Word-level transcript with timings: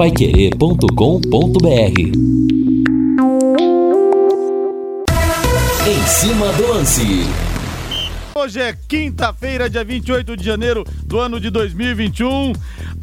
paiquerê.com.br 0.00 2.00
Em 5.86 6.06
cima 6.06 6.50
do 6.54 6.68
lance. 6.68 7.02
Hoje 8.34 8.62
é 8.62 8.74
quinta-feira, 8.88 9.68
dia 9.68 9.84
28 9.84 10.38
de 10.38 10.42
janeiro 10.42 10.86
do 11.10 11.18
ano 11.18 11.40
de 11.40 11.50
2021. 11.50 12.52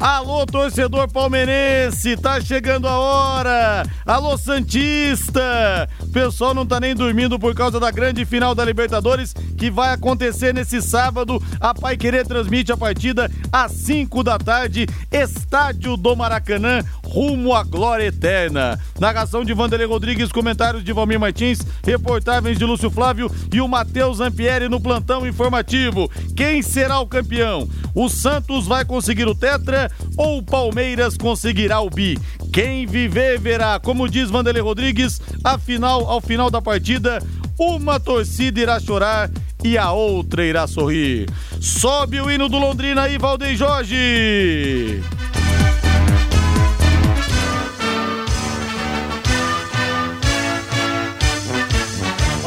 Alô, 0.00 0.46
torcedor 0.46 1.10
palmeirense, 1.12 2.16
tá 2.16 2.40
chegando 2.40 2.88
a 2.88 2.98
hora. 2.98 3.86
Alô, 4.06 4.38
Santista. 4.38 5.86
O 6.00 6.06
pessoal 6.06 6.54
não 6.54 6.64
tá 6.64 6.80
nem 6.80 6.94
dormindo 6.94 7.38
por 7.38 7.54
causa 7.54 7.78
da 7.78 7.90
grande 7.90 8.24
final 8.24 8.54
da 8.54 8.64
Libertadores 8.64 9.34
que 9.58 9.70
vai 9.70 9.92
acontecer 9.92 10.54
nesse 10.54 10.80
sábado. 10.80 11.42
A 11.60 11.74
Pai 11.74 11.98
Querer 11.98 12.26
transmite 12.26 12.72
a 12.72 12.78
partida 12.78 13.30
às 13.52 13.72
5 13.72 14.22
da 14.22 14.38
tarde, 14.38 14.86
estádio 15.12 15.94
do 15.94 16.16
Maracanã, 16.16 16.82
rumo 17.04 17.54
à 17.54 17.62
glória 17.62 18.04
eterna. 18.04 18.78
Narração 18.98 19.44
de 19.44 19.52
Vanderlei 19.52 19.86
Rodrigues, 19.86 20.32
comentários 20.32 20.82
de 20.82 20.94
Valmir 20.94 21.20
Martins, 21.20 21.58
reportagens 21.84 22.58
de 22.58 22.64
Lúcio 22.64 22.90
Flávio 22.90 23.30
e 23.52 23.60
o 23.60 23.68
Matheus 23.68 24.20
Ampieri 24.20 24.66
no 24.68 24.80
plantão 24.80 25.26
informativo. 25.26 26.10
Quem 26.34 26.62
será 26.62 27.00
o 27.00 27.06
campeão? 27.06 27.68
O 27.98 28.08
Santos 28.08 28.64
vai 28.64 28.84
conseguir 28.84 29.26
o 29.26 29.34
Tetra 29.34 29.90
ou 30.16 30.38
o 30.38 30.42
Palmeiras 30.42 31.16
conseguirá 31.16 31.80
o 31.80 31.90
Bi? 31.90 32.16
Quem 32.52 32.86
viver 32.86 33.40
verá, 33.40 33.80
como 33.80 34.08
diz 34.08 34.30
Vanderlei 34.30 34.62
Rodrigues, 34.62 35.20
afinal, 35.42 36.08
ao 36.08 36.20
final 36.20 36.48
da 36.48 36.62
partida, 36.62 37.20
uma 37.58 37.98
torcida 37.98 38.60
irá 38.60 38.78
chorar 38.78 39.28
e 39.64 39.76
a 39.76 39.90
outra 39.90 40.44
irá 40.44 40.68
sorrir. 40.68 41.28
Sobe 41.60 42.20
o 42.20 42.30
hino 42.30 42.48
do 42.48 42.56
Londrina 42.56 43.02
aí, 43.02 43.18
Valdeir 43.18 43.56
Jorge! 43.56 45.02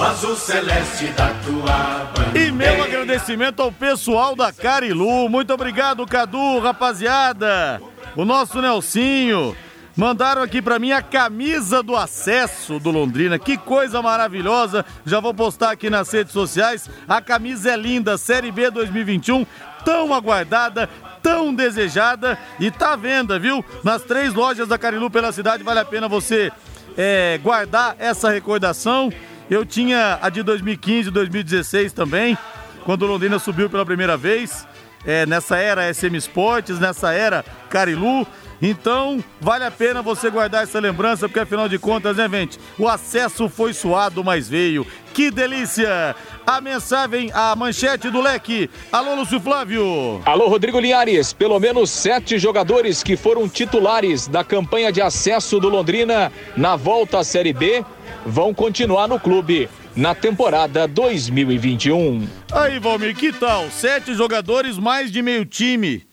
Azul 0.04 0.36
celeste 0.36 1.08
da 1.08 1.30
tua 1.46 2.12
bandeira. 2.16 2.48
E 2.48 2.52
meu 2.52 2.84
agradecimento 2.84 3.62
ao 3.62 3.72
pessoal 3.72 4.36
da 4.36 4.52
Carilu. 4.52 5.30
Muito 5.30 5.54
obrigado, 5.54 6.06
Cadu, 6.06 6.60
rapaziada. 6.60 7.82
O 8.16 8.26
nosso 8.26 8.62
Nelsinho. 8.62 9.56
Mandaram 9.96 10.42
aqui 10.42 10.62
pra 10.62 10.80
mim 10.80 10.92
a 10.92 11.02
camisa 11.02 11.84
do 11.84 11.96
acesso 11.96 12.80
do 12.80 12.90
Londrina. 12.92 13.38
Que 13.38 13.58
coisa 13.58 14.02
maravilhosa. 14.02 14.86
Já 15.06 15.20
vou 15.20 15.34
postar 15.34 15.72
aqui 15.72 15.90
nas 15.90 16.12
redes 16.12 16.34
sociais. 16.34 16.90
A 17.08 17.22
camisa 17.22 17.72
é 17.72 17.76
linda, 17.76 18.18
Série 18.18 18.52
B 18.52 18.72
2021, 18.72 19.46
tão 19.84 20.14
aguardada, 20.14 20.90
tão 21.22 21.54
desejada 21.54 22.38
e 22.60 22.72
tá 22.72 22.94
à 22.94 22.96
venda, 22.96 23.38
viu? 23.38 23.64
Nas 23.84 24.02
três 24.04 24.34
lojas 24.34 24.68
da 24.68 24.78
Carilu 24.78 25.10
pela 25.10 25.32
cidade. 25.32 25.64
Vale 25.64 25.82
a 25.82 25.86
pena 25.86 26.08
você 26.08 26.52
é, 26.98 27.40
guardar 27.44 27.96
essa 28.00 28.30
recordação. 28.30 29.12
Eu 29.52 29.66
tinha 29.66 30.18
a 30.22 30.30
de 30.30 30.42
2015 30.44 31.10
e 31.10 31.12
2016 31.12 31.92
também, 31.92 32.38
quando 32.86 33.02
o 33.02 33.06
Londrina 33.06 33.38
subiu 33.38 33.70
pela 33.70 33.86
primeira 33.86 34.16
vez. 34.16 34.66
É, 35.06 35.26
nessa 35.26 35.58
era 35.58 35.94
SM 35.94 36.16
Esportes, 36.16 36.80
nessa 36.80 37.12
era 37.12 37.44
Carilu. 37.70 38.26
Então, 38.62 39.22
vale 39.42 39.66
a 39.66 39.72
pena 39.72 40.02
você 40.02 40.30
guardar 40.30 40.64
essa 40.64 40.80
lembrança, 40.80 41.28
porque 41.28 41.42
afinal 41.42 41.68
de 41.68 41.78
contas, 41.78 42.16
né, 42.16 42.30
gente? 42.30 42.58
O 42.80 42.88
acesso 42.88 43.50
foi 43.50 43.74
suado, 43.74 44.24
mas 44.24 44.48
veio. 44.48 44.88
Que 45.14 45.30
delícia! 45.30 46.16
A 46.46 46.60
mensagem, 46.60 47.32
a 47.34 47.56
manchete 47.56 48.10
do 48.10 48.20
leque. 48.20 48.70
Alô, 48.92 49.16
Lúcio 49.16 49.40
Flávio. 49.40 50.22
Alô, 50.26 50.48
Rodrigo 50.48 50.80
Linhares. 50.80 51.34
Pelo 51.34 51.60
menos 51.60 51.90
sete 51.92 52.40
jogadores 52.40 53.04
que 53.04 53.16
foram 53.16 53.48
titulares 53.48 54.28
da 54.28 54.44
campanha 54.44 54.92
de 54.92 55.02
acesso 55.02 55.60
do 55.60 55.70
Londrina 55.70 56.32
na 56.58 56.76
volta 56.76 57.20
à 57.20 57.24
Série 57.24 57.54
B 57.54 57.86
vão 58.26 58.54
continuar 58.54 59.08
no 59.08 59.20
clube 59.20 59.70
na 59.96 60.16
temporada 60.16 60.88
2021. 60.88 62.28
Aí, 62.52 62.80
Valmir, 62.80 63.16
que 63.16 63.32
tal? 63.32 63.70
Sete 63.70 64.14
jogadores, 64.14 64.78
mais 64.78 65.12
de 65.12 65.22
meio 65.22 65.46
time. 65.46 66.06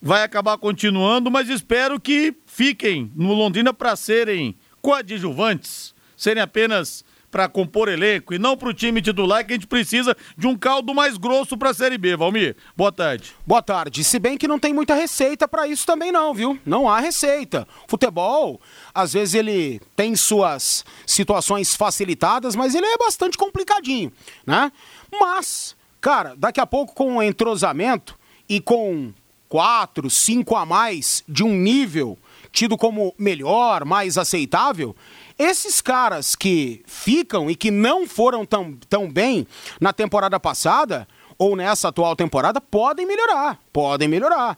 Vai 0.00 0.22
acabar 0.22 0.58
continuando, 0.58 1.30
mas 1.30 1.48
espero 1.48 1.98
que 2.00 2.34
fiquem 2.46 3.10
no 3.14 3.32
Londrina 3.32 3.72
para 3.72 3.96
serem 3.96 4.56
coadjuvantes, 4.82 5.94
serem 6.16 6.42
apenas 6.42 7.04
para 7.34 7.48
compor 7.48 7.88
elenco 7.88 8.32
e 8.32 8.38
não 8.38 8.56
para 8.56 8.68
o 8.68 8.72
time 8.72 9.02
titular 9.02 9.44
que 9.44 9.52
a 9.52 9.56
gente 9.56 9.66
precisa 9.66 10.16
de 10.38 10.46
um 10.46 10.56
caldo 10.56 10.94
mais 10.94 11.16
grosso 11.16 11.58
para 11.58 11.70
a 11.70 11.74
Série 11.74 11.98
B. 11.98 12.16
Valmir, 12.16 12.54
boa 12.76 12.92
tarde. 12.92 13.34
Boa 13.44 13.60
tarde. 13.60 14.04
Se 14.04 14.20
bem 14.20 14.38
que 14.38 14.46
não 14.46 14.56
tem 14.56 14.72
muita 14.72 14.94
receita 14.94 15.48
para 15.48 15.66
isso 15.66 15.84
também 15.84 16.12
não, 16.12 16.32
viu? 16.32 16.56
Não 16.64 16.88
há 16.88 17.00
receita. 17.00 17.66
Futebol, 17.88 18.60
às 18.94 19.14
vezes 19.14 19.34
ele 19.34 19.80
tem 19.96 20.14
suas 20.14 20.84
situações 21.04 21.74
facilitadas, 21.74 22.54
mas 22.54 22.72
ele 22.72 22.86
é 22.86 22.96
bastante 22.98 23.36
complicadinho, 23.36 24.12
né? 24.46 24.70
Mas, 25.10 25.74
cara, 26.00 26.36
daqui 26.36 26.60
a 26.60 26.66
pouco 26.66 26.94
com 26.94 27.16
o 27.16 27.22
entrosamento 27.22 28.16
e 28.48 28.60
com 28.60 29.12
quatro, 29.48 30.08
cinco 30.08 30.54
a 30.54 30.64
mais 30.64 31.24
de 31.28 31.42
um 31.42 31.52
nível 31.52 32.16
tido 32.54 32.78
como 32.78 33.12
melhor, 33.18 33.84
mais 33.84 34.16
aceitável, 34.16 34.94
esses 35.38 35.80
caras 35.80 36.36
que 36.36 36.82
ficam 36.86 37.50
e 37.50 37.56
que 37.56 37.70
não 37.70 38.06
foram 38.06 38.46
tão, 38.46 38.76
tão 38.88 39.10
bem 39.10 39.46
na 39.80 39.92
temporada 39.92 40.38
passada, 40.38 41.08
ou 41.38 41.56
nessa 41.56 41.88
atual 41.88 42.14
temporada, 42.14 42.60
podem 42.60 43.06
melhorar. 43.06 43.58
Podem 43.72 44.08
melhorar. 44.08 44.56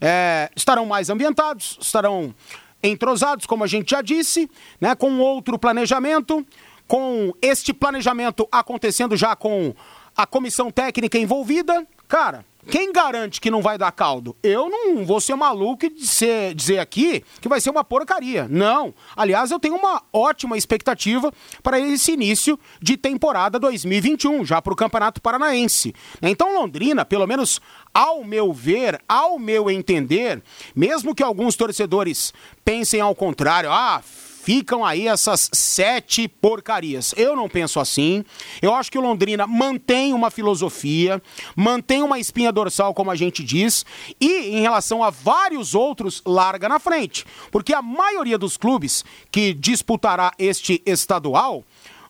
É, 0.00 0.50
estarão 0.54 0.84
mais 0.84 1.08
ambientados, 1.08 1.78
estarão 1.80 2.34
entrosados, 2.82 3.46
como 3.46 3.64
a 3.64 3.66
gente 3.66 3.90
já 3.90 4.02
disse, 4.02 4.50
né, 4.80 4.94
com 4.94 5.18
outro 5.18 5.58
planejamento, 5.58 6.46
com 6.86 7.32
este 7.40 7.72
planejamento 7.72 8.46
acontecendo 8.52 9.16
já 9.16 9.34
com 9.34 9.74
a 10.16 10.26
comissão 10.26 10.70
técnica 10.70 11.18
envolvida. 11.18 11.86
Cara, 12.08 12.44
quem 12.68 12.92
garante 12.92 13.40
que 13.40 13.50
não 13.50 13.62
vai 13.62 13.78
dar 13.78 13.92
caldo? 13.92 14.36
Eu 14.42 14.68
não 14.68 15.04
vou 15.04 15.20
ser 15.20 15.34
maluco 15.36 15.86
e 15.86 15.90
dizer, 15.90 16.54
dizer 16.54 16.78
aqui 16.78 17.22
que 17.40 17.48
vai 17.48 17.60
ser 17.60 17.70
uma 17.70 17.84
porcaria. 17.84 18.46
Não. 18.48 18.92
Aliás, 19.16 19.50
eu 19.50 19.60
tenho 19.60 19.76
uma 19.76 20.02
ótima 20.12 20.58
expectativa 20.58 21.32
para 21.62 21.78
esse 21.78 22.12
início 22.12 22.58
de 22.80 22.96
temporada 22.96 23.58
2021, 23.58 24.44
já 24.44 24.60
para 24.60 24.72
o 24.72 24.76
Campeonato 24.76 25.20
Paranaense. 25.20 25.94
Então, 26.20 26.54
Londrina, 26.54 27.04
pelo 27.04 27.26
menos 27.26 27.60
ao 27.94 28.24
meu 28.24 28.52
ver, 28.52 29.00
ao 29.08 29.38
meu 29.38 29.70
entender, 29.70 30.42
mesmo 30.74 31.14
que 31.14 31.22
alguns 31.22 31.56
torcedores 31.56 32.34
pensem 32.64 33.00
ao 33.00 33.14
contrário, 33.14 33.70
ah, 33.70 34.02
ficam 34.46 34.84
aí 34.84 35.08
essas 35.08 35.50
sete 35.52 36.28
porcarias. 36.28 37.12
Eu 37.16 37.34
não 37.34 37.48
penso 37.48 37.80
assim. 37.80 38.24
Eu 38.62 38.72
acho 38.72 38.92
que 38.92 38.96
o 38.96 39.00
Londrina 39.00 39.44
mantém 39.44 40.12
uma 40.12 40.30
filosofia, 40.30 41.20
mantém 41.56 42.00
uma 42.00 42.20
espinha 42.20 42.52
dorsal, 42.52 42.94
como 42.94 43.10
a 43.10 43.16
gente 43.16 43.42
diz, 43.42 43.84
e 44.20 44.56
em 44.56 44.60
relação 44.60 45.02
a 45.02 45.10
vários 45.10 45.74
outros, 45.74 46.22
larga 46.24 46.68
na 46.68 46.78
frente. 46.78 47.26
Porque 47.50 47.74
a 47.74 47.82
maioria 47.82 48.38
dos 48.38 48.56
clubes 48.56 49.04
que 49.32 49.52
disputará 49.52 50.30
este 50.38 50.80
estadual 50.86 51.64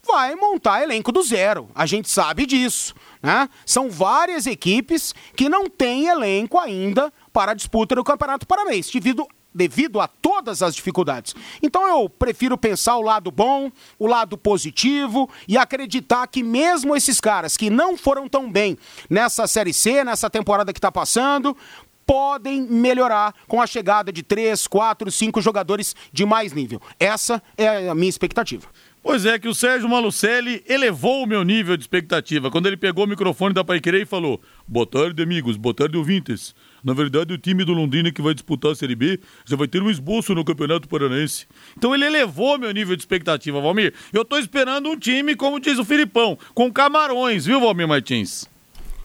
vai 0.07 0.35
montar 0.35 0.83
elenco 0.83 1.11
do 1.11 1.23
zero. 1.23 1.71
A 1.75 1.87
gente 1.87 2.11
sabe 2.11 2.45
disso. 2.45 2.95
Né? 3.23 3.49
São 3.65 3.89
várias 3.89 4.47
equipes 4.47 5.15
que 5.35 5.49
não 5.49 5.71
têm 5.71 6.09
elenco 6.09 6.59
ainda 6.59 7.11
para 7.33 7.53
a 7.53 7.55
disputa 7.55 7.95
do 7.95 8.05
Campeonato 8.05 8.47
Paranaense, 8.47 8.93
devido 8.93 9.27
devido 9.57 10.01
a 10.01 10.07
todas 10.07 10.63
as 10.63 10.75
dificuldades. 10.75 11.35
Então 11.63 11.89
eu 11.89 12.09
prefiro 12.09 12.57
pensar 12.57 12.97
o 12.97 13.03
lado 13.03 13.31
bom, 13.31 13.73
o 13.99 14.07
lado 14.07 14.37
positivo 14.37 15.29
e 15.49 15.57
acreditar 15.57 16.27
que 16.27 16.43
mesmo 16.43 16.95
esses 16.95 17.21
caras 17.21 17.57
que 17.57 17.71
não 17.71 17.97
foram 17.97 18.29
tão 18.29 18.51
bem 18.51 18.79
nessa 19.09 19.47
Série 19.47 19.73
C, 19.73 20.05
nessa 20.05 20.31
temporada 20.31 20.73
que 20.73 20.79
está 20.79 20.93
passando, 20.93 21.57
podem 22.07 22.63
melhorar 22.63 23.35
com 23.49 23.61
a 23.61 23.67
chegada 23.67 24.13
de 24.13 24.23
três, 24.23 24.67
quatro, 24.67 25.11
cinco 25.11 25.43
jogadores 25.43 25.97
de 26.13 26.25
mais 26.25 26.53
nível. 26.53 26.81
Essa 27.01 27.43
é 27.59 27.89
a 27.89 27.95
minha 27.95 28.09
expectativa. 28.09 28.69
Pois 29.03 29.25
é, 29.25 29.39
que 29.39 29.49
o 29.49 29.55
Sérgio 29.55 29.89
Malucelli 29.89 30.65
elevou 30.69 31.23
o 31.23 31.27
meu 31.27 31.45
nível 31.45 31.77
de 31.77 31.85
expectativa 31.85 32.51
quando 32.51 32.67
ele 32.67 32.77
pegou 32.77 33.05
o 33.05 33.09
microfone 33.09 33.55
da 33.55 33.63
Paiquerê 33.63 34.03
e 34.03 34.07
falou: 34.07 34.41
Boa 34.67 34.87
tarde, 34.87 35.23
amigos, 35.23 35.57
boa 35.57 35.75
tarde, 35.75 35.97
ouvintes. 35.97 36.55
Na 36.83 36.93
verdade, 36.93 37.33
o 37.33 37.39
time 37.39 37.65
do 37.65 37.73
Londrina 37.73 38.11
que 38.11 38.23
vai 38.23 38.35
disputar 38.35 38.73
a 38.73 38.75
Série 38.75 38.95
B 38.95 39.21
já 39.45 39.57
vai 39.57 39.67
ter 39.67 39.83
um 39.83 39.91
esboço 39.91 40.35
no 40.35 40.45
Campeonato 40.45 40.89
Paranaense. 40.89 41.47
Então 41.77 41.95
ele 41.95 42.05
elevou 42.05 42.59
meu 42.59 42.73
nível 42.73 42.97
de 42.97 43.03
expectativa, 43.03 43.61
Valmir. 43.61 43.95
Eu 44.13 44.25
tô 44.25 44.39
esperando 44.39 44.89
um 44.89 44.99
time, 44.99 45.35
como 45.35 45.61
diz 45.61 45.79
o 45.79 45.85
Filipão, 45.85 46.39
com 46.55 46.73
camarões, 46.73 47.47
viu, 47.47 47.61
Valmir 47.61 47.89
Martins? 47.89 48.49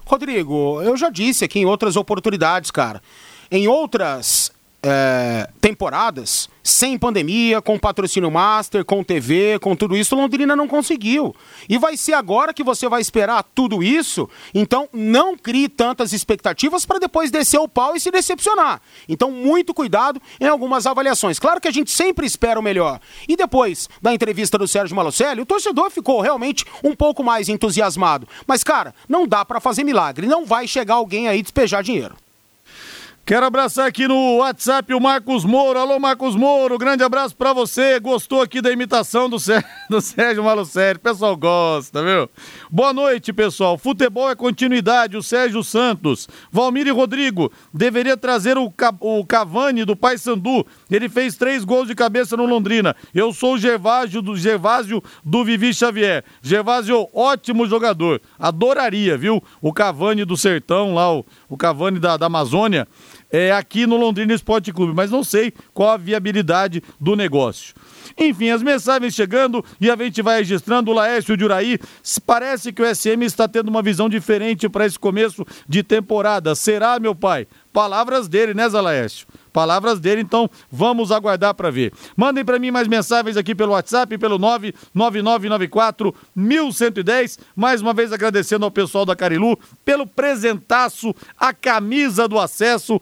Rodrigo, 0.06 0.82
eu 0.82 0.98
já 0.98 1.10
disse 1.10 1.46
aqui 1.46 1.60
em 1.60 1.66
outras 1.66 1.96
oportunidades, 1.96 2.70
cara. 2.72 3.02
Em 3.50 3.68
outras 3.68 4.52
é, 4.84 5.48
temporadas, 5.60 6.50
sem 6.64 6.98
pandemia, 6.98 7.62
com 7.62 7.78
patrocínio 7.78 8.32
master, 8.32 8.84
com 8.84 9.04
TV, 9.04 9.60
com 9.60 9.76
tudo 9.76 9.96
isso, 9.96 10.16
Londrina 10.16 10.56
não 10.56 10.68
conseguiu. 10.68 11.36
E 11.70 11.78
vai 11.78 11.96
ser 11.96 12.14
agora 12.14 12.54
que 12.54 12.64
você 12.64 12.88
vai 12.90 13.02
esperar 13.02 13.44
tudo 13.44 13.84
isso, 13.84 14.30
então 14.54 14.90
não 14.92 15.38
crie 15.38 15.70
tantas 15.70 16.14
expectativas 16.14 16.86
para 16.86 17.00
depois 17.00 17.30
descer 17.30 17.60
o 17.60 17.68
pau 17.68 17.96
e 17.96 18.00
se 18.00 18.10
decepcionar. 18.10 18.82
Então, 19.08 19.32
muito 19.32 19.74
cuidado 19.74 20.22
em 20.40 20.48
algumas 20.48 20.86
avaliações. 20.86 21.40
Claro 21.40 21.62
que 21.62 21.68
a 21.68 21.74
gente 21.74 21.92
sempre 21.92 22.26
espera 22.26 22.60
o 22.60 22.64
melhor. 22.64 23.00
E 23.28 23.36
depois 23.36 23.88
da 24.02 24.14
entrevista 24.14 24.58
do 24.58 24.68
Sérgio 24.68 24.96
Malucelli, 24.96 25.42
o 25.42 25.46
torcedor 25.46 25.92
ficou 25.92 26.22
realmente 26.22 26.66
um 26.84 26.96
pouco 26.96 27.24
mais 27.24 27.50
entusiasmado. 27.50 28.28
Mas, 28.48 28.64
cara, 28.64 28.96
não 29.08 29.28
dá 29.28 29.46
para 29.46 29.60
fazer 29.60 29.84
milagre. 29.84 30.28
Não 30.28 30.46
vai 30.46 30.68
chegar 30.68 30.96
alguém 30.96 31.28
aí 31.28 31.42
despejar 31.42 31.84
dinheiro. 31.84 32.16
Quero 33.24 33.46
abraçar 33.46 33.88
aqui 33.88 34.08
no 34.08 34.38
WhatsApp 34.38 34.94
o 34.96 35.00
Marcos 35.00 35.46
Moro. 35.46 35.78
Alô, 35.78 36.00
Marcos 36.00 36.36
Moro, 36.36 36.78
grande 36.78 37.04
abraço 37.04 37.36
para 37.36 37.54
você. 37.54 38.00
Gostou 38.00 38.42
aqui 38.42 38.62
da 38.62 38.72
imitação 38.72 39.30
do, 39.30 39.40
Sérgio, 39.40 39.70
do 39.90 40.02
Sérgio 40.02 40.44
Malucelli? 40.44 40.98
O 40.98 41.02
pessoal 41.02 41.38
gosta, 41.38 42.04
viu? 42.04 42.28
Boa 42.70 42.92
noite, 42.92 43.32
pessoal. 43.32 43.78
Futebol 43.78 44.30
é 44.30 44.36
continuidade. 44.36 45.16
O 45.16 45.22
Sérgio 45.22 45.64
Santos. 45.64 46.28
Valmir 46.52 46.88
e 46.88 46.90
Rodrigo. 46.90 47.52
Deveria 47.72 48.18
trazer 48.18 48.58
o, 48.58 48.74
o 49.00 49.26
Cavani 49.26 49.86
do 49.86 49.96
Paysandu. 49.96 50.66
Ele 50.90 51.08
fez 51.08 51.36
três 51.36 51.64
gols 51.64 51.88
de 51.88 51.96
cabeça 51.96 52.36
no 52.36 52.48
Londrina. 52.48 52.96
Eu 53.14 53.32
sou 53.32 53.54
o 53.54 53.58
Gervásio 53.58 54.22
do, 54.22 54.36
Gervásio 54.36 55.02
do 55.24 55.46
Vivi 55.46 55.74
Xavier. 55.74 56.26
Gervásio, 56.42 57.08
ótimo 57.14 57.68
jogador. 57.68 58.20
Adoraria, 58.38 59.16
viu? 59.16 59.42
O 59.62 59.72
Cavani 59.72 60.26
do 60.26 60.36
Sertão 60.36 60.96
lá, 60.96 61.14
o, 61.14 61.24
o 61.48 61.56
Cavani 61.56 62.00
da, 62.00 62.18
da 62.18 62.26
Amazônia 62.26 62.88
é, 63.32 63.52
aqui 63.52 63.88
no 63.88 63.98
Londrina 63.98 64.34
Esporte 64.34 64.74
Clube, 64.74 64.94
mas 64.94 65.10
não 65.10 65.24
sei 65.24 65.54
qual 65.74 65.90
a 65.90 65.98
viabilidade 65.98 66.84
do 67.00 67.16
negócio. 67.16 67.74
Enfim, 68.18 68.50
as 68.50 68.62
mensagens 68.62 69.14
chegando 69.14 69.64
e 69.80 69.90
a 69.90 69.96
gente 69.96 70.22
vai 70.22 70.40
registrando. 70.40 70.92
O 70.92 70.94
Laércio 70.94 71.38
de 71.38 71.44
Uraí, 71.46 71.80
parece 72.26 72.74
que 72.74 72.82
o 72.82 72.96
SM 72.96 73.24
está 73.24 73.48
tendo 73.48 73.70
uma 73.70 73.82
visão 73.82 74.10
diferente 74.10 74.68
para 74.68 74.86
esse 74.86 75.00
começo 75.00 75.46
de 75.68 75.82
temporada. 75.84 76.54
Será, 76.56 77.00
meu 77.00 77.16
pai? 77.16 77.48
Palavras 77.72 78.28
dele, 78.28 78.54
né, 78.54 78.68
Zalaércio? 78.68 79.26
Palavras 79.54 80.00
dele, 80.00 80.22
então 80.22 80.50
vamos 80.72 81.12
aguardar 81.12 81.54
para 81.54 81.70
ver. 81.70 81.92
Mandem 82.16 82.46
para 82.46 82.60
mim 82.60 82.72
mais 82.72 82.88
mensagens 82.88 83.36
aqui 83.36 83.54
pelo 83.54 83.74
WhatsApp, 83.74 84.18
pelo 84.18 84.38
99994 84.38 86.16
1110. 86.36 87.40
Mais 87.56 87.82
uma 87.82 87.94
vez 87.94 88.14
agradecendo 88.14 88.66
ao 88.66 88.72
pessoal 88.72 89.06
da 89.06 89.16
Carilu 89.16 89.60
pelo 89.84 90.08
presentaço, 90.08 91.14
a 91.38 91.54
camisa 91.54 92.28
do 92.28 92.40
acesso. 92.40 93.00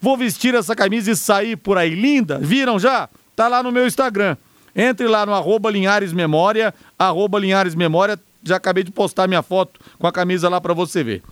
Vou 0.00 0.16
vestir 0.16 0.54
essa 0.54 0.74
camisa 0.74 1.10
e 1.10 1.16
sair 1.16 1.56
por 1.56 1.76
aí 1.76 1.94
linda. 1.94 2.38
Viram 2.38 2.78
já? 2.78 3.08
Tá 3.36 3.48
lá 3.48 3.62
no 3.62 3.70
meu 3.70 3.86
Instagram. 3.86 4.36
Entre 4.74 5.06
lá 5.06 5.26
no 5.26 5.34
arroba 5.34 5.70
Linhares 5.70 6.12
Memória, 6.12 6.74
arroba 6.98 7.38
Linhares 7.38 7.74
Memória. 7.74 8.18
Já 8.42 8.56
acabei 8.56 8.82
de 8.82 8.90
postar 8.90 9.28
minha 9.28 9.42
foto 9.42 9.78
com 9.98 10.06
a 10.06 10.12
camisa 10.12 10.48
lá 10.48 10.60
para 10.60 10.72
você 10.72 11.04
ver. 11.04 11.22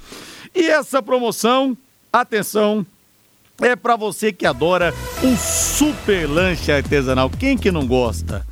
E 0.54 0.68
essa 0.68 1.02
promoção, 1.02 1.76
atenção, 2.12 2.84
é 3.60 3.74
para 3.74 3.96
você 3.96 4.32
que 4.32 4.46
adora 4.46 4.94
um 5.22 5.36
super 5.36 6.28
lanche 6.28 6.70
artesanal. 6.70 7.28
Quem 7.28 7.56
que 7.56 7.70
não 7.70 7.86
gosta? 7.86 8.46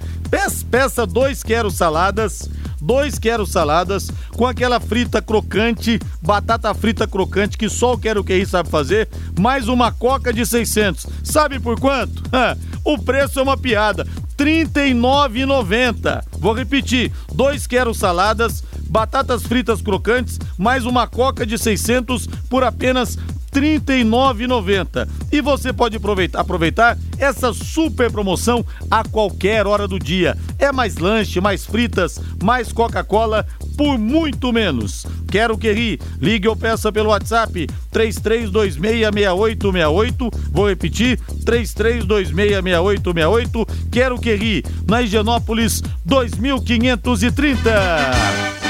Peça 0.70 1.06
dois 1.06 1.42
quero 1.42 1.70
saladas, 1.70 2.50
dois 2.80 3.18
quero 3.18 3.46
saladas 3.46 4.10
com 4.32 4.44
aquela 4.44 4.80
frita 4.80 5.22
crocante, 5.22 6.00
batata 6.20 6.74
frita 6.74 7.06
crocante 7.06 7.56
que 7.56 7.68
só 7.68 7.94
o 7.94 7.98
Quero 7.98 8.24
Que 8.24 8.44
sabe 8.44 8.68
fazer, 8.68 9.08
mais 9.38 9.68
uma 9.68 9.92
coca 9.92 10.32
de 10.32 10.44
600. 10.44 11.06
Sabe 11.22 11.60
por 11.60 11.78
quanto? 11.78 12.22
o 12.84 12.98
preço 12.98 13.38
é 13.38 13.42
uma 13.42 13.56
piada. 13.56 14.04
R$ 14.38 14.66
39,90. 14.66 16.24
Vou 16.38 16.52
repetir: 16.52 17.12
dois 17.32 17.66
quero 17.66 17.94
saladas, 17.94 18.62
batatas 18.88 19.44
fritas 19.44 19.80
crocantes, 19.80 20.38
mais 20.58 20.84
uma 20.84 21.06
coca 21.06 21.46
de 21.46 21.56
600 21.56 22.26
por 22.50 22.64
apenas 22.64 23.14
R$ 23.14 23.35
39,90. 23.56 25.08
E 25.32 25.40
você 25.40 25.72
pode 25.72 25.96
aproveitar, 25.96 26.40
aproveitar 26.40 26.98
essa 27.16 27.54
super 27.54 28.12
promoção 28.12 28.62
a 28.90 29.02
qualquer 29.02 29.66
hora 29.66 29.88
do 29.88 29.98
dia. 29.98 30.36
É 30.58 30.70
mais 30.70 30.98
lanche, 30.98 31.40
mais 31.40 31.64
fritas, 31.64 32.20
mais 32.42 32.70
Coca-Cola 32.70 33.46
por 33.78 33.96
muito 33.98 34.52
menos. 34.52 35.06
Quero 35.30 35.56
que 35.56 35.72
ri. 35.72 35.98
Ligue 36.20 36.48
ou 36.48 36.56
peça 36.56 36.92
pelo 36.92 37.08
WhatsApp 37.08 37.66
33266868. 37.92 40.30
Vou 40.52 40.68
repetir: 40.68 41.18
33266868. 41.46 43.66
Quero 43.90 44.18
que 44.18 44.34
ri. 44.34 44.62
Na 44.86 45.00
Higienópolis 45.00 45.82
2530. 46.04 48.65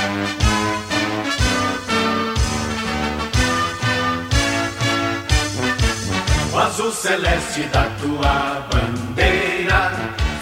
Azul 6.76 6.92
celeste 6.92 7.62
da 7.72 7.88
tua 7.98 8.68
bandeira, 8.70 9.92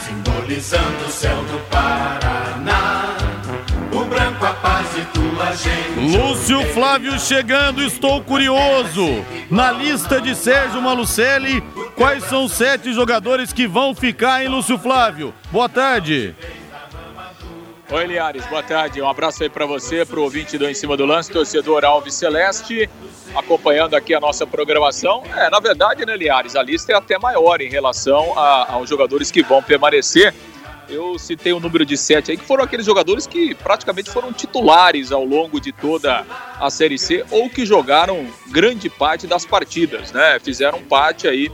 simbolizando 0.04 1.04
o 1.06 1.10
céu 1.10 1.36
do 1.44 1.60
Paraná. 1.70 3.16
O 3.92 4.04
branco, 4.04 4.44
a 4.44 4.52
paz 4.54 4.88
e 4.96 5.04
tua 5.16 5.52
gente. 5.52 6.16
Lúcio 6.18 6.60
Flávio 6.74 7.20
chegando, 7.20 7.80
estou 7.84 8.20
curioso. 8.20 9.24
Na 9.48 9.70
lista 9.70 10.20
de 10.20 10.34
Sérgio 10.34 10.82
Malucelli, 10.82 11.60
quais 11.94 12.24
são 12.24 12.46
os 12.46 12.52
sete 12.52 12.92
jogadores 12.92 13.52
que 13.52 13.68
vão 13.68 13.94
ficar 13.94 14.44
em 14.44 14.48
Lúcio 14.48 14.76
Flávio? 14.76 15.32
Boa 15.52 15.68
tarde. 15.68 16.34
Oi, 17.90 18.06
Liares, 18.06 18.46
boa 18.46 18.62
tarde. 18.62 19.02
Um 19.02 19.08
abraço 19.08 19.42
aí 19.42 19.50
para 19.50 19.66
você, 19.66 20.06
para 20.06 20.18
o 20.18 20.22
ouvinte 20.22 20.56
do 20.56 20.66
Em 20.68 20.72
Cima 20.72 20.96
do 20.96 21.04
Lance, 21.04 21.30
torcedor 21.30 21.84
Alves 21.84 22.14
Celeste 22.14 22.88
acompanhando 23.34 23.94
aqui 23.94 24.14
a 24.14 24.20
nossa 24.20 24.46
programação. 24.46 25.22
É, 25.36 25.50
na 25.50 25.60
verdade, 25.60 26.06
né, 26.06 26.16
Liares, 26.16 26.56
a 26.56 26.62
lista 26.62 26.92
é 26.92 26.96
até 26.96 27.18
maior 27.18 27.60
em 27.60 27.68
relação 27.68 28.38
a, 28.38 28.72
aos 28.72 28.88
jogadores 28.88 29.30
que 29.30 29.42
vão 29.42 29.62
permanecer. 29.62 30.32
Eu 30.88 31.18
citei 31.18 31.52
o 31.52 31.58
um 31.58 31.60
número 31.60 31.84
de 31.84 31.96
sete 31.96 32.30
aí, 32.30 32.38
que 32.38 32.44
foram 32.44 32.64
aqueles 32.64 32.86
jogadores 32.86 33.26
que 33.26 33.54
praticamente 33.54 34.10
foram 34.10 34.32
titulares 34.32 35.12
ao 35.12 35.24
longo 35.24 35.60
de 35.60 35.70
toda 35.70 36.24
a 36.58 36.70
Série 36.70 36.98
C 36.98 37.24
ou 37.30 37.50
que 37.50 37.66
jogaram 37.66 38.26
grande 38.48 38.88
parte 38.88 39.26
das 39.26 39.44
partidas, 39.44 40.10
né? 40.10 40.38
Fizeram 40.40 40.82
parte 40.82 41.28
aí 41.28 41.50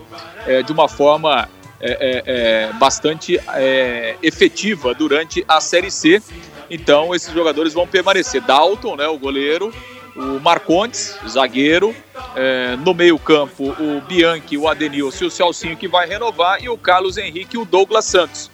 é, 0.46 0.62
de 0.62 0.70
uma 0.72 0.88
forma 0.88 1.48
é, 1.80 1.90
é, 1.90 2.22
é 2.26 2.72
bastante 2.74 3.40
é, 3.54 4.16
efetiva 4.22 4.94
durante 4.94 5.44
a 5.48 5.60
Série 5.60 5.90
C. 5.90 6.22
Então, 6.70 7.14
esses 7.14 7.32
jogadores 7.32 7.72
vão 7.72 7.86
permanecer. 7.86 8.40
Dalton, 8.42 8.96
né, 8.96 9.08
o 9.08 9.18
goleiro, 9.18 9.72
o 10.14 10.40
Marcontes, 10.40 11.16
zagueiro, 11.28 11.94
é, 12.36 12.76
no 12.76 12.94
meio-campo 12.94 13.70
o 13.70 14.00
Bianchi, 14.02 14.56
o 14.56 14.68
Adenilson 14.68 15.24
e 15.24 15.26
o 15.26 15.30
Celcinho 15.30 15.76
que 15.76 15.88
vai 15.88 16.06
renovar, 16.06 16.62
e 16.62 16.68
o 16.68 16.76
Carlos 16.76 17.16
Henrique 17.16 17.56
e 17.56 17.58
o 17.58 17.64
Douglas 17.64 18.04
Santos. 18.04 18.50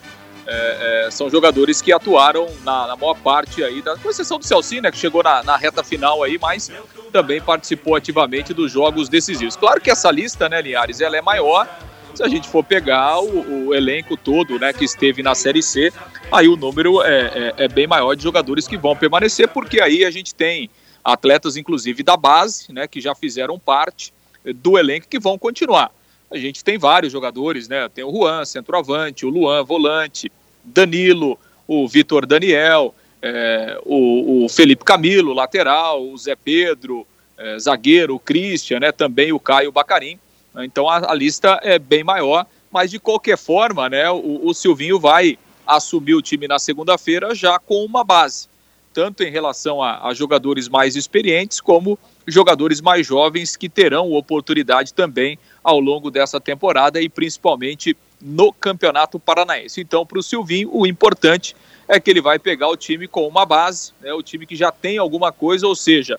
É, 0.49 1.06
é, 1.06 1.11
são 1.11 1.28
jogadores 1.28 1.83
que 1.83 1.92
atuaram 1.92 2.47
na, 2.62 2.87
na, 2.87 2.97
maior 2.97 3.16
parte 3.16 3.64
aí, 3.64 3.83
da, 3.83 3.97
com 3.97 4.09
exceção 4.09 4.38
do 4.38 4.47
Celcinho, 4.47 4.83
né, 4.83 4.92
que 4.92 4.97
chegou 4.97 5.23
na, 5.23 5.42
na, 5.42 5.56
reta 5.56 5.83
final 5.83 6.23
aí, 6.23 6.38
mas 6.40 6.71
também 7.12 7.40
participou 7.40 7.97
ativamente 7.97 8.54
dos 8.54 8.71
jogos 8.71 9.09
decisivos. 9.09 9.56
Claro 9.56 9.80
que 9.80 9.90
essa 9.90 10.09
lista, 10.11 10.49
né, 10.49 10.62
Linhares, 10.62 11.00
ela 11.00 11.16
é 11.16 11.23
maior. 11.23 11.68
Se 12.16 12.23
a 12.23 12.28
gente 12.28 12.49
for 12.49 12.64
pegar 12.64 13.20
o, 13.20 13.66
o 13.66 13.75
elenco 13.75 14.16
todo, 14.16 14.58
né, 14.58 14.73
que 14.73 14.87
esteve 14.87 15.23
na 15.23 15.35
Série 15.35 15.62
C, 15.62 15.92
aí 16.32 16.49
o 16.49 16.56
número 16.56 17.02
é, 17.02 17.52
é, 17.58 17.64
é 17.64 17.68
bem 17.68 17.87
maior 17.87 18.14
de 18.14 18.23
jogadores 18.23 18.66
que 18.66 18.78
vão 18.78 18.96
permanecer, 18.96 19.46
porque 19.49 19.82
aí 19.82 20.02
a 20.02 20.11
gente 20.11 20.35
tem 20.35 20.70
atletas 21.04 21.58
inclusive 21.58 22.02
da 22.02 22.16
base, 22.16 22.73
né, 22.73 22.88
que 22.88 23.02
já 23.02 23.14
fizeram 23.14 23.58
parte 23.58 24.14
do 24.54 24.78
elenco 24.78 25.08
que 25.08 25.18
vão 25.18 25.37
continuar. 25.37 25.90
A 26.30 26.38
gente 26.38 26.64
tem 26.64 26.78
vários 26.78 27.12
jogadores, 27.12 27.68
né? 27.68 27.88
Tem 27.88 28.02
o 28.02 28.11
Juan, 28.11 28.44
centroavante, 28.44 29.26
o 29.26 29.28
Luan, 29.28 29.62
volante, 29.62 30.32
Danilo, 30.64 31.38
o 31.68 31.87
Vitor 31.87 32.26
Daniel, 32.26 32.94
é, 33.23 33.78
o, 33.85 34.44
o, 34.44 34.49
Felipe 34.49 34.85
Camilo, 34.85 35.32
lateral, 35.32 36.02
o 36.02 36.16
Zé 36.16 36.35
Pedro, 36.35 37.06
é, 37.38 37.58
zagueiro, 37.58 38.16
o 38.16 38.18
Christian, 38.18 38.80
né? 38.80 38.90
Também 38.90 39.32
o 39.32 39.38
Caio 39.38 39.70
Bacarim. 39.70 40.18
Então 40.65 40.89
a, 40.89 41.11
a, 41.11 41.15
lista 41.15 41.61
é 41.63 41.79
bem 41.79 42.03
maior, 42.03 42.47
mas 42.71 42.91
de 42.91 42.99
qualquer 42.99 43.37
forma, 43.37 43.89
né? 43.89 44.11
O, 44.11 44.47
o 44.47 44.55
Silvinho 44.55 44.99
vai 44.99 45.39
assumir 45.67 46.15
o 46.15 46.23
time 46.23 46.47
na 46.47 46.59
segunda-feira 46.59 47.35
já 47.35 47.59
com 47.59 47.85
uma 47.85 48.05
base 48.05 48.49
tanto 48.97 49.23
em 49.23 49.31
relação 49.31 49.83
a, 49.83 50.09
a 50.09 50.15
jogadores 50.15 50.71
mais 50.71 50.97
experientes, 50.97 51.61
como 51.61 51.99
jogadores 52.27 52.81
mais 52.81 53.07
jovens 53.07 53.55
que 53.55 53.69
terão 53.69 54.11
oportunidade 54.13 54.95
também 54.95 55.39
ao 55.63 55.79
longo 55.79 56.11
dessa 56.11 56.41
temporada 56.41 56.99
e 56.99 57.07
principalmente 57.07 57.95
no 58.19 58.55
Campeonato 58.55 59.21
Paranaense. 59.21 59.83
Então, 59.83 60.07
para 60.07 60.19
o 60.19 60.23
Silvinho, 60.23 60.71
o 60.73 60.87
importante 60.87 61.55
é 61.87 62.01
que 62.01 62.11
ele 62.11 62.23
vai 62.23 62.39
pegar 62.39 62.69
o 62.69 62.77
time 62.77 63.07
com 63.07 63.29
uma 63.29 63.45
base, 63.45 63.93
né, 64.01 64.15
o 64.15 64.23
time 64.23 64.47
que 64.47 64.57
já 64.57 64.73
tem 64.73 64.97
alguma 64.97 65.31
coisa, 65.31 65.67
ou 65.67 65.77
seja, 65.77 66.19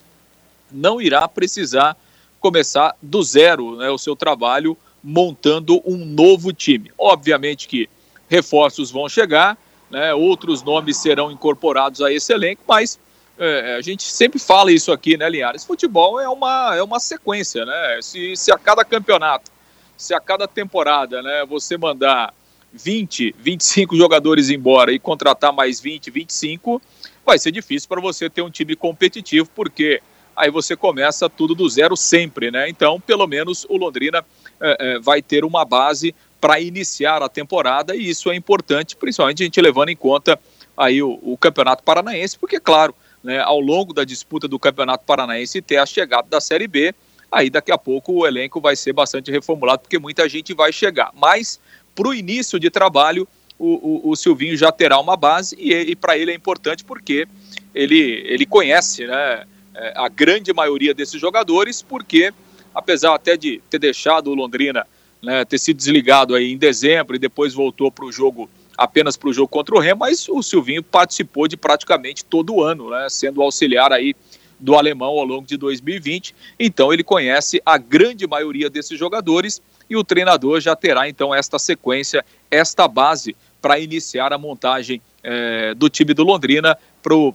não 0.72 1.01
irá 1.01 1.27
precisar 1.27 1.98
começar 2.39 2.96
do 3.01 3.22
zero 3.24 3.75
né, 3.77 3.89
o 3.89 3.98
seu 3.98 4.15
trabalho 4.15 4.77
montando 5.03 5.82
um 5.86 5.98
novo 5.98 6.51
time. 6.51 6.91
Obviamente 6.98 7.67
que 7.67 7.89
reforços 8.29 8.91
vão 8.91 9.08
chegar, 9.08 9.58
né, 9.89 10.13
outros 10.13 10.63
nomes 10.63 10.98
serão 10.98 11.32
incorporados 11.32 12.01
a 12.01 12.12
esse 12.12 12.34
elenco, 12.34 12.62
mas 12.67 13.00
é, 13.38 13.75
a 13.75 13.82
gente 13.82 14.03
sempre 14.03 14.39
fala 14.39 14.72
isso 14.72 14.91
aqui, 14.91 15.15
né, 15.15 15.29
Linhares? 15.29 15.63
Futebol 15.63 16.20
é 16.20 16.27
uma, 16.27 16.75
é 16.75 16.82
uma 16.82 17.00
sequência, 17.00 17.65
né? 17.65 18.00
Se, 18.01 18.36
se 18.36 18.51
a 18.51 18.58
cada 18.58 18.84
campeonato, 18.84 19.51
se 19.96 20.13
a 20.13 20.20
cada 20.20 20.48
temporada, 20.48 21.22
né, 21.22 21.46
você 21.46 21.77
mandar 21.77 22.34
20, 22.74 23.36
25 23.38 23.96
jogadores 23.96 24.50
embora 24.50 24.91
e 24.91 25.00
contratar 25.00 25.53
mais 25.53 25.79
20, 25.79 26.10
25, 26.10 26.82
vai 27.25 27.38
ser 27.38 27.51
difícil 27.51 27.88
para 27.88 28.01
você 28.01 28.29
ter 28.29 28.41
um 28.41 28.50
time 28.50 28.75
competitivo, 28.75 29.50
porque 29.56 30.01
aí 30.38 30.51
você 30.51 30.75
começa 30.75 31.27
tudo 31.27 31.56
do 31.56 31.67
zero 31.67 31.98
sempre, 31.98 32.51
né? 32.51 32.70
Então, 32.70 33.01
pelo 33.01 33.25
menos 33.25 33.65
o 33.67 33.75
Londrina 33.75 34.24
é, 34.62 34.77
é, 34.79 35.00
vai 35.00 35.22
ter 35.22 35.44
uma 35.44 35.65
base 35.65 36.13
para 36.39 36.60
iniciar 36.60 37.24
a 37.24 37.27
temporada 37.27 37.96
e 37.96 38.08
isso 38.08 38.29
é 38.29 38.36
importante, 38.36 38.96
principalmente 38.96 39.41
a 39.41 39.46
gente 39.46 39.60
levando 39.60 39.89
em 39.89 39.96
conta 39.96 40.39
aí 40.77 41.01
o, 41.01 41.20
o 41.24 41.36
Campeonato 41.38 41.82
Paranaense, 41.84 42.38
porque, 42.38 42.60
claro, 42.60 42.94
né, 43.24 43.39
ao 43.39 43.60
longo 43.60 43.94
da 43.94 44.03
disputa 44.03 44.48
do 44.48 44.60
Campeonato 44.60 45.03
Paranaense 45.06 45.60
ter 45.60 45.77
a 45.77 45.86
chegada 45.88 46.27
da 46.29 46.39
Série 46.39 46.67
B, 46.67 46.94
aí 47.32 47.50
daqui 47.50 47.72
a 47.72 47.77
pouco 47.77 48.13
o 48.13 48.27
elenco 48.27 48.62
vai 48.62 48.75
ser 48.75 48.94
bastante 48.94 49.32
reformulado, 49.32 49.82
porque 49.82 49.98
muita 49.98 50.29
gente 50.29 50.53
vai 50.53 50.72
chegar. 50.72 51.12
Mas, 51.15 51.60
para 51.96 52.08
o 52.08 52.13
início 52.13 52.60
de 52.60 52.70
trabalho, 52.70 53.27
o, 53.58 54.10
o, 54.10 54.12
o, 54.12 54.15
Silvinho 54.15 54.56
já 54.56 54.72
terá 54.72 55.00
uma 55.00 55.17
base 55.17 55.56
e, 55.60 55.74
e 55.74 55.96
para 55.96 56.15
ele 56.15 56.32
é 56.32 56.36
importante 56.36 56.84
porque 56.84 57.27
ele, 57.74 58.24
ele 58.27 58.46
conhece 58.46 59.08
né, 59.08 59.46
é, 59.77 59.93
a 59.96 60.10
grande 60.10 60.51
maioria 60.51 60.93
desses 60.93 61.22
jogadores, 61.22 61.81
porque 61.81 62.34
apesar 62.74 63.13
até 63.13 63.38
de 63.38 63.62
ter 63.69 63.79
deixado 63.79 64.31
o 64.31 64.36
Londrina 64.36 64.86
né, 65.22 65.46
ter 65.46 65.57
sido 65.57 65.77
desligado 65.77 66.36
aí 66.36 66.51
em 66.51 66.57
dezembro 66.57 67.15
e 67.15 67.19
depois 67.19 67.53
voltou 67.53 67.91
para 67.91 68.05
o 68.05 68.12
jogo 68.12 68.50
apenas 68.77 69.17
para 69.17 69.29
o 69.29 69.34
jogo 69.34 69.48
contra 69.48 69.75
o 69.75 69.79
Remo, 69.79 70.01
mas 70.01 70.27
o 70.29 70.43
Silvinho 70.43 70.84
participou 70.84 71.48
de 71.48 71.57
praticamente 71.57 72.24
todo 72.24 72.53
o 72.53 72.63
ano, 72.63 72.91
né, 72.91 73.07
sendo 73.10 73.41
auxiliar 73.41 73.91
aí 73.91 74.15
do 74.60 74.75
alemão 74.75 75.10
ao 75.10 75.25
longo 75.25 75.48
de 75.48 75.57
2020. 75.57 76.36
Então 76.60 76.93
ele 76.93 77.03
conhece 77.03 77.62
a 77.65 77.77
grande 77.77 78.27
maioria 78.27 78.69
desses 78.69 78.98
jogadores 78.98 79.62
e 79.89 79.96
o 79.96 80.03
treinador 80.03 80.60
já 80.60 80.75
terá 80.75 81.07
então 81.10 81.34
esta 81.34 81.57
sequência, 81.57 82.24
esta 82.51 82.88
base 82.88 83.36
para 83.62 83.79
iniciar 83.79 84.31
a 84.31 84.38
montagem 84.38 85.01
é, 85.24 85.74
do 85.74 85.89
time 85.89 86.13
do 86.13 86.24
Londrina 86.24 86.77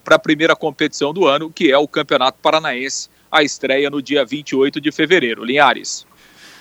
para 0.05 0.17
a 0.17 0.19
primeira 0.19 0.55
competição 0.55 1.13
do 1.13 1.27
ano, 1.27 1.51
que 1.51 1.71
é 1.71 1.79
o 1.79 1.89
Campeonato 1.89 2.39
Paranaense, 2.43 3.09
a 3.31 3.43
estreia 3.43 3.89
no 3.89 4.03
dia 4.03 4.25
28 4.25 4.81
de 4.81 4.93
fevereiro. 4.93 5.45
Linhares. 5.45 6.07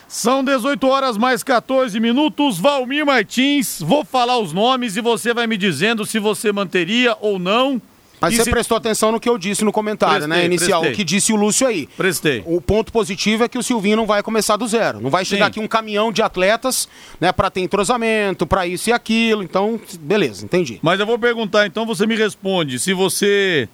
São 0.08 0.44
18 0.44 0.86
horas 0.88 1.18
mais 1.18 1.42
14 1.42 1.98
minutos. 2.00 2.60
Valmir 2.60 3.06
Martins, 3.06 3.80
vou 3.82 4.04
falar 4.04 4.38
os 4.40 4.52
nomes 4.52 4.98
e 4.98 5.02
você 5.02 5.34
vai 5.34 5.48
me 5.48 5.56
dizendo 5.56 6.06
se 6.06 6.20
você 6.20 6.52
manteria 6.52 7.16
ou 7.22 7.40
não. 7.40 7.82
Mas 8.22 8.36
e 8.36 8.38
você 8.38 8.44
se... 8.44 8.52
prestou 8.52 8.78
atenção 8.78 9.12
no 9.12 9.20
que 9.20 9.28
eu 9.28 9.36
disse 9.36 9.66
no 9.66 9.72
comentário, 9.72 10.28
prestei, 10.28 10.38
né? 10.38 10.46
Inicial, 10.46 10.82
prestei. 10.82 10.94
o 10.94 10.96
que 10.96 11.04
disse 11.04 11.34
o 11.34 11.36
Lúcio 11.36 11.66
aí. 11.66 11.88
Prestei. 11.98 12.44
O 12.46 12.62
ponto 12.62 12.94
positivo 12.94 13.44
é 13.44 13.50
que 13.50 13.58
o 13.58 13.64
Silvinho 13.64 13.98
não 13.98 14.06
vai 14.06 14.22
começar 14.22 14.58
do 14.58 14.68
zero. 14.68 15.02
Não 15.02 15.10
vai 15.10 15.26
chegar 15.26 15.46
Sim. 15.46 15.50
aqui 15.50 15.60
um 15.60 15.68
caminhão 15.68 16.12
de 16.12 16.22
atletas, 16.22 16.88
né, 17.20 17.32
para 17.32 17.50
ter 17.50 17.62
entrosamento, 17.62 18.46
para 18.46 18.68
isso 18.68 18.90
e 18.90 18.94
aquilo. 18.94 19.42
Então, 19.42 19.82
beleza, 20.00 20.46
entendi. 20.46 20.80
Mas 20.84 21.00
eu 21.00 21.06
vou 21.06 21.18
perguntar, 21.18 21.66
então 21.66 21.84
você 21.84 22.06
me 22.06 22.16
responde 22.16 22.78
se 22.78 22.94
você 22.94 23.68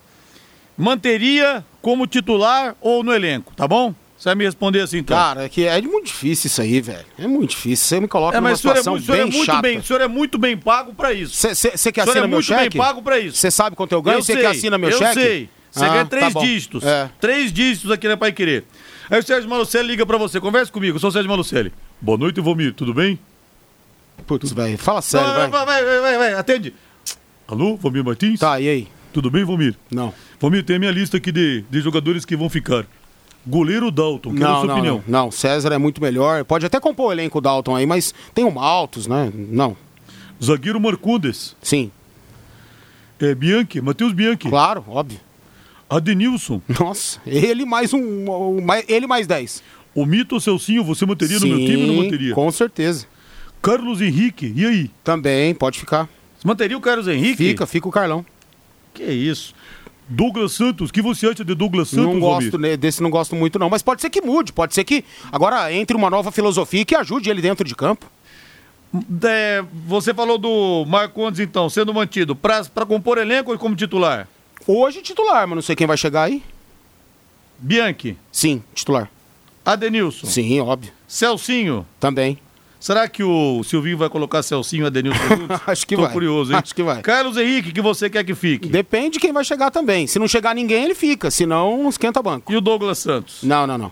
manteria 0.77 1.65
como 1.81 2.07
titular 2.07 2.75
ou 2.79 3.03
no 3.03 3.13
elenco, 3.13 3.53
tá 3.55 3.67
bom? 3.67 3.93
Você 4.17 4.29
vai 4.29 4.35
me 4.35 4.45
responder 4.45 4.81
assim, 4.81 4.97
então. 4.97 5.15
Cara, 5.15 5.43
é 5.43 5.49
que 5.49 5.63
é 5.65 5.79
muito 5.81 6.07
difícil 6.07 6.47
isso 6.47 6.59
aí, 6.61 6.81
velho. 6.81 7.05
É 7.19 7.27
muito 7.27 7.51
difícil. 7.51 7.85
Você 7.87 7.99
me 7.99 8.07
coloca 8.07 8.35
é, 8.35 8.41
numa 8.41 8.51
é, 8.51 8.55
situação 8.55 8.97
é 8.97 8.99
bem 8.99 9.21
muito 9.25 9.45
chata. 9.45 9.61
bem, 9.61 9.77
o 9.77 9.83
senhor 9.83 10.01
é 10.01 10.07
muito 10.07 10.39
bem 10.39 10.57
pago 10.57 10.91
pra 10.93 11.13
isso. 11.13 11.35
Você 11.35 11.91
que 11.91 12.01
assina 12.01 12.17
é 12.17 12.21
meu 12.21 12.29
muito 12.29 12.49
bem 12.49 12.57
cheque? 12.63 12.77
pago 12.77 13.01
pra 13.03 13.19
isso. 13.19 13.37
Você 13.37 13.51
sabe 13.51 13.75
quanto 13.75 13.91
eu 13.91 14.01
ganho? 14.01 14.17
Eu 14.17 14.23
Você 14.23 14.35
que 14.35 14.45
assina 14.45 14.77
meu 14.77 14.89
eu 14.89 14.97
cheque? 14.97 15.13
sei. 15.13 15.49
Você 15.69 15.85
Ah, 15.85 15.89
ganha 15.89 16.03
tá 16.05 16.09
três 16.09 16.33
bom. 16.33 16.41
dígitos. 16.41 16.83
É. 16.83 17.11
Três 17.19 17.53
dígitos 17.53 17.91
aqui 17.91 18.07
na 18.07 18.17
Pai 18.17 18.31
Querer. 18.31 18.63
Aí 19.09 19.19
o 19.19 19.23
Sérgio 19.23 19.47
Malucelli 19.47 19.87
liga 19.89 20.03
pra 20.05 20.17
você. 20.17 20.39
Conversa 20.41 20.71
comigo, 20.71 20.95
eu 20.95 20.99
sou 20.99 21.09
o 21.09 21.13
Sérgio 21.13 21.29
Malucelli. 21.29 21.71
Boa 22.01 22.17
noite, 22.17 22.41
Vomir. 22.41 22.73
Tudo 22.73 22.95
bem? 22.95 23.19
Putz, 24.25 24.51
velho, 24.51 24.77
fala 24.79 25.01
sério, 25.01 25.27
vai, 25.27 25.47
vai. 25.47 25.65
vai, 25.65 25.85
vai, 25.85 25.99
vai, 26.01 26.17
vai, 26.17 26.33
atende. 26.33 26.73
Alô, 27.47 27.75
Vomir 27.77 28.03
Martins? 28.03 28.39
Tá, 28.39 28.59
e 28.59 28.67
aí? 28.67 28.87
Tudo 29.13 29.29
bem, 29.29 29.43
Vomir? 29.43 29.75
Não. 29.91 30.11
Vomir, 30.39 30.63
tem 30.63 30.77
a 30.77 30.79
minha 30.79 30.91
lista 30.91 31.17
aqui 31.17 31.31
de, 31.31 31.63
de 31.69 31.81
jogadores 31.81 32.25
que 32.25 32.35
vão 32.35 32.49
ficar. 32.49 32.85
Goleiro 33.47 33.89
Dalton, 33.89 34.33
quero 34.33 34.45
a 34.45 34.49
Não, 34.49 34.57
sua 34.57 34.67
não, 34.67 34.73
opinião. 34.75 35.03
não, 35.07 35.23
não. 35.25 35.31
César 35.31 35.71
é 35.73 35.77
muito 35.77 36.01
melhor. 36.01 36.43
Pode 36.43 36.65
até 36.65 36.79
compor 36.79 37.07
o 37.07 37.11
elenco 37.13 37.39
Dalton 37.39 37.75
aí, 37.75 37.85
mas 37.85 38.13
tem 38.33 38.43
o 38.43 38.51
Maltos, 38.51 39.07
né? 39.07 39.31
Não. 39.33 39.75
Zagueiro 40.43 40.79
Marcondes. 40.79 41.55
Sim, 41.61 41.89
É, 43.19 43.33
Bianchi, 43.33 43.81
Matheus 43.81 44.13
Bianchi. 44.13 44.47
claro, 44.49 44.83
óbvio. 44.87 45.19
Adenilson. 45.89 46.61
Nossa, 46.79 47.19
ele 47.25 47.65
mais 47.65 47.93
um. 47.93 47.99
um- 48.29 48.61
mais- 48.61 48.85
ele 48.87 49.07
mais 49.07 49.25
10. 49.25 49.63
O 49.95 50.05
Mito 50.05 50.35
ou 50.35 50.41
Celcinho, 50.41 50.83
você 50.83 51.05
manteria 51.05 51.39
no 51.39 51.47
meu 51.47 51.57
time 51.57 51.81
ou 51.81 51.87
não 51.87 52.03
manteria? 52.03 52.35
Com 52.35 52.51
certeza. 52.51 53.07
Carlos 53.61 54.01
Henrique, 54.01 54.53
e 54.55 54.65
aí? 54.65 54.91
Também, 55.03 55.55
pode 55.55 55.79
ficar. 55.79 56.07
Você 56.37 56.47
manteria 56.47 56.77
o 56.77 56.81
Carlos 56.81 57.07
Henrique? 57.07 57.37
Fica, 57.37 57.65
fica 57.65 57.87
o 57.87 57.91
Carlão. 57.91 58.23
Que 58.93 59.03
isso? 59.05 59.55
Douglas 60.07 60.53
Santos, 60.53 60.89
o 60.89 60.93
que 60.93 61.01
você 61.01 61.27
acha 61.27 61.43
de 61.43 61.53
Douglas 61.53 61.89
Santos, 61.89 62.05
não 62.13 62.19
gosto 62.19 62.57
né, 62.57 62.77
desse, 62.77 63.03
não 63.03 63.09
gosto 63.09 63.35
muito, 63.35 63.59
não. 63.59 63.69
Mas 63.69 63.81
pode 63.81 64.01
ser 64.01 64.09
que 64.09 64.21
mude, 64.21 64.53
pode 64.53 64.73
ser 64.73 64.83
que 64.83 65.03
agora 65.31 65.71
entre 65.73 65.95
uma 65.97 66.09
nova 66.09 66.31
filosofia 66.31 66.85
que 66.85 66.95
ajude 66.95 67.29
ele 67.29 67.41
dentro 67.41 67.67
de 67.67 67.75
campo. 67.75 68.05
É, 69.23 69.63
você 69.85 70.13
falou 70.13 70.37
do 70.37 70.85
Marcondes, 70.87 71.39
então, 71.39 71.69
sendo 71.69 71.93
mantido. 71.93 72.35
Pra, 72.35 72.63
pra 72.63 72.85
compor 72.85 73.17
elenco 73.17 73.51
ou 73.51 73.57
como 73.57 73.75
titular? 73.75 74.27
Hoje 74.65 75.01
titular, 75.01 75.45
mas 75.47 75.55
não 75.55 75.61
sei 75.61 75.75
quem 75.75 75.87
vai 75.87 75.97
chegar 75.97 76.23
aí. 76.23 76.41
Bianchi, 77.59 78.17
Sim, 78.31 78.63
titular. 78.73 79.09
Adenilson, 79.65 80.27
Sim, 80.27 80.59
óbvio. 80.61 80.93
Celcinho. 81.07 81.85
Também. 81.99 82.39
Será 82.79 83.07
que 83.07 83.23
o 83.23 83.63
Silvinho 83.63 83.97
vai 83.97 84.09
colocar 84.09 84.43
Celcinho 84.43 84.83
e 84.83 84.87
Adenilson 84.87 85.27
juntos? 85.27 85.61
Acho 85.65 85.87
que 85.87 85.95
Tô 85.95 86.03
vai. 86.03 86.11
curioso, 86.11 86.51
hein? 86.53 86.59
Acho 86.63 86.75
que 86.75 86.83
vai. 86.83 87.01
Carlos 87.01 87.35
Henrique, 87.37 87.71
que 87.71 87.81
você 87.81 88.09
quer 88.09 88.23
que 88.23 88.35
fique? 88.35 88.67
Depende 88.69 89.11
de 89.13 89.19
quem 89.19 89.33
vai 89.33 89.43
chegar 89.43 89.71
também. 89.71 90.05
Se 90.05 90.19
não 90.19 90.27
chegar 90.27 90.53
ninguém, 90.53 90.83
ele 90.83 90.95
fica. 90.95 91.31
Se 91.31 91.45
não, 91.45 91.89
esquenta 91.89 92.21
banco. 92.21 92.51
E 92.51 92.55
o 92.55 92.61
Douglas 92.61 92.99
Santos? 92.99 93.41
Não, 93.43 93.65
não, 93.65 93.77
não. 93.77 93.91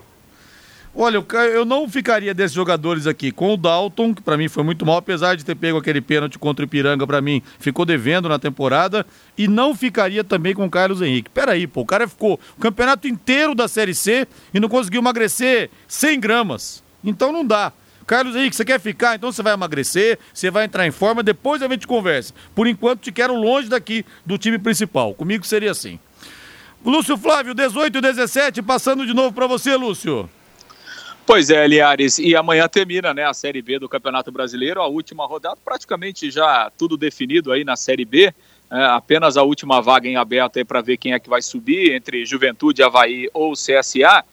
Olha, 0.98 1.22
eu 1.52 1.66
não 1.66 1.86
ficaria 1.86 2.32
desses 2.32 2.54
jogadores 2.54 3.06
aqui 3.06 3.30
com 3.30 3.52
o 3.52 3.56
Dalton, 3.58 4.14
que 4.14 4.22
pra 4.22 4.34
mim 4.34 4.48
foi 4.48 4.62
muito 4.64 4.86
mal, 4.86 4.96
apesar 4.96 5.34
de 5.36 5.44
ter 5.44 5.54
pego 5.54 5.76
aquele 5.76 6.00
pênalti 6.00 6.38
contra 6.38 6.64
o 6.64 6.66
Ipiranga, 6.66 7.06
pra 7.06 7.20
mim 7.20 7.42
ficou 7.58 7.84
devendo 7.84 8.30
na 8.30 8.38
temporada, 8.38 9.04
e 9.36 9.46
não 9.46 9.74
ficaria 9.74 10.24
também 10.24 10.54
com 10.54 10.64
o 10.64 10.70
Carlos 10.70 11.02
Henrique. 11.02 11.28
Peraí, 11.28 11.66
pô, 11.66 11.82
o 11.82 11.86
cara 11.86 12.08
ficou 12.08 12.40
o 12.56 12.60
campeonato 12.62 13.06
inteiro 13.06 13.54
da 13.54 13.68
Série 13.68 13.94
C 13.94 14.26
e 14.54 14.58
não 14.58 14.70
conseguiu 14.70 15.02
emagrecer 15.02 15.68
100 15.86 16.18
gramas. 16.18 16.82
Então 17.04 17.30
não 17.30 17.44
dá. 17.44 17.74
Carlos 18.06 18.36
Henrique, 18.36 18.54
você 18.54 18.64
quer 18.64 18.78
ficar? 18.78 19.16
Então 19.16 19.32
você 19.32 19.42
vai 19.42 19.52
emagrecer, 19.52 20.18
você 20.32 20.50
vai 20.50 20.64
entrar 20.64 20.86
em 20.86 20.92
forma, 20.92 21.22
depois 21.22 21.60
a 21.60 21.68
gente 21.68 21.86
conversa. 21.86 22.32
Por 22.54 22.66
enquanto 22.66 23.00
te 23.00 23.10
quero 23.10 23.34
longe 23.34 23.68
daqui 23.68 24.04
do 24.24 24.38
time 24.38 24.58
principal. 24.58 25.12
Comigo 25.12 25.44
seria 25.44 25.72
assim. 25.72 25.98
Lúcio 26.84 27.16
Flávio, 27.16 27.52
18 27.52 27.98
e 27.98 28.00
17, 28.00 28.62
passando 28.62 29.04
de 29.04 29.12
novo 29.12 29.32
pra 29.32 29.48
você, 29.48 29.74
Lúcio. 29.74 30.30
Pois 31.26 31.50
é, 31.50 31.66
Liares, 31.66 32.20
e 32.20 32.36
amanhã 32.36 32.68
termina 32.68 33.12
né, 33.12 33.24
a 33.24 33.34
Série 33.34 33.60
B 33.60 33.80
do 33.80 33.88
Campeonato 33.88 34.30
Brasileiro, 34.30 34.80
a 34.80 34.86
última 34.86 35.26
rodada, 35.26 35.56
praticamente 35.64 36.30
já 36.30 36.70
tudo 36.78 36.96
definido 36.96 37.50
aí 37.50 37.64
na 37.64 37.74
Série 37.74 38.04
B, 38.04 38.32
é, 38.70 38.84
apenas 38.84 39.36
a 39.36 39.42
última 39.42 39.82
vaga 39.82 40.06
em 40.08 40.14
aberto 40.14 40.58
aí 40.58 40.64
para 40.64 40.80
ver 40.80 40.96
quem 40.96 41.12
é 41.12 41.18
que 41.18 41.28
vai 41.28 41.42
subir 41.42 41.92
entre 41.92 42.24
Juventude, 42.24 42.84
Havaí 42.84 43.28
ou 43.34 43.54
CSA. 43.54 44.24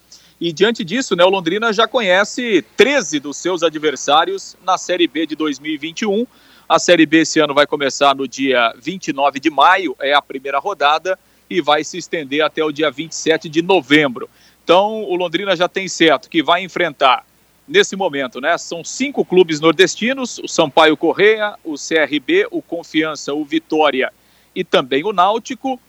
E 0.43 0.51
diante 0.51 0.83
disso, 0.83 1.15
né, 1.15 1.23
o 1.23 1.29
Londrina 1.29 1.71
já 1.71 1.87
conhece 1.87 2.61
13 2.75 3.17
dos 3.17 3.37
seus 3.37 3.63
adversários 3.63 4.57
na 4.61 4.77
Série 4.77 5.07
B 5.07 5.25
de 5.25 5.37
2021. 5.37 6.27
A 6.67 6.77
Série 6.77 7.05
B 7.05 7.19
esse 7.19 7.39
ano 7.39 7.53
vai 7.53 7.65
começar 7.65 8.13
no 8.13 8.27
dia 8.27 8.75
29 8.77 9.39
de 9.39 9.49
maio, 9.49 9.95
é 10.01 10.13
a 10.13 10.21
primeira 10.21 10.59
rodada, 10.59 11.17
e 11.49 11.61
vai 11.61 11.85
se 11.85 11.97
estender 11.97 12.43
até 12.43 12.61
o 12.61 12.73
dia 12.73 12.91
27 12.91 13.47
de 13.47 13.61
novembro. 13.61 14.29
Então, 14.61 15.05
o 15.05 15.15
Londrina 15.15 15.55
já 15.55 15.69
tem 15.69 15.87
certo 15.87 16.29
que 16.29 16.43
vai 16.43 16.61
enfrentar, 16.61 17.25
nesse 17.65 17.95
momento, 17.95 18.41
né? 18.41 18.57
São 18.57 18.83
cinco 18.83 19.23
clubes 19.23 19.61
nordestinos: 19.61 20.39
o 20.39 20.47
Sampaio 20.49 20.97
Correia, 20.97 21.55
o 21.63 21.75
CRB, 21.75 22.49
o 22.51 22.61
Confiança, 22.61 23.33
o 23.33 23.45
Vitória 23.45 24.11
e 24.53 24.61
também 24.61 25.05
o 25.05 25.13
Náutico, 25.13 25.79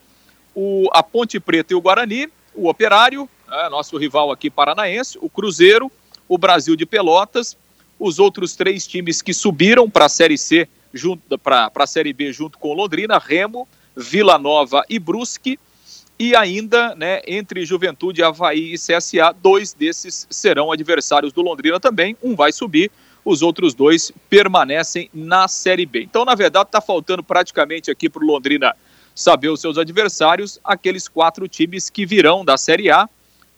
o, 0.55 0.89
a 0.93 1.03
Ponte 1.03 1.41
Preta 1.41 1.73
e 1.73 1.77
o 1.77 1.81
Guarani, 1.81 2.29
o 2.55 2.69
Operário, 2.69 3.29
né, 3.55 3.69
nosso 3.69 3.97
rival 3.97 4.31
aqui 4.31 4.51
paranaense, 4.51 5.19
o 5.21 5.31
Cruzeiro, 5.31 5.91
o 6.29 6.37
Brasil 6.37 6.75
de 6.77 6.85
Pelotas, 6.85 7.57
os 7.99 8.19
outros 8.19 8.57
três 8.57 8.87
times 8.87 9.23
que 9.23 9.33
subiram 9.33 9.89
para 9.89 10.07
a 10.07 10.09
Série 10.09 10.37
C, 10.37 10.69
para 11.43 11.71
a 11.75 11.87
Série 11.87 12.13
B 12.13 12.33
junto 12.33 12.59
com 12.59 12.73
Londrina, 12.73 13.19
Remo, 13.19 13.69
Vila 13.97 14.39
Nova 14.39 14.85
e 14.89 14.99
Brusque. 14.99 15.59
E 16.19 16.35
ainda, 16.37 16.95
né, 16.95 17.23
entre 17.27 17.65
Juventude, 17.65 18.23
Havaí 18.23 18.75
e 18.75 18.79
CSA, 18.79 19.35
dois 19.41 19.73
desses 19.73 20.27
serão 20.31 20.71
adversários 20.71 21.33
do 21.33 21.43
Londrina 21.43 21.81
também. 21.81 22.17
Um 22.23 22.37
vai 22.37 22.53
subir, 22.53 22.91
os 23.25 23.43
outros 23.43 23.75
dois 23.75 24.13
permanecem 24.31 25.11
na 25.13 25.49
Série 25.49 25.87
B. 25.87 26.03
Então, 26.03 26.25
na 26.25 26.35
verdade, 26.37 26.69
está 26.69 26.81
faltando 26.81 27.23
praticamente 27.23 27.91
aqui 27.91 28.09
para 28.09 28.23
o 28.23 28.27
Londrina 28.27 28.77
saber 29.15 29.49
os 29.49 29.61
seus 29.61 29.77
adversários, 29.79 30.61
aqueles 30.63 31.09
quatro 31.09 31.49
times 31.49 31.91
que 31.91 32.07
virão 32.07 32.45
da 32.45 32.57
Série 32.57 32.91
A. 32.91 33.09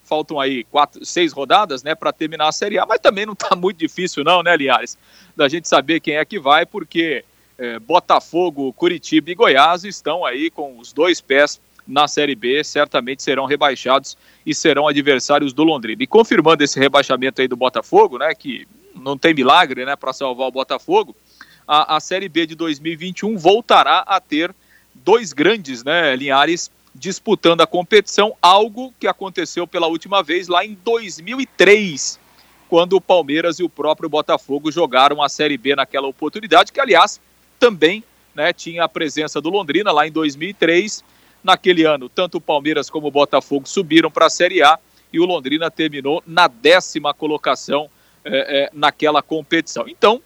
Faltam 0.07 0.39
aí 0.39 0.63
quatro, 0.63 1.05
seis 1.05 1.33
rodadas, 1.33 1.83
né, 1.83 1.93
para 1.93 2.13
terminar 2.13 2.47
a 2.47 2.51
Série 2.51 2.79
A, 2.79 2.85
mas 2.85 2.99
também 2.99 3.25
não 3.25 3.33
está 3.33 3.53
muito 3.57 3.77
difícil, 3.77 4.23
não, 4.23 4.41
né, 4.41 4.55
Linhares? 4.55 4.97
Da 5.35 5.49
gente 5.49 5.67
saber 5.67 5.99
quem 5.99 6.15
é 6.15 6.23
que 6.23 6.39
vai, 6.39 6.65
porque 6.65 7.25
é, 7.57 7.77
Botafogo, 7.79 8.71
Curitiba 8.73 9.31
e 9.31 9.35
Goiás 9.35 9.83
estão 9.83 10.25
aí 10.25 10.49
com 10.49 10.79
os 10.79 10.93
dois 10.93 11.19
pés 11.19 11.59
na 11.85 12.07
Série 12.07 12.35
B, 12.35 12.63
certamente 12.63 13.23
serão 13.23 13.45
rebaixados 13.45 14.17
e 14.45 14.53
serão 14.53 14.87
adversários 14.87 15.53
do 15.53 15.63
Londrina. 15.63 16.03
E 16.03 16.07
confirmando 16.07 16.63
esse 16.63 16.79
rebaixamento 16.79 17.41
aí 17.41 17.47
do 17.47 17.55
Botafogo, 17.55 18.17
né, 18.17 18.33
que 18.33 18.67
não 18.95 19.17
tem 19.17 19.33
milagre, 19.33 19.85
né, 19.85 19.95
para 19.95 20.13
salvar 20.13 20.47
o 20.47 20.51
Botafogo, 20.51 21.15
a, 21.67 21.97
a 21.97 21.99
Série 21.99 22.29
B 22.29 22.45
de 22.45 22.55
2021 22.55 23.37
voltará 23.37 23.99
a 23.99 24.19
ter 24.19 24.53
dois 24.93 25.33
grandes, 25.33 25.83
né, 25.83 26.15
Linhares, 26.15 26.71
disputando 26.97 27.61
a 27.61 27.67
competição, 27.67 28.35
algo 28.41 28.93
que 28.99 29.07
aconteceu 29.07 29.67
pela 29.67 29.87
última 29.87 30.23
vez 30.23 30.47
lá 30.47 30.65
em 30.65 30.77
2003, 30.83 32.19
quando 32.67 32.93
o 32.93 33.01
Palmeiras 33.01 33.59
e 33.59 33.63
o 33.63 33.69
próprio 33.69 34.09
Botafogo 34.09 34.71
jogaram 34.71 35.21
a 35.21 35.29
Série 35.29 35.57
B 35.57 35.75
naquela 35.75 36.07
oportunidade, 36.07 36.71
que 36.71 36.79
aliás 36.79 37.21
também 37.59 38.03
né, 38.35 38.51
tinha 38.51 38.83
a 38.83 38.89
presença 38.89 39.39
do 39.39 39.49
Londrina 39.49 39.91
lá 39.91 40.07
em 40.07 40.11
2003. 40.11 41.03
Naquele 41.43 41.85
ano, 41.85 42.09
tanto 42.09 42.39
o 42.39 42.41
Palmeiras 42.41 42.89
como 42.89 43.07
o 43.07 43.11
Botafogo 43.11 43.69
subiram 43.69 44.11
para 44.11 44.25
a 44.25 44.29
Série 44.29 44.61
A 44.61 44.77
e 45.13 45.19
o 45.19 45.25
Londrina 45.25 45.71
terminou 45.71 46.21
na 46.25 46.47
décima 46.47 47.13
colocação 47.13 47.89
é, 48.25 48.65
é, 48.65 48.69
naquela 48.73 49.21
competição. 49.21 49.87
Então, 49.87 50.21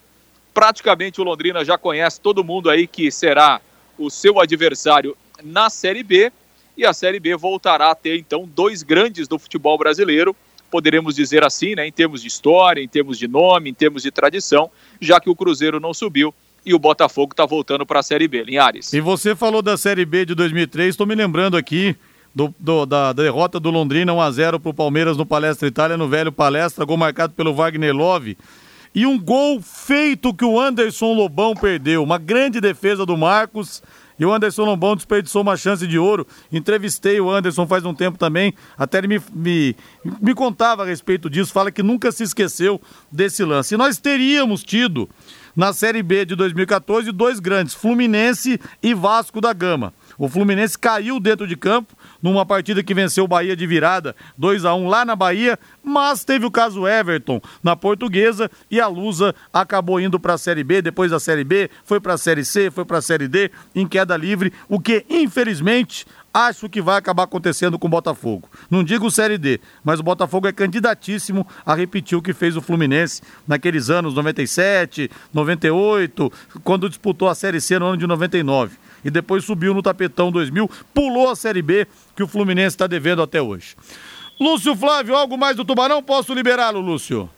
praticamente 0.54 1.22
o 1.22 1.24
Londrina 1.24 1.64
já 1.64 1.78
conhece 1.78 2.20
todo 2.20 2.44
mundo 2.44 2.70
aí 2.70 2.88
que 2.88 3.12
será 3.12 3.62
o 3.98 4.10
seu 4.10 4.40
adversário 4.40 5.16
na 5.44 5.70
Série 5.70 6.02
B 6.02 6.32
e 6.78 6.86
a 6.86 6.94
Série 6.94 7.20
B 7.20 7.36
voltará 7.36 7.92
a 7.92 7.96
ter 7.96 8.18
então 8.18 8.50
dois 8.54 8.84
grandes 8.84 9.28
do 9.28 9.38
futebol 9.38 9.78
brasileiro, 9.78 10.36
poderemos 10.70 11.16
dizer 11.16 11.44
assim, 11.44 11.76
né, 11.76 11.86
em 11.86 11.92
termos 11.92 12.22
de 12.22 12.28
história, 12.28 12.82
em 12.82 12.88
termos 12.88 13.18
de 13.18 13.28
nome, 13.28 13.70
em 13.70 13.74
termos 13.74 14.04
de 14.04 14.12
tradição, 14.12 14.72
já 15.00 15.20
que 15.20 15.30
o 15.30 15.36
Cruzeiro 15.36 15.80
não 15.80 15.94
subiu 15.94 16.34
e 16.66 16.74
o 16.74 16.80
Botafogo 16.80 17.34
está 17.34 17.46
voltando 17.46 17.86
para 17.86 18.00
a 18.00 18.04
Série 18.04 18.28
B, 18.28 18.44
Linhares. 18.44 18.94
E 18.94 19.02
você 19.02 19.36
falou 19.36 19.62
da 19.62 19.78
Série 19.78 20.06
B 20.06 20.26
de 20.26 20.36
2003, 20.36 20.90
estou 20.90 21.08
me 21.08 21.16
lembrando 21.16 21.58
aqui 21.58 21.96
do, 22.34 22.54
do, 22.60 22.86
da, 22.86 23.12
derrota 23.14 23.60
do 23.60 23.70
Londrina 23.70 24.14
1x0 24.14 24.60
para 24.60 24.70
o 24.70 24.74
Palmeiras 24.74 25.18
no 25.18 25.26
Palestra 25.26 25.68
Itália, 25.68 25.98
no 25.98 26.08
velho 26.08 26.32
Palestra, 26.32 26.86
gol 26.86 26.98
marcado 26.98 27.34
pelo 27.34 27.54
Wagner 27.54 27.94
Love. 27.94 28.38
E 28.94 29.06
um 29.06 29.18
gol 29.18 29.62
feito 29.62 30.34
que 30.34 30.44
o 30.44 30.60
Anderson 30.60 31.14
Lobão 31.14 31.54
perdeu. 31.54 32.04
Uma 32.04 32.18
grande 32.18 32.60
defesa 32.60 33.06
do 33.06 33.16
Marcos 33.16 33.82
e 34.22 34.26
o 34.26 34.32
Anderson 34.32 34.66
Lombão 34.66 34.96
desperdiçou 34.96 35.42
uma 35.42 35.58
chance 35.58 35.88
de 35.88 35.98
ouro. 35.98 36.28
Entrevistei 36.52 37.20
o 37.20 37.28
Anderson 37.28 37.66
faz 37.66 37.84
um 37.84 37.92
tempo 37.92 38.20
também. 38.20 38.54
Até 38.78 39.00
ele 39.00 39.08
me, 39.08 39.22
me, 39.34 39.76
me 40.22 40.36
contava 40.36 40.84
a 40.84 40.86
respeito 40.86 41.28
disso. 41.28 41.52
Fala 41.52 41.72
que 41.72 41.82
nunca 41.82 42.12
se 42.12 42.22
esqueceu 42.22 42.80
desse 43.12 43.44
lance. 43.44 43.74
E 43.74 43.78
nós 43.80 43.98
teríamos 43.98 44.64
tido 44.64 45.10
na 45.56 45.74
Série 45.74 46.04
B 46.04 46.24
de 46.24 46.36
2014 46.36 47.12
dois 47.12 47.40
grandes, 47.40 47.74
Fluminense 47.74 48.62
e 48.84 48.94
Vasco 48.94 49.42
da 49.42 49.54
Gama. 49.54 49.92
O 50.20 50.30
Fluminense 50.30 50.78
caiu 50.78 51.20
dentro 51.20 51.48
de 51.48 51.56
campo 51.56 51.92
numa 52.22 52.46
partida 52.46 52.84
que 52.84 52.94
venceu 52.94 53.26
o 53.26 53.28
Bahia 53.28 53.56
de 53.56 53.66
virada 53.66 54.16
2 54.38 54.66
a 54.66 54.76
1 54.76 54.88
lá 54.88 55.06
na 55.06 55.16
Bahia, 55.16 55.58
mas 55.84 56.24
teve 56.24 56.46
o 56.46 56.52
caso 56.52 56.88
Everton 56.88 57.42
na 57.64 57.76
Portuguesa 57.76 58.50
e 58.70 58.80
a 58.80 58.88
Lusa 58.88 59.34
acabou 59.54 60.00
indo 60.00 60.20
para 60.20 60.34
a 60.34 60.38
Série 60.38 60.64
B, 60.64 60.82
depois 60.82 61.12
da 61.12 61.20
Série 61.20 61.44
B 61.44 61.70
foi 61.84 62.00
para 62.00 62.14
a 62.14 62.18
Série 62.18 62.46
C, 62.46 62.70
foi 62.70 62.86
para 62.86 63.00
a 63.00 63.02
Série 63.02 63.28
D 63.28 63.52
em 63.74 63.88
queda 63.88 64.16
livre, 64.18 64.54
o 64.70 64.80
que 64.80 65.06
infelizmente 65.10 66.06
acho 66.34 66.70
que 66.70 66.82
vai 66.82 66.98
acabar 66.98 67.24
acontecendo 67.24 67.78
com 67.78 67.88
o 67.88 67.90
Botafogo. 67.90 68.50
Não 68.70 68.84
digo 68.84 69.12
Série 69.12 69.38
D, 69.38 69.60
mas 69.84 70.00
o 70.00 70.04
Botafogo 70.04 70.48
é 70.48 70.52
candidatíssimo 70.52 71.46
a 71.66 71.76
repetir 71.76 72.18
o 72.18 72.22
que 72.22 72.34
fez 72.34 72.56
o 72.56 72.62
Fluminense 72.62 73.22
naqueles 73.48 73.90
anos 73.90 74.14
97, 74.14 75.10
98, 75.34 76.32
quando 76.64 76.90
disputou 76.90 77.28
a 77.28 77.36
Série 77.36 77.60
C 77.60 77.78
no 77.78 77.88
ano 77.88 77.98
de 77.98 78.08
99 78.08 78.78
e 79.04 79.10
depois 79.10 79.44
subiu 79.44 79.74
no 79.74 79.82
tapetão 79.82 80.32
2000, 80.32 80.70
pulou 80.94 81.30
a 81.30 81.36
Série 81.36 81.62
B 81.62 81.88
que 82.16 82.24
o 82.24 82.28
Fluminense 82.28 82.76
está 82.76 82.88
devendo 82.88 83.22
até 83.22 83.42
hoje. 83.42 83.76
Lúcio 84.40 84.76
Flávio, 84.76 85.16
algo 85.16 85.38
mais 85.38 85.56
do 85.56 85.64
Tubarão? 85.64 86.02
Posso 86.02 86.34
liberá-lo, 86.34 86.80
Lúcio? 86.80 87.30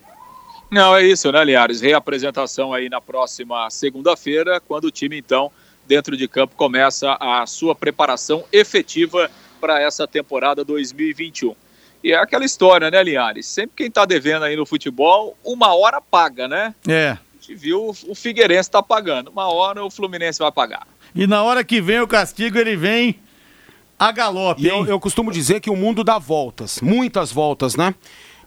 Não, 0.71 0.95
é 0.95 1.05
isso, 1.05 1.31
né, 1.31 1.43
Liares? 1.43 1.81
Reapresentação 1.81 2.73
aí 2.73 2.89
na 2.89 2.99
próxima 2.99 3.69
segunda-feira, 3.69 4.59
quando 4.59 4.85
o 4.85 4.91
time, 4.91 5.17
então, 5.17 5.51
dentro 5.85 6.17
de 6.17 6.27
campo, 6.27 6.55
começa 6.55 7.15
a 7.19 7.45
sua 7.45 7.75
preparação 7.75 8.43
efetiva 8.51 9.29
para 9.61 9.81
essa 9.81 10.07
temporada 10.07 10.63
2021. 10.63 11.55
E 12.03 12.11
é 12.11 12.17
aquela 12.17 12.43
história, 12.43 12.89
né, 12.89 13.03
Liares? 13.03 13.45
Sempre 13.45 13.77
quem 13.77 13.87
está 13.87 14.03
devendo 14.03 14.43
aí 14.43 14.55
no 14.55 14.65
futebol, 14.65 15.37
uma 15.43 15.73
hora 15.75 16.01
paga, 16.01 16.47
né? 16.47 16.75
É. 16.87 17.09
A 17.09 17.17
gente 17.39 17.55
viu 17.55 17.89
o 17.89 18.15
Figueirense 18.15 18.69
está 18.69 18.81
pagando. 18.81 19.29
Uma 19.29 19.47
hora 19.47 19.83
o 19.83 19.89
Fluminense 19.89 20.39
vai 20.39 20.51
pagar. 20.51 20.87
E 21.15 21.27
na 21.27 21.43
hora 21.43 21.63
que 21.63 21.81
vem 21.81 21.99
o 22.01 22.07
castigo, 22.07 22.57
ele 22.57 22.75
vem 22.75 23.19
a 23.97 24.11
galope. 24.11 24.65
Eu, 24.65 24.85
eu 24.85 24.99
costumo 24.99 25.31
dizer 25.31 25.59
que 25.59 25.69
o 25.69 25.75
mundo 25.75 26.03
dá 26.03 26.17
voltas, 26.17 26.81
muitas 26.81 27.31
voltas, 27.31 27.75
né? 27.75 27.93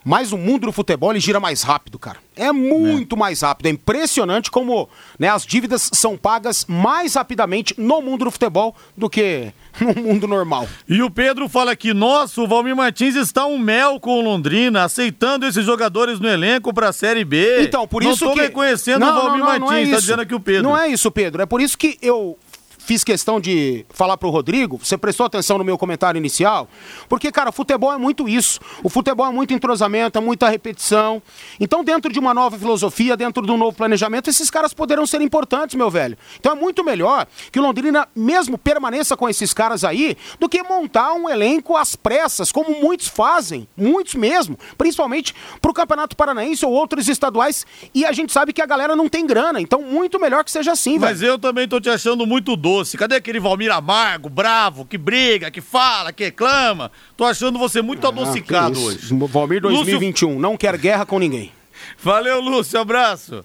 Mas 0.08 0.30
o 0.30 0.38
mundo 0.38 0.66
do 0.66 0.72
futebol 0.72 1.10
ele 1.10 1.18
gira 1.18 1.40
mais 1.40 1.62
rápido, 1.62 1.98
cara. 1.98 2.18
É 2.36 2.52
muito 2.52 3.16
é. 3.16 3.18
mais 3.18 3.40
rápido. 3.40 3.66
É 3.66 3.70
impressionante 3.70 4.52
como 4.52 4.88
né, 5.18 5.28
as 5.28 5.44
dívidas 5.44 5.90
são 5.92 6.16
pagas 6.16 6.64
mais 6.68 7.16
rapidamente 7.16 7.74
no 7.76 8.00
mundo 8.00 8.24
do 8.24 8.30
futebol 8.30 8.76
do 8.96 9.10
que 9.10 9.52
no 9.80 10.00
mundo 10.00 10.28
normal. 10.28 10.68
E 10.88 11.02
o 11.02 11.10
Pedro 11.10 11.48
fala 11.48 11.74
que, 11.74 11.92
nossa, 11.92 12.40
o 12.40 12.46
Valmir 12.46 12.76
Martins 12.76 13.16
está 13.16 13.46
um 13.46 13.58
mel 13.58 13.98
com 13.98 14.20
o 14.20 14.20
Londrina, 14.20 14.84
aceitando 14.84 15.44
esses 15.44 15.66
jogadores 15.66 16.20
no 16.20 16.28
elenco 16.28 16.72
para 16.72 16.90
a 16.90 16.92
Série 16.92 17.24
B. 17.24 17.64
Então, 17.64 17.88
por 17.88 18.04
isso 18.04 18.26
não 18.26 18.34
que... 18.34 18.42
reconhecendo 18.42 19.00
não, 19.00 19.10
o 19.10 19.22
Valmir 19.22 19.44
não, 19.44 19.58
não, 19.58 19.66
Martins, 19.66 19.86
está 19.86 19.96
é 19.96 20.00
dizendo 20.00 20.22
aqui 20.22 20.34
o 20.36 20.40
Pedro. 20.40 20.62
Não 20.62 20.78
é 20.78 20.86
isso, 20.86 21.10
Pedro. 21.10 21.42
É 21.42 21.46
por 21.46 21.60
isso 21.60 21.76
que 21.76 21.98
eu 22.00 22.38
fiz 22.86 23.02
questão 23.02 23.40
de 23.40 23.84
falar 23.90 24.16
pro 24.16 24.30
Rodrigo, 24.30 24.78
você 24.80 24.96
prestou 24.96 25.26
atenção 25.26 25.58
no 25.58 25.64
meu 25.64 25.76
comentário 25.76 26.16
inicial? 26.16 26.68
Porque, 27.08 27.32
cara, 27.32 27.50
futebol 27.50 27.92
é 27.92 27.98
muito 27.98 28.28
isso. 28.28 28.60
O 28.80 28.88
futebol 28.88 29.26
é 29.26 29.30
muito 29.30 29.52
entrosamento, 29.52 30.16
é 30.16 30.20
muita 30.20 30.48
repetição. 30.48 31.20
Então, 31.58 31.82
dentro 31.82 32.12
de 32.12 32.20
uma 32.20 32.32
nova 32.32 32.56
filosofia, 32.56 33.16
dentro 33.16 33.44
de 33.44 33.50
um 33.50 33.56
novo 33.56 33.76
planejamento, 33.76 34.30
esses 34.30 34.48
caras 34.50 34.72
poderão 34.72 35.04
ser 35.04 35.20
importantes, 35.20 35.74
meu 35.74 35.90
velho. 35.90 36.16
Então 36.38 36.52
é 36.52 36.54
muito 36.54 36.84
melhor 36.84 37.26
que 37.50 37.58
o 37.58 37.62
Londrina 37.62 38.06
mesmo 38.14 38.56
permaneça 38.56 39.16
com 39.16 39.28
esses 39.28 39.52
caras 39.52 39.82
aí 39.82 40.16
do 40.38 40.48
que 40.48 40.62
montar 40.62 41.12
um 41.14 41.28
elenco 41.28 41.76
às 41.76 41.96
pressas, 41.96 42.52
como 42.52 42.80
muitos 42.80 43.08
fazem, 43.08 43.66
muitos 43.76 44.14
mesmo, 44.14 44.56
principalmente 44.78 45.34
pro 45.60 45.74
Campeonato 45.74 46.16
Paranaense 46.16 46.64
ou 46.64 46.70
outros 46.70 47.08
estaduais, 47.08 47.66
e 47.92 48.04
a 48.04 48.12
gente 48.12 48.32
sabe 48.32 48.52
que 48.52 48.62
a 48.62 48.66
galera 48.66 48.94
não 48.94 49.08
tem 49.08 49.26
grana, 49.26 49.60
então 49.60 49.82
muito 49.82 50.20
melhor 50.20 50.44
que 50.44 50.52
seja 50.52 50.70
assim, 50.70 51.00
velho. 51.00 51.12
Mas 51.12 51.20
eu 51.20 51.36
também 51.36 51.66
tô 51.66 51.80
te 51.80 51.90
achando 51.90 52.24
muito 52.24 52.54
doido 52.54 52.75
doce? 52.76 52.96
Cadê 52.98 53.16
aquele 53.16 53.40
Valmir 53.40 53.72
amargo, 53.72 54.28
bravo, 54.28 54.84
que 54.84 54.98
briga, 54.98 55.50
que 55.50 55.60
fala, 55.60 56.12
que 56.12 56.24
reclama? 56.24 56.90
Tô 57.16 57.24
achando 57.24 57.58
você 57.58 57.80
muito 57.80 58.06
ah, 58.06 58.10
adocicado 58.10 58.80
hoje. 58.80 59.14
Valmir 59.14 59.60
2021, 59.60 60.28
Lúcio... 60.28 60.40
não 60.40 60.56
quer 60.56 60.76
guerra 60.76 61.06
com 61.06 61.18
ninguém. 61.18 61.52
Valeu, 61.98 62.40
Lúcio, 62.40 62.78
abraço. 62.78 63.44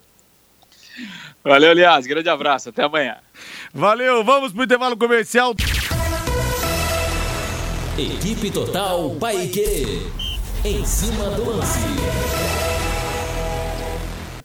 Valeu, 1.42 1.70
aliás, 1.70 2.06
grande 2.06 2.28
abraço, 2.28 2.68
até 2.68 2.84
amanhã. 2.84 3.16
Valeu, 3.72 4.22
vamos 4.22 4.52
pro 4.52 4.64
intervalo 4.64 4.96
comercial. 4.96 5.54
Equipe 7.98 8.50
Total 8.50 9.10
Paique. 9.18 10.02
Em 10.64 10.84
cima 10.84 11.30
do 11.30 11.56
lance. 11.56 11.80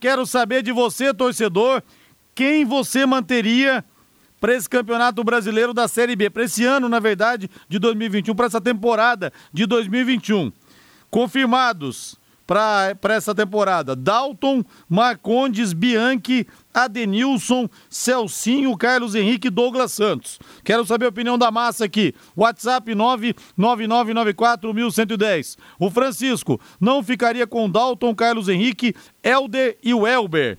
Quero 0.00 0.26
saber 0.26 0.62
de 0.62 0.72
você, 0.72 1.14
torcedor, 1.14 1.82
quem 2.34 2.64
você 2.64 3.06
manteria 3.06 3.84
para 4.40 4.54
esse 4.54 4.68
campeonato 4.68 5.22
brasileiro 5.24 5.74
da 5.74 5.88
Série 5.88 6.16
B, 6.16 6.30
para 6.30 6.44
esse 6.44 6.64
ano, 6.64 6.88
na 6.88 7.00
verdade, 7.00 7.50
de 7.68 7.78
2021, 7.78 8.34
para 8.34 8.46
essa 8.46 8.60
temporada 8.60 9.32
de 9.52 9.66
2021. 9.66 10.52
Confirmados 11.10 12.18
para 12.48 13.14
essa 13.14 13.34
temporada: 13.34 13.94
Dalton, 13.94 14.64
Marcondes, 14.88 15.74
Bianchi, 15.74 16.46
Adenilson, 16.72 17.68
Celcinho, 17.90 18.74
Carlos 18.76 19.14
Henrique 19.14 19.50
Douglas 19.50 19.92
Santos. 19.92 20.38
Quero 20.64 20.86
saber 20.86 21.04
a 21.04 21.10
opinião 21.10 21.36
da 21.36 21.50
massa 21.50 21.84
aqui. 21.84 22.14
WhatsApp 22.34 22.90
999941110. 23.58 25.58
O 25.78 25.90
Francisco 25.90 26.58
não 26.80 27.02
ficaria 27.02 27.46
com 27.46 27.68
Dalton, 27.68 28.14
Carlos 28.14 28.48
Henrique, 28.48 28.94
Elder 29.22 29.76
e 29.82 29.92
o 29.92 30.06
Elber. 30.06 30.56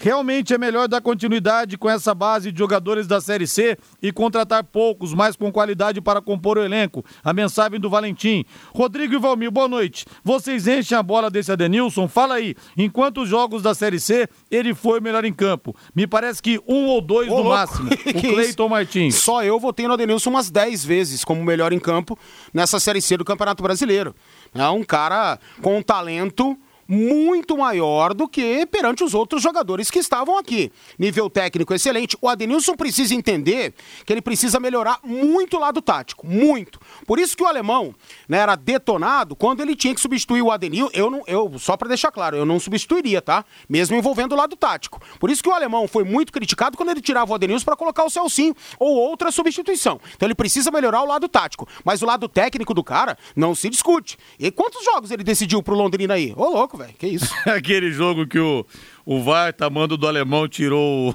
Realmente 0.00 0.54
é 0.54 0.58
melhor 0.58 0.86
dar 0.86 1.00
continuidade 1.00 1.76
com 1.76 1.90
essa 1.90 2.14
base 2.14 2.52
de 2.52 2.58
jogadores 2.58 3.08
da 3.08 3.20
Série 3.20 3.48
C 3.48 3.76
e 4.00 4.12
contratar 4.12 4.62
poucos, 4.62 5.12
mas 5.12 5.34
com 5.34 5.50
qualidade 5.50 6.00
para 6.00 6.22
compor 6.22 6.56
o 6.56 6.62
elenco. 6.64 7.04
A 7.24 7.32
mensagem 7.32 7.80
do 7.80 7.90
Valentim. 7.90 8.44
Rodrigo 8.72 9.14
e 9.14 9.18
Valmir, 9.18 9.50
boa 9.50 9.66
noite. 9.66 10.06
Vocês 10.22 10.68
enchem 10.68 10.96
a 10.96 11.02
bola 11.02 11.28
desse 11.28 11.50
Adenilson? 11.50 12.06
Fala 12.06 12.36
aí, 12.36 12.54
em 12.76 12.88
quantos 12.88 13.28
jogos 13.28 13.60
da 13.60 13.74
Série 13.74 13.98
C 13.98 14.28
ele 14.48 14.72
foi 14.72 15.00
melhor 15.00 15.24
em 15.24 15.32
campo? 15.32 15.74
Me 15.92 16.06
parece 16.06 16.40
que 16.40 16.60
um 16.68 16.86
ou 16.86 17.00
dois 17.00 17.28
Ô, 17.28 17.38
no 17.38 17.42
louco. 17.42 17.50
máximo. 17.50 17.88
O 18.08 18.20
Cleiton? 18.20 18.68
Martins. 18.68 19.16
Só 19.16 19.42
eu 19.42 19.58
votei 19.58 19.86
no 19.88 19.94
Adenilson 19.94 20.30
umas 20.30 20.48
10 20.48 20.84
vezes 20.84 21.24
como 21.24 21.42
melhor 21.44 21.72
em 21.72 21.78
campo 21.80 22.16
nessa 22.54 22.78
Série 22.78 23.02
C 23.02 23.16
do 23.16 23.24
Campeonato 23.24 23.62
Brasileiro. 23.62 24.14
É 24.54 24.68
um 24.68 24.84
cara 24.84 25.38
com 25.60 25.76
um 25.78 25.82
talento 25.82 26.56
muito 26.88 27.58
maior 27.58 28.14
do 28.14 28.26
que 28.26 28.64
perante 28.64 29.04
os 29.04 29.12
outros 29.12 29.42
jogadores 29.42 29.90
que 29.90 29.98
estavam 29.98 30.38
aqui. 30.38 30.72
Nível 30.98 31.28
técnico 31.28 31.74
excelente. 31.74 32.16
O 32.22 32.28
Adenilson 32.28 32.74
precisa 32.74 33.14
entender 33.14 33.74
que 34.06 34.12
ele 34.12 34.22
precisa 34.22 34.58
melhorar 34.58 34.98
muito 35.04 35.58
o 35.58 35.60
lado 35.60 35.82
tático, 35.82 36.26
muito. 36.26 36.80
Por 37.06 37.18
isso 37.18 37.36
que 37.36 37.42
o 37.42 37.46
alemão 37.46 37.94
né, 38.26 38.38
era 38.38 38.56
detonado 38.56 39.36
quando 39.36 39.60
ele 39.60 39.76
tinha 39.76 39.94
que 39.94 40.00
substituir 40.00 40.40
o 40.40 40.50
Adenil. 40.50 40.88
Eu 40.94 41.10
não, 41.10 41.22
eu 41.26 41.58
só 41.58 41.76
para 41.76 41.88
deixar 41.88 42.10
claro, 42.10 42.36
eu 42.36 42.46
não 42.46 42.58
substituiria, 42.58 43.20
tá? 43.20 43.44
Mesmo 43.68 43.94
envolvendo 43.94 44.32
o 44.32 44.36
lado 44.36 44.56
tático. 44.56 45.00
Por 45.20 45.30
isso 45.30 45.42
que 45.42 45.48
o 45.48 45.52
alemão 45.52 45.86
foi 45.86 46.04
muito 46.04 46.32
criticado 46.32 46.76
quando 46.76 46.90
ele 46.90 47.02
tirava 47.02 47.30
o 47.30 47.34
Adenilson 47.34 47.66
para 47.66 47.76
colocar 47.76 48.04
o 48.04 48.10
Celcinho 48.10 48.54
ou 48.78 48.96
outra 48.96 49.30
substituição. 49.30 50.00
Então 50.14 50.26
ele 50.26 50.34
precisa 50.34 50.70
melhorar 50.70 51.02
o 51.02 51.06
lado 51.06 51.28
tático, 51.28 51.68
mas 51.84 52.00
o 52.00 52.06
lado 52.06 52.28
técnico 52.28 52.72
do 52.72 52.82
cara 52.82 53.18
não 53.36 53.54
se 53.54 53.68
discute. 53.68 54.16
E 54.38 54.50
quantos 54.50 54.82
jogos 54.84 55.10
ele 55.10 55.22
decidiu 55.22 55.62
pro 55.62 55.74
Londrina 55.74 56.14
aí? 56.14 56.32
Ô 56.34 56.48
louco, 56.48 56.77
velho, 56.78 56.94
que 56.94 57.06
isso? 57.08 57.34
Aquele 57.46 57.92
jogo 57.92 58.26
que 58.26 58.38
o, 58.38 58.64
o 59.04 59.22
VAR, 59.22 59.52
tamando 59.52 59.96
do 59.96 60.06
alemão, 60.06 60.48
tirou 60.48 61.10
o, 61.10 61.14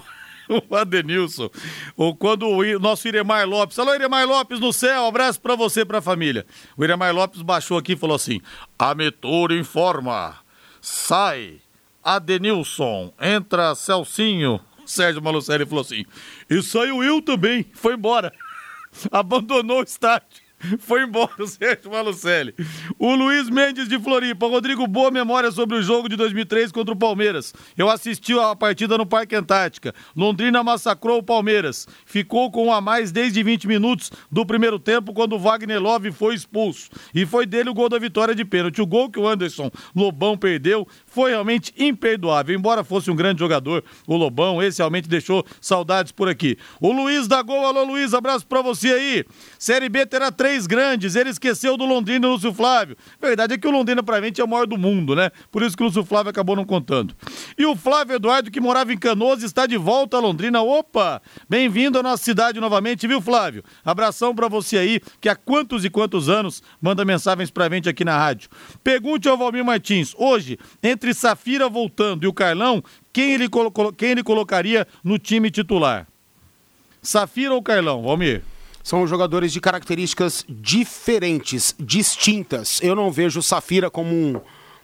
o 0.69 0.75
Adenilson. 0.75 1.49
Ou 1.97 2.15
quando 2.15 2.47
o 2.47 2.79
nosso 2.79 3.07
Iremar 3.07 3.47
Lopes. 3.47 3.79
Alô, 3.79 3.95
Iremar 3.95 4.27
Lopes 4.27 4.59
no 4.59 4.71
céu, 4.71 5.05
abraço 5.05 5.41
pra 5.41 5.55
você 5.55 5.83
pra 5.83 6.01
família. 6.01 6.45
O 6.77 6.83
Iremar 6.83 7.13
Lopes 7.13 7.41
baixou 7.41 7.77
aqui 7.77 7.93
e 7.93 7.97
falou 7.97 8.15
assim: 8.15 8.41
A 8.77 8.93
informa. 9.57 10.35
Sai 10.81 11.61
Adenilson, 12.03 13.13
entra 13.19 13.73
Celcinho. 13.73 14.59
Sérgio 14.85 15.21
Malucelli 15.21 15.65
falou 15.65 15.81
assim: 15.81 16.05
E 16.49 16.61
saiu 16.61 17.01
eu 17.03 17.21
também, 17.21 17.65
foi 17.73 17.93
embora. 17.93 18.33
Abandonou 19.11 19.79
o 19.79 19.83
estádio. 19.83 20.42
Foi 20.79 21.03
embora 21.03 21.31
o 21.39 21.47
Sérgio 21.47 21.91
Malucelli. 21.91 22.53
O 22.97 23.13
Luiz 23.15 23.49
Mendes 23.49 23.87
de 23.87 23.99
Floripa. 23.99 24.47
Rodrigo, 24.47 24.87
boa 24.87 25.11
memória 25.11 25.51
sobre 25.51 25.77
o 25.77 25.81
jogo 25.81 26.07
de 26.07 26.15
2003 26.15 26.71
contra 26.71 26.93
o 26.93 26.97
Palmeiras. 26.97 27.53
Eu 27.77 27.89
assisti 27.89 28.33
a 28.37 28.55
partida 28.55 28.97
no 28.97 29.05
Parque 29.05 29.35
Antártica. 29.35 29.93
Londrina 30.15 30.63
massacrou 30.63 31.19
o 31.19 31.23
Palmeiras. 31.23 31.87
Ficou 32.05 32.51
com 32.51 32.67
um 32.67 32.73
a 32.73 32.79
mais 32.79 33.11
desde 33.11 33.43
20 33.43 33.67
minutos 33.67 34.11
do 34.31 34.45
primeiro 34.45 34.79
tempo, 34.79 35.13
quando 35.13 35.33
o 35.33 35.39
Wagner 35.39 35.81
Love 35.81 36.11
foi 36.11 36.35
expulso. 36.35 36.89
E 37.13 37.25
foi 37.25 37.45
dele 37.45 37.69
o 37.69 37.73
gol 37.73 37.89
da 37.89 37.99
vitória 37.99 38.35
de 38.35 38.45
pênalti. 38.45 38.81
O 38.81 38.87
gol 38.87 39.09
que 39.09 39.19
o 39.19 39.27
Anderson 39.27 39.71
Lobão 39.95 40.37
perdeu 40.37 40.87
foi 41.13 41.31
realmente 41.31 41.73
imperdoável. 41.77 42.55
Embora 42.55 42.83
fosse 42.83 43.11
um 43.11 43.15
grande 43.15 43.39
jogador, 43.39 43.83
o 44.07 44.17
Lobão, 44.17 44.61
esse 44.61 44.79
realmente 44.79 45.07
deixou 45.07 45.45
saudades 45.61 46.11
por 46.11 46.27
aqui. 46.27 46.57
O 46.81 46.91
Luiz 46.91 47.27
da 47.27 47.41
Gol, 47.41 47.65
alô 47.65 47.83
Luiz, 47.83 48.13
abraço 48.13 48.45
pra 48.47 48.61
você 48.61 48.87
aí. 48.89 49.25
Série 49.59 49.89
B 49.89 50.05
terá 50.05 50.31
três 50.31 50.65
grandes, 50.65 51.15
ele 51.15 51.29
esqueceu 51.29 51.77
do 51.77 51.85
Londrina 51.85 52.25
e 52.25 52.29
Lúcio 52.29 52.53
Flávio. 52.53 52.97
Verdade 53.21 53.53
é 53.53 53.57
que 53.57 53.67
o 53.67 53.71
Londrina 53.71 54.01
pra 54.01 54.19
gente 54.21 54.41
é 54.41 54.43
o 54.43 54.47
maior 54.47 54.65
do 54.65 54.77
mundo, 54.77 55.15
né? 55.15 55.29
Por 55.51 55.61
isso 55.61 55.77
que 55.77 55.83
o 55.83 55.85
Lúcio 55.85 56.03
Flávio 56.03 56.31
acabou 56.31 56.55
não 56.55 56.65
contando. 56.65 57.15
E 57.57 57.65
o 57.65 57.75
Flávio 57.75 58.15
Eduardo, 58.15 58.49
que 58.49 58.59
morava 58.59 58.91
em 58.91 58.97
Canoas, 58.97 59.43
está 59.43 59.67
de 59.67 59.77
volta 59.77 60.17
a 60.17 60.19
Londrina. 60.19 60.61
Opa! 60.61 61.21
Bem-vindo 61.47 61.99
à 61.99 62.03
nossa 62.03 62.23
cidade 62.23 62.59
novamente, 62.59 63.07
viu, 63.07 63.21
Flávio? 63.21 63.63
Abração 63.85 64.33
pra 64.33 64.47
você 64.47 64.77
aí, 64.77 65.01
que 65.21 65.29
há 65.29 65.35
quantos 65.35 65.85
e 65.85 65.89
quantos 65.89 66.27
anos 66.27 66.63
manda 66.81 67.05
mensagens 67.05 67.51
pra 67.51 67.69
gente 67.69 67.87
aqui 67.87 68.03
na 68.03 68.17
rádio. 68.17 68.49
Pergunte 68.83 69.29
ao 69.29 69.37
Valmir 69.37 69.63
Martins, 69.63 70.15
hoje, 70.17 70.57
entre 70.81 71.02
Safira 71.11 71.67
voltando 71.67 72.23
e 72.23 72.27
o 72.27 72.33
Carlão, 72.33 72.83
quem 73.11 73.33
ele, 73.33 73.47
quem 73.97 74.11
ele 74.11 74.23
colocaria 74.23 74.87
no 75.03 75.17
time 75.17 75.49
titular? 75.49 76.07
Safira 77.01 77.55
ou 77.55 77.63
Carlão, 77.63 78.03
Valmir? 78.03 78.43
São 78.83 79.07
jogadores 79.07 79.51
de 79.51 79.59
características 79.59 80.45
diferentes, 80.47 81.73
distintas. 81.79 82.79
Eu 82.83 82.95
não 82.95 83.11
vejo 83.11 83.39
o 83.39 83.43
Safira 83.43 83.89
como 83.89 84.13
um 84.13 84.39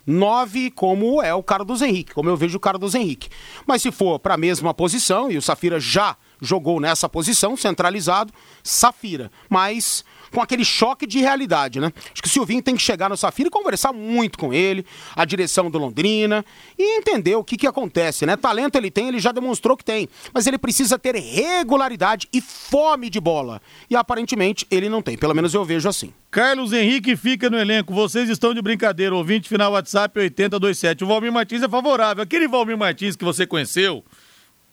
9 0.09 0.71
como 0.71 1.21
é 1.21 1.33
o 1.33 1.43
Carlos 1.43 1.81
Henrique, 1.81 2.13
como 2.13 2.29
eu 2.29 2.35
vejo 2.35 2.57
o 2.57 2.59
Carlos 2.59 2.95
Henrique. 2.95 3.29
Mas 3.67 3.81
se 3.81 3.91
for 3.91 4.17
para 4.17 4.33
a 4.33 4.37
mesma 4.37 4.73
posição, 4.73 5.29
e 5.29 5.37
o 5.37 5.41
Safira 5.41 5.79
já 5.79 6.17
jogou 6.41 6.79
nessa 6.79 7.07
posição, 7.07 7.55
centralizado, 7.55 8.33
Safira. 8.63 9.31
Mas 9.47 10.03
com 10.31 10.41
aquele 10.41 10.65
choque 10.65 11.05
de 11.05 11.19
realidade, 11.19 11.79
né? 11.79 11.91
Acho 12.11 12.21
que 12.21 12.27
o 12.27 12.31
Silvinho 12.31 12.61
tem 12.61 12.75
que 12.75 12.81
chegar 12.81 13.09
no 13.09 13.17
Safira 13.17 13.47
e 13.47 13.51
conversar 13.51 13.93
muito 13.93 14.37
com 14.37 14.53
ele, 14.53 14.85
a 15.15 15.25
direção 15.25 15.69
do 15.69 15.77
Londrina, 15.77 16.45
e 16.77 16.97
entender 16.97 17.35
o 17.35 17.43
que, 17.43 17.57
que 17.57 17.67
acontece, 17.67 18.25
né? 18.25 18.35
Talento 18.35 18.75
ele 18.75 18.91
tem, 18.91 19.07
ele 19.07 19.19
já 19.19 19.31
demonstrou 19.31 19.75
que 19.75 19.83
tem, 19.83 20.07
mas 20.33 20.47
ele 20.47 20.57
precisa 20.57 20.97
ter 20.97 21.15
regularidade 21.15 22.27
e 22.31 22.41
fome 22.41 23.09
de 23.09 23.19
bola. 23.19 23.61
E 23.89 23.95
aparentemente 23.95 24.65
ele 24.69 24.89
não 24.89 25.01
tem, 25.01 25.17
pelo 25.17 25.33
menos 25.33 25.53
eu 25.53 25.65
vejo 25.65 25.87
assim. 25.87 26.13
Carlos 26.31 26.73
Henrique 26.73 27.15
fica 27.15 27.49
no 27.49 27.57
elenco. 27.57 27.93
Vocês 27.93 28.29
estão 28.29 28.53
de 28.53 28.61
brincadeira. 28.61 29.15
Ouvinte 29.15 29.49
final 29.49 29.71
WhatsApp 29.71 30.19
8027. 30.19 31.03
O 31.03 31.07
Valmir 31.07 31.31
Martins 31.31 31.63
é 31.63 31.67
favorável. 31.67 32.23
Aquele 32.23 32.47
Valmir 32.47 32.77
Martins 32.77 33.15
que 33.15 33.25
você 33.25 33.47
conheceu, 33.47 34.03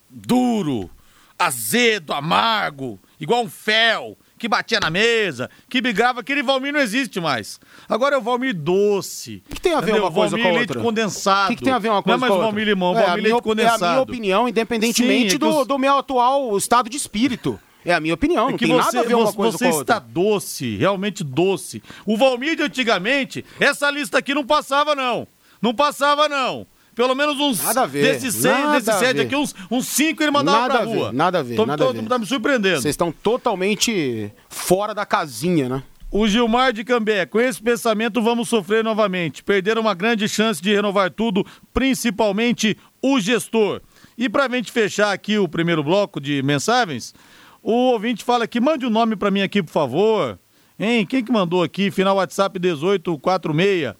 duro, 0.09 0.89
azedo, 1.37 2.13
amargo, 2.13 2.99
igual 3.19 3.43
um 3.43 3.49
fel, 3.49 4.17
que 4.37 4.47
batia 4.47 4.79
na 4.79 4.89
mesa, 4.89 5.49
que 5.69 5.81
brigava, 5.81 6.19
aquele 6.21 6.43
Valmir 6.43 6.71
não 6.73 6.79
existe 6.79 7.19
mais. 7.19 7.59
Agora 7.89 8.15
é 8.15 8.17
o 8.17 8.21
Valmir 8.21 8.53
doce. 8.55 9.43
O 9.49 9.55
que 9.55 9.61
tem 9.61 9.73
a 9.73 9.79
ver 9.81 9.87
entendeu? 9.91 10.03
uma 10.03 10.11
coisa 10.11 10.31
Valmir 10.37 10.43
com 10.45 10.49
a 10.49 10.57
leite 10.57 10.69
outra? 10.69 10.83
condensado. 10.83 11.45
O 11.45 11.49
que, 11.49 11.55
que 11.57 11.63
tem 11.63 11.73
a 11.73 11.79
ver 11.79 11.89
uma 11.89 12.03
coisa 12.03 12.17
Não 12.17 12.25
é 12.25 12.29
mais 12.29 12.29
com 12.29 12.33
a 12.33 12.37
outra? 12.45 12.51
Valmir 12.51 12.67
Limão, 12.67 12.91
é, 12.91 12.93
Valmir 12.93 13.07
minha, 13.07 13.23
leite 13.23 13.33
op- 13.33 13.45
é 13.45 13.49
condensado. 13.49 13.85
a 13.85 13.89
minha 13.91 14.01
opinião, 14.01 14.47
independentemente 14.47 15.29
Sim, 15.31 15.35
é 15.35 15.39
do, 15.39 15.49
os- 15.61 15.67
do 15.67 15.77
meu 15.77 15.97
atual 15.97 16.57
estado 16.57 16.89
de 16.89 16.97
espírito. 16.97 17.59
É 17.85 17.93
a 17.93 17.99
minha 18.01 18.13
opinião, 18.13 18.47
É 18.49 18.51
não 18.51 18.57
que 18.57 18.65
tem 18.65 18.75
você, 18.75 18.85
nada 18.85 18.99
a 18.99 19.03
ver 19.03 19.15
uma 19.15 19.25
você- 19.27 19.35
coisa 19.37 19.57
você 19.57 19.65
com 19.69 19.71
a 19.71 19.77
outra. 19.77 19.95
está 19.97 20.05
doce, 20.07 20.75
realmente 20.75 21.23
doce. 21.23 21.81
O 22.05 22.17
Valmir 22.17 22.55
de 22.57 22.63
antigamente, 22.63 23.45
essa 23.59 23.89
lista 23.89 24.17
aqui 24.17 24.33
não 24.33 24.45
passava, 24.45 24.93
não. 24.93 25.25
Não 25.61 25.73
passava, 25.73 26.27
não. 26.27 26.67
Pelo 26.97 27.13
menos 27.15 27.39
uns. 27.39 27.63
Nada 27.63 27.83
a 27.83 27.85
ver, 27.85 28.01
Desses 28.01 28.33
seis, 28.35 28.71
desses 28.71 28.89
a 28.89 28.93
sete 28.99 29.21
aqui, 29.21 29.35
uns, 29.35 29.53
uns 29.71 29.87
cinco 29.87 30.21
ele 30.23 30.31
mandava 30.31 30.61
Nada 30.61 30.73
pra 30.73 30.81
a 30.83 30.85
ver, 30.85 30.95
rua. 30.97 31.11
nada 31.13 31.39
a 31.39 31.43
ver, 31.43 31.55
Tô, 31.55 31.65
nada 31.65 31.83
a 31.83 31.87
tô- 31.87 31.93
ver. 31.93 32.03
Tá 32.07 32.17
me 32.19 32.25
surpreendendo. 32.25 32.81
Vocês 32.81 32.93
estão 32.93 33.11
totalmente 33.11 34.31
fora 34.49 34.93
da 34.95 35.05
casinha, 35.05 35.69
né? 35.69 35.83
O 36.09 36.27
Gilmar 36.27 36.73
de 36.73 36.83
Cambé, 36.83 37.25
com 37.25 37.39
esse 37.39 37.61
pensamento 37.61 38.21
vamos 38.21 38.49
sofrer 38.49 38.83
novamente. 38.83 39.43
Perderam 39.43 39.81
uma 39.81 39.93
grande 39.93 40.27
chance 40.27 40.61
de 40.61 40.73
renovar 40.73 41.11
tudo, 41.11 41.45
principalmente 41.73 42.77
o 43.01 43.19
gestor. 43.19 43.81
E 44.17 44.27
pra 44.27 44.49
gente 44.49 44.71
fechar 44.71 45.11
aqui 45.11 45.37
o 45.37 45.47
primeiro 45.47 45.83
bloco 45.83 46.19
de 46.19 46.41
mensagens, 46.41 47.13
o 47.61 47.71
ouvinte 47.91 48.23
fala 48.23 48.45
aqui, 48.45 48.59
mande 48.59 48.85
o 48.85 48.89
nome 48.89 49.15
pra 49.15 49.29
mim 49.29 49.41
aqui, 49.41 49.61
por 49.61 49.71
favor. 49.71 50.39
Hein? 50.79 51.05
Quem 51.05 51.23
que 51.23 51.31
mandou 51.31 51.61
aqui? 51.61 51.91
Final 51.91 52.15
WhatsApp 52.15 52.59
1846. 52.59 53.93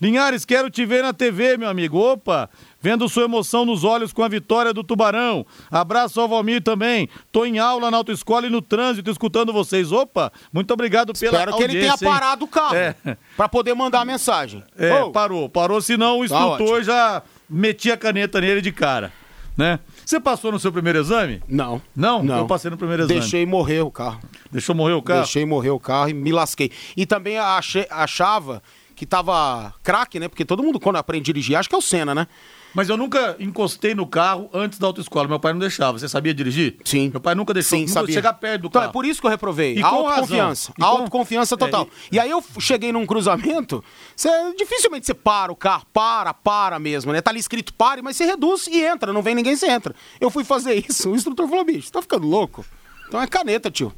Linhares, 0.00 0.44
quero 0.46 0.70
te 0.70 0.86
ver 0.86 1.02
na 1.02 1.12
TV, 1.12 1.58
meu 1.58 1.68
amigo. 1.68 1.98
Opa, 1.98 2.48
vendo 2.80 3.06
sua 3.08 3.24
emoção 3.24 3.66
nos 3.66 3.84
olhos 3.84 4.12
com 4.14 4.22
a 4.22 4.28
vitória 4.28 4.72
do 4.72 4.82
Tubarão. 4.82 5.44
Abraço 5.70 6.18
ao 6.20 6.26
Valmir 6.28 6.62
também. 6.62 7.06
Tô 7.30 7.44
em 7.44 7.58
aula 7.58 7.90
na 7.90 7.98
autoescola 7.98 8.46
e 8.46 8.50
no 8.50 8.62
trânsito 8.62 9.10
escutando 9.10 9.52
vocês. 9.52 9.92
Opa, 9.92 10.32
muito 10.52 10.72
obrigado 10.72 11.12
pela 11.12 11.32
Espero 11.32 11.56
que 11.56 11.62
ele 11.62 11.80
tenha 11.80 11.92
hein? 11.92 11.98
parado 12.02 12.44
o 12.46 12.48
carro 12.48 12.74
É. 12.74 12.94
pra 13.36 13.46
poder 13.48 13.74
mandar 13.74 14.00
a 14.00 14.04
mensagem. 14.06 14.64
É, 14.78 15.02
Ô, 15.02 15.10
parou. 15.10 15.48
Parou, 15.50 15.80
senão 15.82 16.20
o 16.20 16.26
Tá 16.28 16.34
instrutor 16.34 16.82
já 16.82 17.22
metia 17.48 17.92
a 17.94 17.96
caneta 17.98 18.40
nele 18.40 18.62
de 18.62 18.72
cara, 18.72 19.12
né? 19.54 19.80
Você 20.06 20.18
passou 20.18 20.50
no 20.50 20.58
seu 20.58 20.72
primeiro 20.72 20.98
exame? 20.98 21.42
Não. 21.46 21.80
Não? 21.94 22.22
Não. 22.22 22.38
Eu 22.38 22.46
passei 22.46 22.70
no 22.70 22.78
primeiro 22.78 23.02
exame. 23.02 23.20
Deixei 23.20 23.44
morrer 23.44 23.80
o 23.82 23.90
carro. 23.90 24.18
Deixou 24.50 24.74
morrer 24.74 24.94
o 24.94 25.02
carro? 25.02 25.20
Deixei 25.20 25.44
morrer 25.44 25.70
o 25.70 25.78
carro 25.78 26.08
e 26.08 26.14
me 26.14 26.32
lasquei. 26.32 26.72
E 26.96 27.04
também 27.04 27.38
achei- 27.38 27.86
achava 27.90 28.62
que 29.00 29.06
tava 29.06 29.72
craque, 29.82 30.20
né? 30.20 30.28
Porque 30.28 30.44
todo 30.44 30.62
mundo, 30.62 30.78
quando 30.78 30.96
aprende 30.96 31.22
a 31.30 31.32
dirigir, 31.32 31.56
acha 31.56 31.66
que 31.66 31.74
é 31.74 31.78
o 31.78 31.80
Senna, 31.80 32.14
né? 32.14 32.26
Mas 32.74 32.90
eu 32.90 32.98
nunca 32.98 33.34
encostei 33.40 33.94
no 33.94 34.06
carro 34.06 34.50
antes 34.52 34.78
da 34.78 34.86
autoescola. 34.86 35.26
Meu 35.26 35.40
pai 35.40 35.54
não 35.54 35.58
deixava. 35.58 35.98
Você 35.98 36.06
sabia 36.06 36.34
dirigir? 36.34 36.76
Sim. 36.84 37.08
Meu 37.08 37.18
pai 37.18 37.34
nunca 37.34 37.54
deixou 37.54 37.78
Sim, 37.78 37.84
nunca 37.86 37.94
sabia. 37.94 38.14
chegar 38.14 38.34
perto 38.34 38.60
do 38.60 38.66
Então, 38.68 38.82
carro. 38.82 38.90
é 38.90 38.92
por 38.92 39.06
isso 39.06 39.18
que 39.22 39.26
eu 39.26 39.30
reprovei. 39.30 39.74
E 39.78 39.82
Autoconfiança. 39.82 40.72
E 40.76 40.80
com- 40.82 40.84
Autoconfiança 40.86 41.56
total. 41.56 41.84
É, 42.12 42.16
e... 42.16 42.20
aí 42.20 42.30
eu 42.30 42.44
cheguei 42.58 42.92
num 42.92 43.06
cruzamento, 43.06 43.82
você, 44.14 44.28
dificilmente 44.54 45.06
você 45.06 45.14
para 45.14 45.50
o 45.50 45.56
carro, 45.56 45.86
para, 45.94 46.34
para 46.34 46.78
mesmo, 46.78 47.10
né? 47.10 47.22
Tá 47.22 47.30
ali 47.30 47.40
escrito 47.40 47.72
pare, 47.72 48.02
mas 48.02 48.18
você 48.18 48.26
reduz 48.26 48.66
e 48.66 48.82
entra, 48.84 49.14
não 49.14 49.22
vem 49.22 49.34
ninguém, 49.34 49.56
você 49.56 49.66
entra. 49.66 49.94
Eu 50.20 50.28
fui 50.30 50.44
fazer 50.44 50.74
isso, 50.86 51.10
o 51.10 51.16
instrutor 51.16 51.48
falou, 51.48 51.64
bicho, 51.64 51.90
tá 51.90 52.02
ficando 52.02 52.26
louco? 52.26 52.64
Então 53.08 53.20
é 53.22 53.26
caneta, 53.26 53.70
tio. 53.70 53.92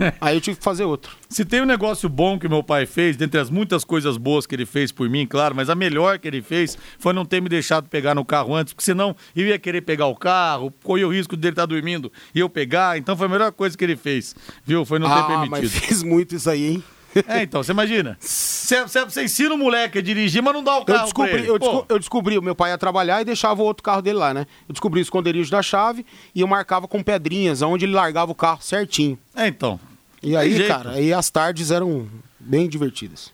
Aí 0.20 0.36
eu 0.36 0.40
tive 0.40 0.56
que 0.56 0.64
fazer 0.64 0.84
outro. 0.84 1.16
Se 1.28 1.44
tem 1.44 1.60
um 1.60 1.66
negócio 1.66 2.08
bom 2.08 2.38
que 2.38 2.48
meu 2.48 2.62
pai 2.62 2.86
fez, 2.86 3.16
dentre 3.16 3.40
as 3.40 3.50
muitas 3.50 3.84
coisas 3.84 4.16
boas 4.16 4.46
que 4.46 4.54
ele 4.54 4.66
fez 4.66 4.92
por 4.92 5.08
mim, 5.08 5.26
claro, 5.26 5.54
mas 5.54 5.68
a 5.68 5.74
melhor 5.74 6.18
que 6.18 6.28
ele 6.28 6.42
fez 6.42 6.76
foi 6.98 7.12
não 7.12 7.24
ter 7.24 7.40
me 7.40 7.48
deixado 7.48 7.88
pegar 7.88 8.14
no 8.14 8.24
carro 8.24 8.54
antes, 8.54 8.72
porque 8.72 8.84
senão 8.84 9.14
eu 9.34 9.46
ia 9.46 9.58
querer 9.58 9.82
pegar 9.82 10.06
o 10.06 10.14
carro, 10.14 10.72
corria 10.82 11.06
o 11.06 11.12
risco 11.12 11.36
dele 11.36 11.52
estar 11.52 11.66
dormindo 11.66 12.12
e 12.34 12.40
eu 12.40 12.48
pegar. 12.48 12.98
Então 12.98 13.16
foi 13.16 13.26
a 13.26 13.30
melhor 13.30 13.52
coisa 13.52 13.76
que 13.76 13.84
ele 13.84 13.96
fez, 13.96 14.34
viu? 14.64 14.84
Foi 14.84 14.98
não 14.98 15.08
ter 15.08 15.20
ah, 15.20 15.24
permitido. 15.24 15.62
mas 15.62 15.72
fez 15.72 16.02
muito 16.02 16.34
isso 16.34 16.48
aí, 16.48 16.66
hein? 16.66 16.84
É, 17.28 17.42
então, 17.42 17.62
você 17.62 17.72
imagina. 17.72 18.16
Você, 18.20 19.22
ensina 19.24 19.54
o 19.54 19.58
moleque 19.58 19.98
a 19.98 20.02
dirigir, 20.02 20.42
mas 20.42 20.52
não 20.54 20.62
dá 20.62 20.76
o 20.78 20.84
carro 20.84 20.98
Eu 21.00 21.04
descobri, 21.04 21.46
eu, 21.46 21.58
desco- 21.58 21.86
eu 21.88 21.98
descobri, 21.98 22.38
o 22.38 22.42
meu 22.42 22.54
pai 22.54 22.70
ia 22.70 22.78
trabalhar 22.78 23.20
e 23.22 23.24
deixava 23.24 23.62
o 23.62 23.64
outro 23.64 23.82
carro 23.82 24.02
dele 24.02 24.18
lá, 24.18 24.34
né? 24.34 24.46
Eu 24.68 24.72
descobri 24.72 25.00
o 25.00 25.02
esconderijo 25.02 25.50
da 25.50 25.62
chave 25.62 26.04
e 26.34 26.40
eu 26.40 26.46
marcava 26.46 26.86
com 26.88 27.02
pedrinhas, 27.02 27.62
onde 27.62 27.84
ele 27.84 27.92
largava 27.94 28.32
o 28.32 28.34
carro 28.34 28.60
certinho. 28.62 29.18
É, 29.34 29.46
então. 29.46 29.78
E 30.22 30.36
aí, 30.36 30.56
jeito. 30.56 30.68
cara, 30.68 30.90
aí 30.90 31.12
as 31.12 31.30
tardes 31.30 31.70
eram 31.70 32.08
bem 32.40 32.68
divertidas. 32.68 33.30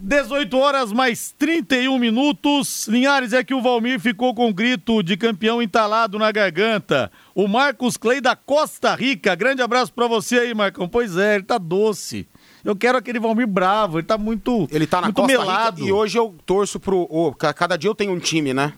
18 0.00 0.54
horas 0.58 0.92
mais 0.92 1.34
31 1.38 1.98
minutos. 1.98 2.86
Linhares 2.88 3.32
é 3.32 3.42
que 3.42 3.54
o 3.54 3.62
Valmir 3.62 3.98
ficou 3.98 4.34
com 4.34 4.50
o 4.50 4.54
grito 4.54 5.02
de 5.02 5.16
campeão 5.16 5.62
entalado 5.62 6.18
na 6.18 6.30
garganta. 6.30 7.10
O 7.34 7.48
Marcos 7.48 7.96
Clay 7.96 8.20
da 8.20 8.36
Costa 8.36 8.94
Rica. 8.94 9.34
Grande 9.34 9.62
abraço 9.62 9.92
pra 9.92 10.06
você 10.06 10.40
aí, 10.40 10.54
Marcão. 10.54 10.86
Pois 10.86 11.16
é, 11.16 11.36
ele 11.36 11.44
tá 11.44 11.56
doce. 11.56 12.28
Eu 12.64 12.76
quero 12.76 12.96
aquele 12.98 13.18
Valmir 13.18 13.46
bravo, 13.46 13.98
ele 13.98 14.06
tá 14.06 14.16
muito 14.16 14.68
Ele 14.70 14.86
tá 14.86 15.00
na 15.00 15.08
muito 15.08 15.16
Costa 15.16 15.32
melado. 15.38 15.76
Rica 15.80 15.88
e 15.88 15.92
hoje 15.92 16.18
eu 16.18 16.34
torço 16.46 16.78
pro... 16.78 17.34
ca- 17.38 17.52
cada 17.52 17.76
dia 17.76 17.90
eu 17.90 17.94
tenho 17.94 18.12
um 18.12 18.18
time, 18.20 18.54
né? 18.54 18.72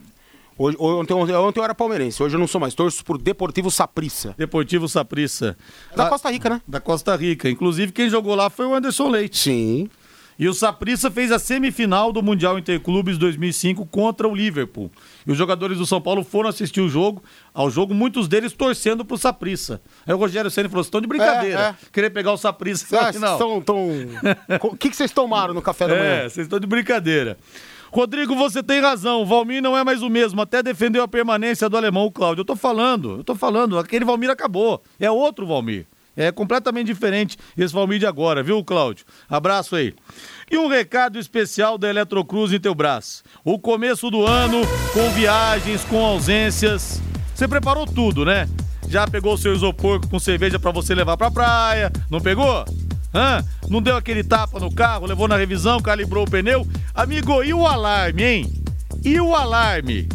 Hoje, 0.57 0.77
ontem, 0.79 1.13
ontem 1.13 1.59
eu 1.59 1.63
era 1.63 1.75
palmeirense, 1.75 2.23
hoje 2.23 2.35
eu 2.35 2.39
não 2.39 2.47
sou 2.47 2.61
mais. 2.61 2.73
Torço 2.73 3.03
pro 3.03 3.17
Deportivo 3.17 3.69
Saprissa. 3.69 4.33
Deportivo 4.37 4.87
Saprissa. 4.87 5.57
Da 5.95 6.05
Ah, 6.07 6.09
Costa 6.09 6.31
Rica, 6.31 6.49
né? 6.49 6.61
Da 6.67 6.79
Costa 6.79 7.13
Rica. 7.15 7.49
Inclusive, 7.49 7.91
quem 7.91 8.09
jogou 8.09 8.33
lá 8.35 8.49
foi 8.49 8.65
o 8.65 8.73
Anderson 8.73 9.09
Leite. 9.09 9.37
Sim. 9.37 9.89
E 10.37 10.49
o 10.49 10.53
Saprissa 10.53 11.09
fez 11.09 11.31
a 11.31 11.39
semifinal 11.39 12.11
do 12.11 12.21
Mundial 12.21 12.59
Interclubes 12.59 13.17
2005 13.17 13.85
contra 13.85 14.27
o 14.27 14.35
Liverpool. 14.35 14.91
E 15.25 15.31
os 15.31 15.37
jogadores 15.37 15.77
do 15.77 15.85
São 15.85 16.01
Paulo 16.01 16.23
foram 16.23 16.49
assistir 16.49 16.81
o 16.81 16.89
jogo, 16.89 17.23
ao 17.53 17.69
jogo, 17.71 17.93
muitos 17.93 18.27
deles 18.27 18.51
torcendo 18.51 19.05
pro 19.05 19.17
Saprissa. 19.17 19.81
Aí 20.05 20.13
o 20.13 20.17
Rogério 20.17 20.51
Senna 20.51 20.67
falou: 20.67 20.83
vocês 20.83 20.87
estão 20.87 21.01
de 21.01 21.07
brincadeira. 21.07 21.59
É, 21.59 21.63
é. 21.69 21.75
Querer 21.91 22.09
pegar 22.09 22.33
o 22.33 22.37
Saprissa 22.37 22.85
na 22.95 23.13
final. 23.13 23.37
tão, 23.37 23.61
tão... 23.61 23.89
O 24.61 24.75
que, 24.75 24.89
que 24.89 24.95
vocês 24.95 25.11
tomaram 25.11 25.53
no 25.53 25.61
café 25.61 25.87
da 25.87 25.95
manhã? 25.95 26.05
É, 26.05 26.29
vocês 26.29 26.45
estão 26.45 26.59
de 26.59 26.67
brincadeira. 26.67 27.37
Rodrigo, 27.91 28.35
você 28.35 28.61
tem 28.61 28.81
razão. 28.81 29.21
O 29.21 29.25
Valmir 29.25 29.61
não 29.61 29.77
é 29.77 29.81
mais 29.81 30.01
o 30.01 30.09
mesmo. 30.09 30.41
Até 30.41 30.61
defendeu 30.61 31.01
a 31.01 31.07
permanência 31.07 31.69
do 31.69 31.77
alemão, 31.77 32.05
o 32.05 32.11
Cláudio. 32.11 32.41
Eu 32.41 32.45
tô 32.45 32.55
falando, 32.55 33.19
eu 33.19 33.23
tô 33.23 33.35
falando. 33.35 33.79
Aquele 33.79 34.03
Valmir 34.03 34.29
acabou. 34.29 34.83
É 34.99 35.09
outro 35.09 35.45
Valmir. 35.45 35.85
É 36.15 36.31
completamente 36.31 36.87
diferente 36.87 37.37
esse 37.57 37.73
Valmir 37.73 38.07
agora, 38.07 38.41
viu, 38.41 38.63
Cláudio? 38.63 39.05
Abraço 39.29 39.75
aí. 39.75 39.93
E 40.49 40.57
um 40.57 40.67
recado 40.67 41.19
especial 41.19 41.77
da 41.77 41.89
Eletrocruz 41.89 42.53
em 42.53 42.59
teu 42.59 42.73
braço. 42.73 43.23
O 43.43 43.59
começo 43.59 44.09
do 44.09 44.25
ano, 44.25 44.61
com 44.93 45.09
viagens, 45.11 45.83
com 45.83 46.05
ausências. 46.05 47.01
Você 47.33 47.47
preparou 47.47 47.85
tudo, 47.85 48.23
né? 48.23 48.47
Já 48.87 49.07
pegou 49.07 49.33
o 49.33 49.37
seu 49.37 49.53
isopor 49.53 49.99
com 50.07 50.19
cerveja 50.19 50.59
pra 50.59 50.71
você 50.71 50.93
levar 50.95 51.17
pra 51.17 51.31
praia? 51.31 51.91
Não 52.09 52.21
pegou? 52.21 52.63
Hã? 53.13 53.43
Não 53.69 53.81
deu 53.81 53.97
aquele 53.97 54.23
tapa 54.23 54.59
no 54.59 54.73
carro, 54.73 55.07
levou 55.07 55.27
na 55.27 55.37
revisão, 55.37 55.81
calibrou 55.81 56.25
o 56.25 56.29
pneu? 56.29 56.67
Amigo, 56.93 57.43
e 57.43 57.53
o 57.53 57.65
alarme, 57.65 58.23
hein? 58.23 58.63
E 59.03 59.19
o 59.19 59.35
alarme? 59.35 60.07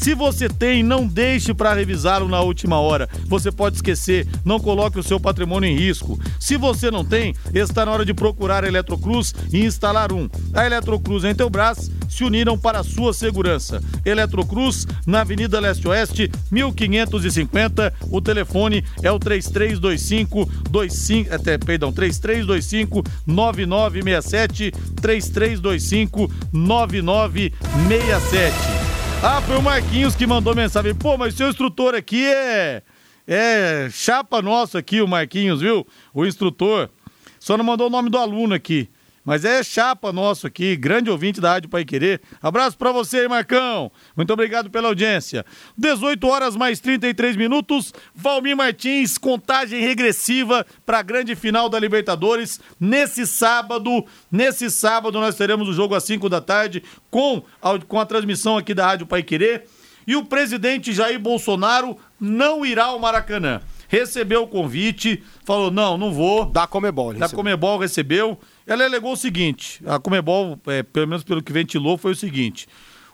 Se 0.00 0.14
você 0.14 0.48
tem, 0.48 0.82
não 0.82 1.06
deixe 1.06 1.52
para 1.52 1.74
revisá-lo 1.74 2.26
na 2.26 2.40
última 2.40 2.80
hora. 2.80 3.06
Você 3.26 3.52
pode 3.52 3.76
esquecer, 3.76 4.26
não 4.42 4.58
coloque 4.58 4.98
o 4.98 5.02
seu 5.02 5.20
patrimônio 5.20 5.68
em 5.68 5.76
risco. 5.76 6.18
Se 6.38 6.56
você 6.56 6.90
não 6.90 7.04
tem, 7.04 7.34
está 7.52 7.84
na 7.84 7.92
hora 7.92 8.02
de 8.02 8.14
procurar 8.14 8.64
a 8.64 8.66
Eletrocruz 8.66 9.34
e 9.52 9.62
instalar 9.62 10.10
um. 10.10 10.26
A 10.54 10.64
Eletrocruz 10.64 11.22
e 11.22 11.26
a 11.26 11.30
Intelbras 11.30 11.90
se 12.08 12.24
uniram 12.24 12.58
para 12.58 12.80
a 12.80 12.82
sua 12.82 13.12
segurança. 13.12 13.82
Eletrocruz, 14.02 14.86
na 15.06 15.20
Avenida 15.20 15.60
Leste-Oeste, 15.60 16.32
1550. 16.50 17.92
O 18.10 18.22
telefone 18.22 18.82
é 19.02 19.12
o 19.12 19.18
3325 19.18 20.50
25, 20.72 21.34
até, 21.34 21.58
perdão, 21.58 21.92
3325 21.92 23.04
9967 23.26 24.72
3325 24.96 26.32
9967. 26.50 28.89
Ah, 29.22 29.42
foi 29.42 29.58
o 29.58 29.62
Marquinhos 29.62 30.16
que 30.16 30.26
mandou 30.26 30.54
mensagem. 30.54 30.94
Pô, 30.94 31.18
mas 31.18 31.34
seu 31.34 31.50
instrutor 31.50 31.94
aqui 31.94 32.24
é. 32.24 32.82
É 33.26 33.88
chapa 33.92 34.40
nosso 34.40 34.78
aqui, 34.78 35.02
o 35.02 35.06
Marquinhos, 35.06 35.60
viu? 35.60 35.86
O 36.14 36.24
instrutor. 36.24 36.88
Só 37.38 37.56
não 37.56 37.64
mandou 37.64 37.88
o 37.88 37.90
nome 37.90 38.08
do 38.08 38.16
aluno 38.16 38.54
aqui. 38.54 38.88
Mas 39.30 39.44
é 39.44 39.62
chapa 39.62 40.12
nosso 40.12 40.44
aqui, 40.48 40.74
grande 40.74 41.08
ouvinte 41.08 41.40
da 41.40 41.52
Rádio 41.52 41.68
Pai 41.68 41.84
Querer. 41.84 42.20
Abraço 42.42 42.76
pra 42.76 42.90
você 42.90 43.28
Marcão. 43.28 43.92
Muito 44.16 44.32
obrigado 44.32 44.68
pela 44.68 44.88
audiência. 44.88 45.46
18 45.78 46.26
horas 46.26 46.56
mais 46.56 46.80
33 46.80 47.36
minutos. 47.36 47.94
Valmir 48.12 48.56
Martins, 48.56 49.16
contagem 49.16 49.82
regressiva 49.82 50.66
para 50.84 50.98
a 50.98 51.02
grande 51.02 51.36
final 51.36 51.68
da 51.68 51.78
Libertadores. 51.78 52.58
Nesse 52.80 53.24
sábado, 53.24 54.04
nesse 54.32 54.68
sábado 54.68 55.20
nós 55.20 55.36
teremos 55.36 55.68
o 55.68 55.72
jogo 55.72 55.94
às 55.94 56.02
5 56.02 56.28
da 56.28 56.40
tarde 56.40 56.82
com 57.08 57.40
a, 57.62 57.78
com 57.78 58.00
a 58.00 58.06
transmissão 58.06 58.58
aqui 58.58 58.74
da 58.74 58.84
Rádio 58.84 59.06
Pai 59.06 59.22
Querer. 59.22 59.64
E 60.08 60.16
o 60.16 60.24
presidente 60.24 60.92
Jair 60.92 61.20
Bolsonaro 61.20 61.96
não 62.18 62.66
irá 62.66 62.86
ao 62.86 62.98
Maracanã. 62.98 63.60
Recebeu 63.90 64.44
o 64.44 64.46
convite, 64.46 65.20
falou: 65.44 65.68
não, 65.68 65.98
não 65.98 66.12
vou. 66.12 66.44
Da 66.44 66.64
Comebol. 66.64 67.12
Da 67.12 67.26
recebeu. 67.26 67.36
Comebol 67.36 67.78
recebeu. 67.78 68.38
Ela 68.64 68.84
alegou 68.84 69.12
o 69.12 69.16
seguinte: 69.16 69.82
a 69.84 69.98
Comebol, 69.98 70.56
é, 70.68 70.84
pelo 70.84 71.08
menos 71.08 71.24
pelo 71.24 71.42
que 71.42 71.52
ventilou, 71.52 71.98
foi 71.98 72.12
o 72.12 72.16
seguinte: 72.16 72.68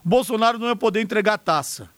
o 0.04 0.08
Bolsonaro 0.08 0.58
não 0.58 0.68
ia 0.68 0.76
poder 0.76 1.00
entregar 1.00 1.32
a 1.32 1.38
taça. 1.38 1.88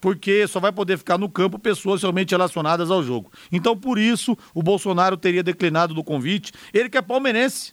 Porque 0.00 0.46
só 0.46 0.60
vai 0.60 0.70
poder 0.72 0.98
ficar 0.98 1.18
no 1.18 1.28
campo 1.28 1.58
pessoas 1.58 2.02
realmente 2.02 2.30
relacionadas 2.30 2.92
ao 2.92 3.02
jogo. 3.02 3.30
Então, 3.50 3.76
por 3.76 3.98
isso, 3.98 4.36
o 4.54 4.62
Bolsonaro 4.62 5.16
teria 5.16 5.42
declinado 5.42 5.92
do 5.92 6.02
convite. 6.04 6.52
Ele 6.72 6.88
que 6.88 6.98
é 6.98 7.02
palmeirense. 7.02 7.72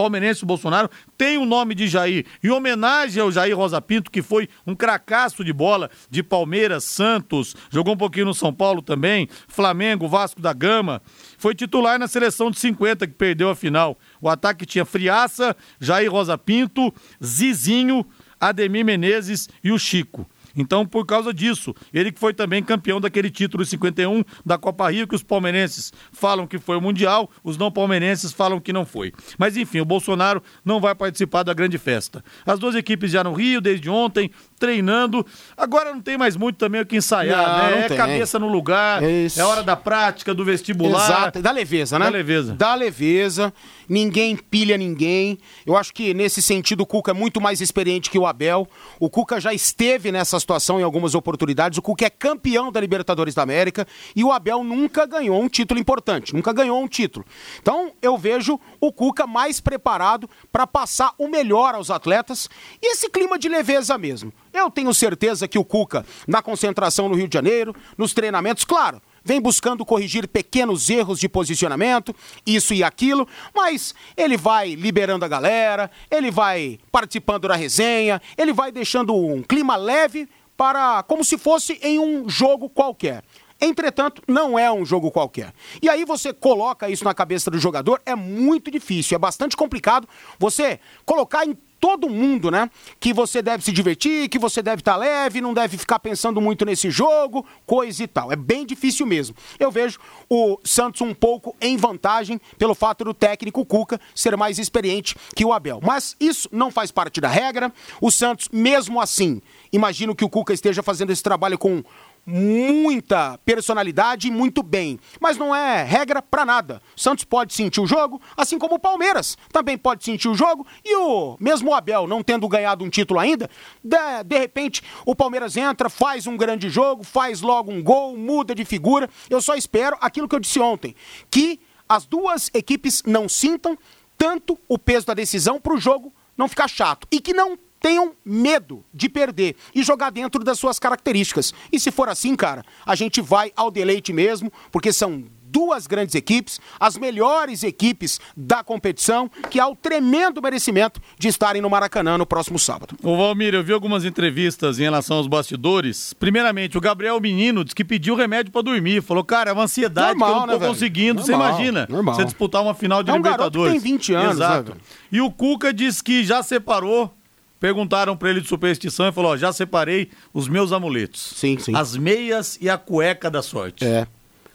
Palmeirense, 0.00 0.46
Bolsonaro, 0.46 0.88
tem 1.18 1.36
o 1.36 1.44
nome 1.44 1.74
de 1.74 1.86
Jair. 1.86 2.24
Em 2.42 2.48
homenagem 2.48 3.22
ao 3.22 3.30
Jair 3.30 3.54
Rosa 3.54 3.82
Pinto, 3.82 4.10
que 4.10 4.22
foi 4.22 4.48
um 4.66 4.74
cracaço 4.74 5.44
de 5.44 5.52
bola 5.52 5.90
de 6.08 6.22
Palmeiras, 6.22 6.84
Santos, 6.84 7.54
jogou 7.68 7.92
um 7.92 7.98
pouquinho 7.98 8.24
no 8.24 8.32
São 8.32 8.50
Paulo 8.50 8.80
também, 8.80 9.28
Flamengo, 9.46 10.08
Vasco 10.08 10.40
da 10.40 10.54
Gama. 10.54 11.02
Foi 11.36 11.54
titular 11.54 11.98
na 11.98 12.08
seleção 12.08 12.50
de 12.50 12.58
50, 12.58 13.06
que 13.08 13.12
perdeu 13.12 13.50
a 13.50 13.54
final. 13.54 13.98
O 14.22 14.28
ataque 14.30 14.64
tinha 14.64 14.86
Friaça, 14.86 15.54
Jair 15.78 16.10
Rosa 16.10 16.38
Pinto, 16.38 16.94
Zizinho, 17.22 18.06
Ademir 18.40 18.86
Menezes 18.86 19.50
e 19.62 19.70
o 19.70 19.78
Chico. 19.78 20.26
Então, 20.56 20.84
por 20.86 21.04
causa 21.06 21.32
disso, 21.32 21.74
ele 21.92 22.10
que 22.12 22.18
foi 22.20 22.32
também 22.34 22.62
campeão 22.62 23.00
daquele 23.00 23.30
título 23.30 23.64
51 23.64 24.24
da 24.44 24.58
Copa 24.58 24.90
Rio, 24.90 25.06
que 25.06 25.14
os 25.14 25.22
palmeirenses 25.22 25.92
falam 26.12 26.46
que 26.46 26.58
foi 26.58 26.76
o 26.76 26.80
Mundial, 26.80 27.30
os 27.44 27.56
não 27.56 27.70
palmeirenses 27.70 28.32
falam 28.32 28.60
que 28.60 28.72
não 28.72 28.84
foi. 28.84 29.12
Mas 29.38 29.56
enfim, 29.56 29.80
o 29.80 29.84
Bolsonaro 29.84 30.42
não 30.64 30.80
vai 30.80 30.94
participar 30.94 31.42
da 31.42 31.54
grande 31.54 31.78
festa. 31.78 32.24
As 32.44 32.58
duas 32.58 32.74
equipes 32.74 33.10
já 33.10 33.22
no 33.22 33.32
Rio 33.32 33.60
desde 33.60 33.88
ontem, 33.88 34.30
treinando. 34.58 35.24
Agora 35.56 35.92
não 35.92 36.00
tem 36.00 36.18
mais 36.18 36.36
muito 36.36 36.56
também 36.56 36.80
o 36.80 36.86
que 36.86 36.96
ensaiar, 36.96 37.46
Não, 37.46 37.58
né? 37.64 37.70
não 37.76 37.78
é 37.84 37.88
tem. 37.88 37.96
cabeça 37.96 38.38
no 38.38 38.48
lugar, 38.48 39.02
Isso. 39.02 39.40
é 39.40 39.44
hora 39.44 39.62
da 39.62 39.76
prática, 39.76 40.34
do 40.34 40.44
vestibular. 40.44 41.04
Exato, 41.04 41.42
dá 41.42 41.50
leveza, 41.50 41.98
né? 41.98 42.04
Dá 42.06 42.10
leveza. 42.10 42.54
Dá 42.54 42.74
leveza, 42.74 43.52
ninguém 43.88 44.36
pilha 44.36 44.76
ninguém. 44.76 45.38
Eu 45.64 45.76
acho 45.76 45.92
que 45.94 46.12
nesse 46.12 46.42
sentido 46.42 46.80
o 46.82 46.86
Cuca 46.86 47.12
é 47.12 47.14
muito 47.14 47.40
mais 47.40 47.60
experiente 47.60 48.10
que 48.10 48.18
o 48.18 48.26
Abel. 48.26 48.68
O 48.98 49.08
Cuca 49.08 49.40
já 49.40 49.52
esteve 49.54 50.10
nessa 50.12 50.39
situação 50.40 50.80
em 50.80 50.82
algumas 50.82 51.14
oportunidades. 51.14 51.78
O 51.78 51.82
Cuca 51.82 52.06
é 52.06 52.10
campeão 52.10 52.72
da 52.72 52.80
Libertadores 52.80 53.34
da 53.34 53.42
América 53.42 53.86
e 54.16 54.24
o 54.24 54.32
Abel 54.32 54.64
nunca 54.64 55.06
ganhou 55.06 55.40
um 55.40 55.48
título 55.48 55.78
importante, 55.78 56.34
nunca 56.34 56.52
ganhou 56.52 56.82
um 56.82 56.88
título. 56.88 57.24
Então 57.60 57.92
eu 58.02 58.16
vejo 58.18 58.58
o 58.80 58.92
Cuca 58.92 59.26
mais 59.26 59.60
preparado 59.60 60.28
para 60.50 60.66
passar 60.66 61.14
o 61.18 61.28
melhor 61.28 61.74
aos 61.74 61.90
atletas 61.90 62.48
e 62.82 62.92
esse 62.92 63.08
clima 63.08 63.38
de 63.38 63.48
leveza 63.48 63.96
mesmo. 63.96 64.32
Eu 64.52 64.70
tenho 64.70 64.92
certeza 64.92 65.46
que 65.46 65.58
o 65.58 65.64
Cuca, 65.64 66.04
na 66.26 66.42
concentração 66.42 67.08
no 67.08 67.14
Rio 67.14 67.28
de 67.28 67.34
Janeiro, 67.34 67.74
nos 67.96 68.12
treinamentos, 68.12 68.64
claro, 68.64 69.00
vem 69.24 69.40
buscando 69.40 69.84
corrigir 69.84 70.26
pequenos 70.28 70.88
erros 70.90 71.18
de 71.18 71.28
posicionamento, 71.28 72.14
isso 72.46 72.74
e 72.74 72.82
aquilo, 72.82 73.26
mas 73.54 73.94
ele 74.16 74.36
vai 74.36 74.74
liberando 74.74 75.24
a 75.24 75.28
galera, 75.28 75.90
ele 76.10 76.30
vai 76.30 76.78
participando 76.90 77.48
da 77.48 77.56
resenha, 77.56 78.20
ele 78.36 78.52
vai 78.52 78.72
deixando 78.72 79.14
um 79.14 79.42
clima 79.42 79.76
leve 79.76 80.28
para 80.56 81.02
como 81.04 81.24
se 81.24 81.38
fosse 81.38 81.78
em 81.82 81.98
um 81.98 82.28
jogo 82.28 82.68
qualquer. 82.68 83.24
Entretanto, 83.60 84.22
não 84.26 84.58
é 84.58 84.72
um 84.72 84.86
jogo 84.86 85.10
qualquer. 85.10 85.52
E 85.82 85.88
aí 85.88 86.04
você 86.04 86.32
coloca 86.32 86.88
isso 86.88 87.04
na 87.04 87.12
cabeça 87.12 87.50
do 87.50 87.58
jogador, 87.58 88.00
é 88.06 88.14
muito 88.14 88.70
difícil, 88.70 89.14
é 89.14 89.18
bastante 89.18 89.54
complicado 89.54 90.08
você 90.38 90.80
colocar 91.04 91.46
em 91.46 91.56
todo 91.80 92.08
mundo, 92.08 92.50
né? 92.50 92.70
Que 93.00 93.12
você 93.12 93.40
deve 93.40 93.64
se 93.64 93.72
divertir, 93.72 94.28
que 94.28 94.38
você 94.38 94.62
deve 94.62 94.82
estar 94.82 94.92
tá 94.92 94.98
leve, 94.98 95.40
não 95.40 95.54
deve 95.54 95.78
ficar 95.78 95.98
pensando 95.98 96.40
muito 96.40 96.64
nesse 96.64 96.90
jogo, 96.90 97.44
coisa 97.64 98.04
e 98.04 98.06
tal. 98.06 98.30
É 98.30 98.36
bem 98.36 98.66
difícil 98.66 99.06
mesmo. 99.06 99.34
Eu 99.58 99.70
vejo 99.70 99.98
o 100.28 100.58
Santos 100.62 101.00
um 101.00 101.14
pouco 101.14 101.56
em 101.60 101.76
vantagem 101.76 102.40
pelo 102.58 102.74
fato 102.74 103.04
do 103.04 103.14
técnico 103.14 103.64
Cuca 103.64 103.98
ser 104.14 104.36
mais 104.36 104.58
experiente 104.58 105.16
que 105.34 105.44
o 105.44 105.52
Abel. 105.52 105.80
Mas 105.82 106.14
isso 106.20 106.48
não 106.52 106.70
faz 106.70 106.90
parte 106.90 107.20
da 107.20 107.28
regra. 107.28 107.72
O 108.00 108.10
Santos, 108.10 108.48
mesmo 108.52 109.00
assim, 109.00 109.40
imagino 109.72 110.14
que 110.14 110.24
o 110.24 110.28
Cuca 110.28 110.52
esteja 110.52 110.82
fazendo 110.82 111.10
esse 111.10 111.22
trabalho 111.22 111.58
com 111.58 111.82
muita 112.26 113.38
personalidade 113.44 114.28
e 114.28 114.30
muito 114.30 114.62
bem. 114.62 114.98
Mas 115.20 115.36
não 115.36 115.54
é 115.54 115.82
regra 115.82 116.22
para 116.22 116.44
nada. 116.44 116.82
O 116.96 117.00
Santos 117.00 117.24
pode 117.24 117.54
sentir 117.54 117.80
o 117.80 117.86
jogo, 117.86 118.20
assim 118.36 118.58
como 118.58 118.76
o 118.76 118.78
Palmeiras 118.78 119.36
também 119.52 119.76
pode 119.76 120.04
sentir 120.04 120.28
o 120.28 120.34
jogo. 120.34 120.66
E 120.84 120.96
o 120.96 121.36
mesmo 121.40 121.70
o 121.70 121.74
Abel, 121.74 122.06
não 122.06 122.22
tendo 122.22 122.48
ganhado 122.48 122.84
um 122.84 122.90
título 122.90 123.20
ainda, 123.20 123.48
de, 123.82 123.96
de 124.24 124.38
repente 124.38 124.82
o 125.04 125.14
Palmeiras 125.14 125.56
entra, 125.56 125.88
faz 125.88 126.26
um 126.26 126.36
grande 126.36 126.68
jogo, 126.68 127.02
faz 127.04 127.40
logo 127.40 127.72
um 127.72 127.82
gol, 127.82 128.16
muda 128.16 128.54
de 128.54 128.64
figura. 128.64 129.08
Eu 129.28 129.40
só 129.40 129.54
espero 129.54 129.96
aquilo 130.00 130.28
que 130.28 130.34
eu 130.34 130.40
disse 130.40 130.60
ontem, 130.60 130.94
que 131.30 131.60
as 131.88 132.06
duas 132.06 132.50
equipes 132.54 133.02
não 133.04 133.28
sintam 133.28 133.76
tanto 134.16 134.58
o 134.68 134.78
peso 134.78 135.06
da 135.06 135.14
decisão 135.14 135.60
para 135.60 135.74
o 135.74 135.80
jogo 135.80 136.12
não 136.36 136.48
ficar 136.48 136.68
chato. 136.68 137.06
E 137.10 137.20
que 137.20 137.32
não 137.32 137.58
tenham 137.80 138.12
medo 138.24 138.84
de 138.92 139.08
perder 139.08 139.56
e 139.74 139.82
jogar 139.82 140.10
dentro 140.10 140.44
das 140.44 140.58
suas 140.58 140.78
características. 140.78 141.52
E 141.72 141.80
se 141.80 141.90
for 141.90 142.08
assim, 142.08 142.36
cara, 142.36 142.64
a 142.84 142.94
gente 142.94 143.20
vai 143.20 143.52
ao 143.56 143.70
deleite 143.70 144.12
mesmo, 144.12 144.52
porque 144.70 144.92
são 144.92 145.24
duas 145.50 145.86
grandes 145.86 146.14
equipes, 146.14 146.60
as 146.78 146.96
melhores 146.96 147.62
equipes 147.62 148.20
da 148.36 148.62
competição, 148.62 149.30
que 149.50 149.58
há 149.58 149.66
o 149.66 149.74
tremendo 149.74 150.40
merecimento 150.40 151.00
de 151.18 151.28
estarem 151.28 151.60
no 151.60 151.68
Maracanã 151.68 152.16
no 152.16 152.24
próximo 152.24 152.58
sábado. 152.58 152.96
Ô 153.02 153.16
Valmir, 153.16 153.54
eu 153.54 153.64
vi 153.64 153.72
algumas 153.72 154.04
entrevistas 154.04 154.78
em 154.78 154.84
relação 154.84 155.16
aos 155.16 155.26
bastidores. 155.26 156.12
Primeiramente, 156.12 156.78
o 156.78 156.80
Gabriel 156.80 157.20
Menino 157.20 157.64
disse 157.64 157.74
que 157.74 157.84
pediu 157.84 158.14
remédio 158.14 158.52
para 158.52 158.62
dormir. 158.62 159.02
Falou, 159.02 159.24
cara, 159.24 159.50
é 159.50 159.52
uma 159.52 159.64
ansiedade 159.64 160.18
normal, 160.18 160.28
que 160.28 160.34
eu 160.34 160.46
não 160.46 160.54
tô 160.54 160.60
né, 160.60 160.68
conseguindo. 160.68 161.20
Normal, 161.20 161.26
você 161.26 161.32
imagina, 161.32 161.86
normal. 161.90 162.14
você 162.14 162.24
disputar 162.24 162.62
uma 162.62 162.74
final 162.74 163.02
de 163.02 163.10
é 163.10 163.14
um 163.14 163.16
Libertadores. 163.16 163.72
tem 163.72 163.80
20 163.80 164.14
anos, 164.14 164.38
né, 164.38 164.46
Exato. 164.46 164.72
Né, 164.72 164.80
e 165.10 165.20
o 165.20 165.30
Cuca 165.30 165.72
disse 165.72 166.02
que 166.02 166.24
já 166.24 166.42
separou 166.42 167.12
Perguntaram 167.60 168.16
para 168.16 168.30
ele 168.30 168.40
de 168.40 168.48
superstição 168.48 169.06
e 169.06 169.12
falou: 169.12 169.32
ó, 169.32 169.36
já 169.36 169.52
separei 169.52 170.10
os 170.32 170.48
meus 170.48 170.72
amuletos. 170.72 171.34
Sim, 171.36 171.58
sim. 171.58 171.76
As 171.76 171.94
meias 171.94 172.58
e 172.60 172.70
a 172.70 172.78
cueca 172.78 173.30
da 173.30 173.42
sorte. 173.42 173.84
É. 173.84 174.06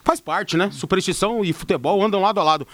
Faz 0.04 0.20
parte, 0.20 0.58
né? 0.58 0.70
Superstição 0.72 1.44
e 1.46 1.54
futebol 1.54 2.04
andam 2.04 2.22
lado 2.22 2.40
a 2.40 2.44
lado. 2.44 2.68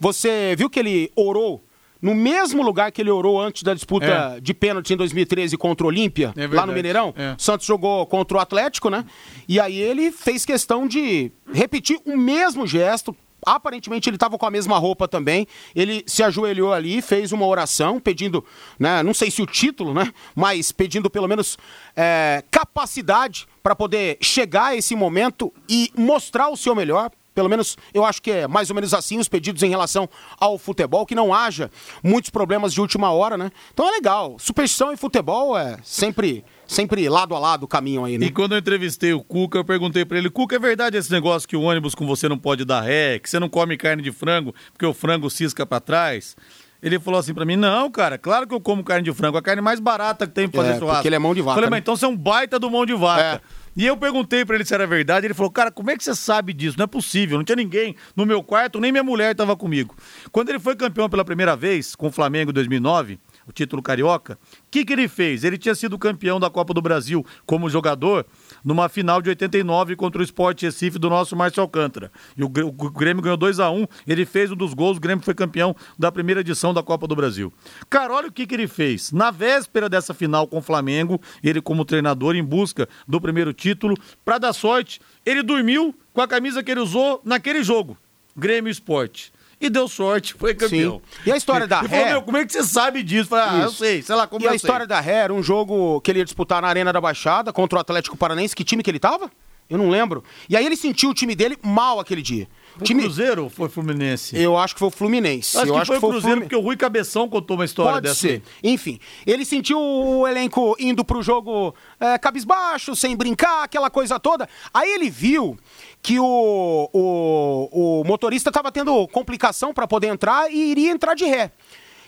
Você 0.00 0.54
viu 0.56 0.68
que 0.68 0.78
ele 0.78 1.12
orou 1.14 1.62
no 2.04 2.14
mesmo 2.14 2.62
lugar 2.62 2.92
que 2.92 3.00
ele 3.00 3.10
orou 3.10 3.40
antes 3.40 3.62
da 3.62 3.72
disputa 3.72 4.36
é. 4.36 4.40
de 4.40 4.52
pênalti 4.52 4.92
em 4.92 4.96
2013 4.96 5.56
contra 5.56 5.86
o 5.86 5.88
Olímpia, 5.88 6.34
é 6.36 6.46
lá 6.46 6.66
no 6.66 6.72
Mineirão? 6.74 7.14
É. 7.16 7.34
Santos 7.38 7.66
jogou 7.66 8.04
contra 8.04 8.36
o 8.36 8.40
Atlético, 8.40 8.90
né? 8.90 9.06
E 9.48 9.58
aí 9.58 9.80
ele 9.80 10.12
fez 10.12 10.44
questão 10.44 10.86
de 10.86 11.32
repetir 11.50 11.98
o 12.04 12.14
mesmo 12.14 12.66
gesto, 12.66 13.16
aparentemente 13.46 14.08
ele 14.08 14.16
estava 14.16 14.38
com 14.38 14.46
a 14.46 14.50
mesma 14.50 14.78
roupa 14.78 15.08
também. 15.08 15.46
Ele 15.74 16.02
se 16.06 16.22
ajoelhou 16.22 16.72
ali, 16.72 17.00
fez 17.02 17.32
uma 17.32 17.46
oração 17.46 18.00
pedindo, 18.00 18.44
né, 18.78 19.02
não 19.02 19.14
sei 19.14 19.30
se 19.30 19.42
o 19.42 19.46
título, 19.46 19.94
né, 19.94 20.12
mas 20.34 20.72
pedindo 20.72 21.10
pelo 21.10 21.28
menos 21.28 21.58
é, 21.96 22.42
capacidade 22.50 23.46
para 23.62 23.74
poder 23.74 24.18
chegar 24.20 24.66
a 24.66 24.76
esse 24.76 24.94
momento 24.94 25.52
e 25.68 25.90
mostrar 25.96 26.48
o 26.48 26.56
seu 26.56 26.74
melhor. 26.74 27.10
Pelo 27.34 27.48
menos 27.48 27.76
eu 27.92 28.04
acho 28.04 28.22
que 28.22 28.30
é 28.30 28.48
mais 28.48 28.70
ou 28.70 28.74
menos 28.74 28.94
assim 28.94 29.18
os 29.18 29.28
pedidos 29.28 29.62
em 29.62 29.68
relação 29.68 30.08
ao 30.38 30.56
futebol, 30.56 31.04
que 31.04 31.14
não 31.14 31.34
haja 31.34 31.70
muitos 32.02 32.30
problemas 32.30 32.72
de 32.72 32.80
última 32.80 33.10
hora, 33.10 33.36
né? 33.36 33.50
Então 33.72 33.88
é 33.88 33.90
legal. 33.92 34.36
Superstição 34.38 34.92
e 34.92 34.96
futebol 34.96 35.58
é 35.58 35.78
sempre 35.82 36.44
sempre 36.66 37.08
lado 37.08 37.34
a 37.34 37.38
lado 37.38 37.64
o 37.64 37.68
caminho 37.68 38.04
aí, 38.04 38.16
né? 38.16 38.26
E 38.26 38.30
quando 38.30 38.52
eu 38.52 38.58
entrevistei 38.58 39.12
o 39.12 39.22
Cuca, 39.22 39.58
eu 39.58 39.64
perguntei 39.64 40.04
para 40.04 40.16
ele, 40.18 40.30
Cuca, 40.30 40.56
é 40.56 40.58
verdade 40.58 40.96
esse 40.96 41.10
negócio 41.10 41.48
que 41.48 41.56
o 41.56 41.62
ônibus 41.62 41.94
com 41.94 42.06
você 42.06 42.28
não 42.28 42.38
pode 42.38 42.64
dar 42.64 42.80
ré, 42.80 43.18
que 43.18 43.28
você 43.28 43.38
não 43.38 43.48
come 43.48 43.76
carne 43.76 44.02
de 44.02 44.12
frango 44.12 44.54
porque 44.72 44.86
o 44.86 44.94
frango 44.94 45.28
cisca 45.28 45.66
para 45.66 45.80
trás? 45.80 46.36
Ele 46.84 46.98
falou 46.98 47.18
assim 47.18 47.32
para 47.32 47.46
mim: 47.46 47.56
Não, 47.56 47.90
cara, 47.90 48.18
claro 48.18 48.46
que 48.46 48.54
eu 48.54 48.60
como 48.60 48.84
carne 48.84 49.02
de 49.02 49.12
frango, 49.14 49.38
a 49.38 49.42
carne 49.42 49.62
mais 49.62 49.80
barata 49.80 50.26
que 50.26 50.34
tem 50.34 50.46
pra 50.46 50.60
fazer 50.60 50.74
é, 50.74 50.78
churrasco. 50.78 50.96
Porque 50.96 51.08
ele 51.08 51.14
é 51.14 51.18
mão 51.18 51.34
de 51.34 51.40
vaca. 51.40 51.54
Falei, 51.54 51.70
né? 51.70 51.70
mas 51.70 51.80
então 51.80 51.96
você 51.96 52.04
é 52.04 52.08
um 52.08 52.16
baita 52.16 52.58
do 52.58 52.70
mão 52.70 52.84
de 52.84 52.92
vaca. 52.92 53.22
É. 53.22 53.64
E 53.74 53.86
eu 53.86 53.96
perguntei 53.96 54.44
para 54.44 54.54
ele 54.54 54.66
se 54.66 54.74
era 54.74 54.86
verdade. 54.86 55.26
Ele 55.26 55.32
falou: 55.32 55.50
Cara, 55.50 55.70
como 55.70 55.90
é 55.90 55.96
que 55.96 56.04
você 56.04 56.14
sabe 56.14 56.52
disso? 56.52 56.76
Não 56.76 56.84
é 56.84 56.86
possível. 56.86 57.38
Não 57.38 57.44
tinha 57.44 57.56
ninguém 57.56 57.96
no 58.14 58.26
meu 58.26 58.42
quarto, 58.42 58.78
nem 58.78 58.92
minha 58.92 59.02
mulher 59.02 59.32
estava 59.32 59.56
comigo. 59.56 59.96
Quando 60.30 60.50
ele 60.50 60.58
foi 60.58 60.76
campeão 60.76 61.08
pela 61.08 61.24
primeira 61.24 61.56
vez 61.56 61.96
com 61.96 62.08
o 62.08 62.12
Flamengo 62.12 62.50
em 62.50 62.54
2009, 62.54 63.18
o 63.46 63.52
título 63.52 63.82
carioca, 63.82 64.34
o 64.34 64.70
que, 64.70 64.84
que 64.84 64.92
ele 64.92 65.08
fez? 65.08 65.44
Ele 65.44 65.58
tinha 65.58 65.74
sido 65.74 65.98
campeão 65.98 66.40
da 66.40 66.50
Copa 66.50 66.72
do 66.72 66.80
Brasil 66.80 67.24
como 67.46 67.68
jogador 67.68 68.26
numa 68.64 68.88
final 68.88 69.20
de 69.20 69.28
89 69.28 69.96
contra 69.96 70.20
o 70.20 70.24
Sport 70.24 70.62
Recife 70.62 70.98
do 70.98 71.10
nosso 71.10 71.36
Márcio 71.36 71.60
Alcântara. 71.60 72.10
E 72.36 72.42
o, 72.42 72.48
Grêmio 72.48 73.22
ganhou 73.22 73.36
2 73.36 73.60
a 73.60 73.70
1 73.70 73.86
ele 74.06 74.24
fez 74.24 74.50
um 74.50 74.56
dos 74.56 74.74
gols, 74.74 74.96
o 74.96 75.00
Grêmio 75.00 75.24
foi 75.24 75.34
campeão 75.34 75.74
da 75.98 76.10
primeira 76.10 76.40
edição 76.40 76.72
da 76.72 76.82
Copa 76.82 77.06
do 77.06 77.16
Brasil. 77.16 77.52
Cara, 77.88 78.14
olha 78.14 78.28
o 78.28 78.32
que, 78.32 78.46
que 78.46 78.54
ele 78.54 78.66
fez. 78.68 79.12
Na 79.12 79.30
véspera 79.30 79.88
dessa 79.88 80.14
final 80.14 80.46
com 80.46 80.58
o 80.58 80.62
Flamengo, 80.62 81.20
ele 81.42 81.60
como 81.60 81.84
treinador 81.84 82.34
em 82.36 82.44
busca 82.44 82.88
do 83.06 83.20
primeiro 83.20 83.52
título, 83.52 83.96
para 84.24 84.38
dar 84.38 84.52
sorte, 84.52 85.00
ele 85.24 85.42
dormiu 85.42 85.94
com 86.12 86.20
a 86.20 86.28
camisa 86.28 86.62
que 86.62 86.70
ele 86.70 86.80
usou 86.80 87.20
naquele 87.24 87.62
jogo. 87.62 87.96
Grêmio 88.36 88.70
Esporte 88.70 89.32
e 89.66 89.70
deu 89.70 89.88
sorte, 89.88 90.34
foi 90.34 90.54
campeão. 90.54 91.00
Sim. 91.00 91.20
E 91.26 91.32
a 91.32 91.36
história 91.36 91.66
da 91.66 91.80
Ré? 91.80 92.08
Falou, 92.08 92.22
como 92.22 92.36
é 92.36 92.44
que 92.44 92.52
você 92.52 92.64
sabe 92.64 93.02
disso? 93.02 93.30
Falei, 93.30 93.62
ah, 93.62 93.64
eu 93.64 93.70
sei, 93.70 94.02
sei 94.02 94.14
lá 94.14 94.26
como 94.26 94.44
E 94.44 94.46
a 94.46 94.50
sei. 94.50 94.56
história 94.56 94.86
da 94.86 95.00
Ré 95.00 95.14
era 95.14 95.34
um 95.34 95.42
jogo 95.42 96.00
que 96.00 96.10
ele 96.10 96.20
ia 96.20 96.24
disputar 96.24 96.60
na 96.62 96.68
Arena 96.68 96.92
da 96.92 97.00
Baixada 97.00 97.52
contra 97.52 97.78
o 97.78 97.80
Atlético 97.80 98.16
Paranaense. 98.16 98.54
Que 98.54 98.64
time 98.64 98.82
que 98.82 98.90
ele 98.90 98.98
tava? 98.98 99.30
Eu 99.68 99.78
não 99.78 99.88
lembro. 99.88 100.22
E 100.48 100.56
aí 100.56 100.66
ele 100.66 100.76
sentiu 100.76 101.10
o 101.10 101.14
time 101.14 101.34
dele 101.34 101.56
mal 101.62 101.98
aquele 101.98 102.20
dia. 102.20 102.46
O 102.78 102.84
time... 102.84 103.02
Cruzeiro 103.02 103.44
ou 103.44 103.50
foi 103.50 103.68
Fluminense? 103.68 104.36
Eu 104.36 104.58
acho 104.58 104.74
que 104.74 104.80
foi 104.80 104.88
o 104.88 104.90
Fluminense. 104.90 105.56
Acho 105.56 105.66
eu 105.66 105.72
que 105.72 105.80
acho 105.80 105.86
foi 105.86 105.96
o 105.96 106.00
Cruzeiro 106.00 106.22
Flumin... 106.22 106.40
porque 106.42 106.56
o 106.56 106.60
Rui 106.60 106.76
Cabeção 106.76 107.28
contou 107.28 107.56
uma 107.56 107.64
história 107.64 107.92
Pode 107.92 108.08
dessa. 108.08 108.20
Ser. 108.20 108.42
Enfim, 108.62 108.98
ele 109.26 109.44
sentiu 109.44 109.80
o 109.80 110.28
elenco 110.28 110.76
indo 110.78 111.02
pro 111.02 111.22
jogo 111.22 111.74
é, 111.98 112.18
cabisbaixo, 112.18 112.94
sem 112.94 113.16
brincar, 113.16 113.64
aquela 113.64 113.88
coisa 113.88 114.20
toda. 114.20 114.46
Aí 114.72 114.90
ele 114.90 115.08
viu 115.08 115.56
que 116.04 116.20
o, 116.20 116.90
o, 116.92 118.00
o 118.00 118.04
motorista 118.04 118.50
estava 118.50 118.70
tendo 118.70 119.08
complicação 119.08 119.72
para 119.72 119.86
poder 119.86 120.08
entrar 120.08 120.52
e 120.52 120.70
iria 120.70 120.90
entrar 120.90 121.14
de 121.14 121.24
ré. 121.24 121.50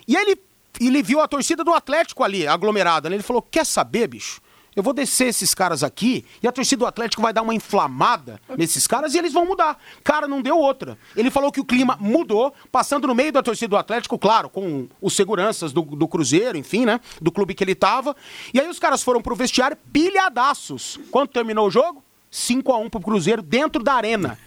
E 0.06 0.14
aí 0.14 0.22
ele, 0.22 0.40
ele 0.78 1.02
viu 1.02 1.18
a 1.18 1.26
torcida 1.26 1.64
do 1.64 1.72
Atlético 1.72 2.22
ali, 2.22 2.46
aglomerada. 2.46 3.08
Né? 3.08 3.16
Ele 3.16 3.22
falou: 3.22 3.40
Quer 3.40 3.64
saber, 3.64 4.06
bicho? 4.06 4.42
Eu 4.76 4.82
vou 4.82 4.92
descer 4.92 5.28
esses 5.28 5.54
caras 5.54 5.82
aqui 5.82 6.26
e 6.42 6.46
a 6.46 6.52
torcida 6.52 6.80
do 6.80 6.86
Atlético 6.86 7.22
vai 7.22 7.32
dar 7.32 7.40
uma 7.40 7.54
inflamada 7.54 8.38
nesses 8.58 8.86
caras 8.86 9.14
e 9.14 9.18
eles 9.18 9.32
vão 9.32 9.46
mudar. 9.46 9.78
Cara, 10.04 10.28
não 10.28 10.42
deu 10.42 10.58
outra. 10.58 10.98
Ele 11.16 11.30
falou 11.30 11.50
que 11.50 11.58
o 11.58 11.64
clima 11.64 11.96
mudou, 11.98 12.52
passando 12.70 13.06
no 13.06 13.14
meio 13.14 13.32
da 13.32 13.42
torcida 13.42 13.68
do 13.68 13.78
Atlético, 13.78 14.18
claro, 14.18 14.50
com 14.50 14.86
os 15.00 15.16
seguranças 15.16 15.72
do, 15.72 15.80
do 15.80 16.06
Cruzeiro, 16.06 16.58
enfim, 16.58 16.84
né? 16.84 17.00
Do 17.22 17.32
clube 17.32 17.54
que 17.54 17.64
ele 17.64 17.74
tava. 17.74 18.14
E 18.52 18.60
aí 18.60 18.68
os 18.68 18.78
caras 18.78 19.02
foram 19.02 19.22
pro 19.22 19.34
vestiário 19.34 19.78
pilhadaços. 19.90 21.00
Quando 21.10 21.28
terminou 21.28 21.68
o 21.68 21.70
jogo? 21.70 22.04
5 22.30 22.72
a 22.72 22.78
1 22.78 22.90
pro 22.90 23.00
Cruzeiro 23.00 23.42
dentro 23.42 23.82
da 23.82 23.94
arena. 23.94 24.38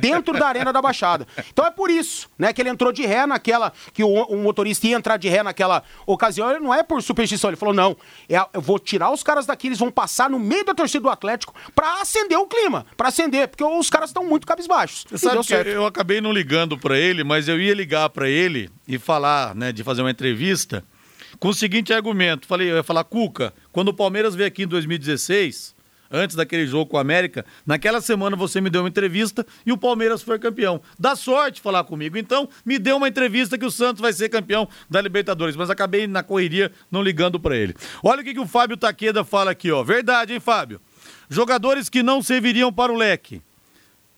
Dentro 0.00 0.38
da 0.38 0.46
arena 0.46 0.70
da 0.70 0.82
Baixada. 0.82 1.26
Então 1.50 1.64
é 1.64 1.70
por 1.70 1.88
isso, 1.88 2.28
né, 2.38 2.52
que 2.52 2.60
ele 2.60 2.68
entrou 2.68 2.92
de 2.92 3.06
ré 3.06 3.26
naquela. 3.26 3.72
Que 3.94 4.04
o, 4.04 4.08
o 4.08 4.36
motorista 4.36 4.86
ia 4.86 4.94
entrar 4.94 5.16
de 5.16 5.30
ré 5.30 5.42
naquela 5.42 5.82
ocasião. 6.04 6.50
Ele 6.50 6.60
não 6.60 6.74
é 6.74 6.82
por 6.82 7.02
superstição. 7.02 7.48
Ele 7.48 7.56
falou: 7.56 7.72
não, 7.72 7.96
é, 8.28 8.36
eu 8.52 8.60
vou 8.60 8.78
tirar 8.78 9.10
os 9.10 9.22
caras 9.22 9.46
daqui, 9.46 9.68
eles 9.68 9.78
vão 9.78 9.90
passar 9.90 10.28
no 10.28 10.38
meio 10.38 10.62
da 10.62 10.74
torcida 10.74 11.00
do 11.00 11.08
Atlético 11.08 11.54
para 11.74 12.02
acender 12.02 12.36
o 12.36 12.46
clima. 12.46 12.84
para 12.98 13.08
acender, 13.08 13.48
porque 13.48 13.64
os 13.64 13.88
caras 13.88 14.10
estão 14.10 14.24
muito 14.24 14.46
cabisbaixos. 14.46 15.06
Você 15.08 15.18
sabe 15.18 15.46
que 15.46 15.70
eu 15.70 15.86
acabei 15.86 16.20
não 16.20 16.32
ligando 16.32 16.76
para 16.76 16.98
ele, 16.98 17.24
mas 17.24 17.48
eu 17.48 17.58
ia 17.58 17.72
ligar 17.72 18.10
para 18.10 18.28
ele 18.28 18.68
e 18.86 18.98
falar, 18.98 19.54
né, 19.54 19.72
de 19.72 19.82
fazer 19.82 20.02
uma 20.02 20.10
entrevista 20.10 20.84
com 21.38 21.48
o 21.48 21.54
seguinte 21.54 21.94
argumento. 21.94 22.46
Falei, 22.46 22.70
eu 22.70 22.76
ia 22.76 22.82
falar, 22.82 23.04
Cuca, 23.04 23.54
quando 23.72 23.88
o 23.88 23.94
Palmeiras 23.94 24.34
veio 24.34 24.48
aqui 24.48 24.64
em 24.64 24.66
2016 24.68 25.77
antes 26.10 26.36
daquele 26.36 26.66
jogo 26.66 26.90
com 26.90 26.96
o 26.96 27.00
América, 27.00 27.44
naquela 27.66 28.00
semana 28.00 28.36
você 28.36 28.60
me 28.60 28.70
deu 28.70 28.82
uma 28.82 28.88
entrevista 28.88 29.46
e 29.64 29.72
o 29.72 29.78
Palmeiras 29.78 30.22
foi 30.22 30.38
campeão. 30.38 30.80
Dá 30.98 31.14
sorte 31.14 31.60
falar 31.60 31.84
comigo. 31.84 32.16
Então, 32.16 32.48
me 32.64 32.78
deu 32.78 32.96
uma 32.96 33.08
entrevista 33.08 33.58
que 33.58 33.64
o 33.64 33.70
Santos 33.70 34.00
vai 34.00 34.12
ser 34.12 34.28
campeão 34.28 34.68
da 34.88 35.00
Libertadores, 35.00 35.56
mas 35.56 35.70
acabei 35.70 36.06
na 36.06 36.22
correria 36.22 36.72
não 36.90 37.02
ligando 37.02 37.38
para 37.38 37.56
ele. 37.56 37.74
Olha 38.02 38.20
o 38.22 38.24
que, 38.24 38.34
que 38.34 38.40
o 38.40 38.46
Fábio 38.46 38.76
Taqueda 38.76 39.24
fala 39.24 39.50
aqui, 39.50 39.70
ó. 39.70 39.82
Verdade, 39.82 40.32
hein, 40.32 40.40
Fábio? 40.40 40.80
Jogadores 41.28 41.88
que 41.88 42.02
não 42.02 42.22
serviriam 42.22 42.72
para 42.72 42.92
o 42.92 42.96
leque. 42.96 43.42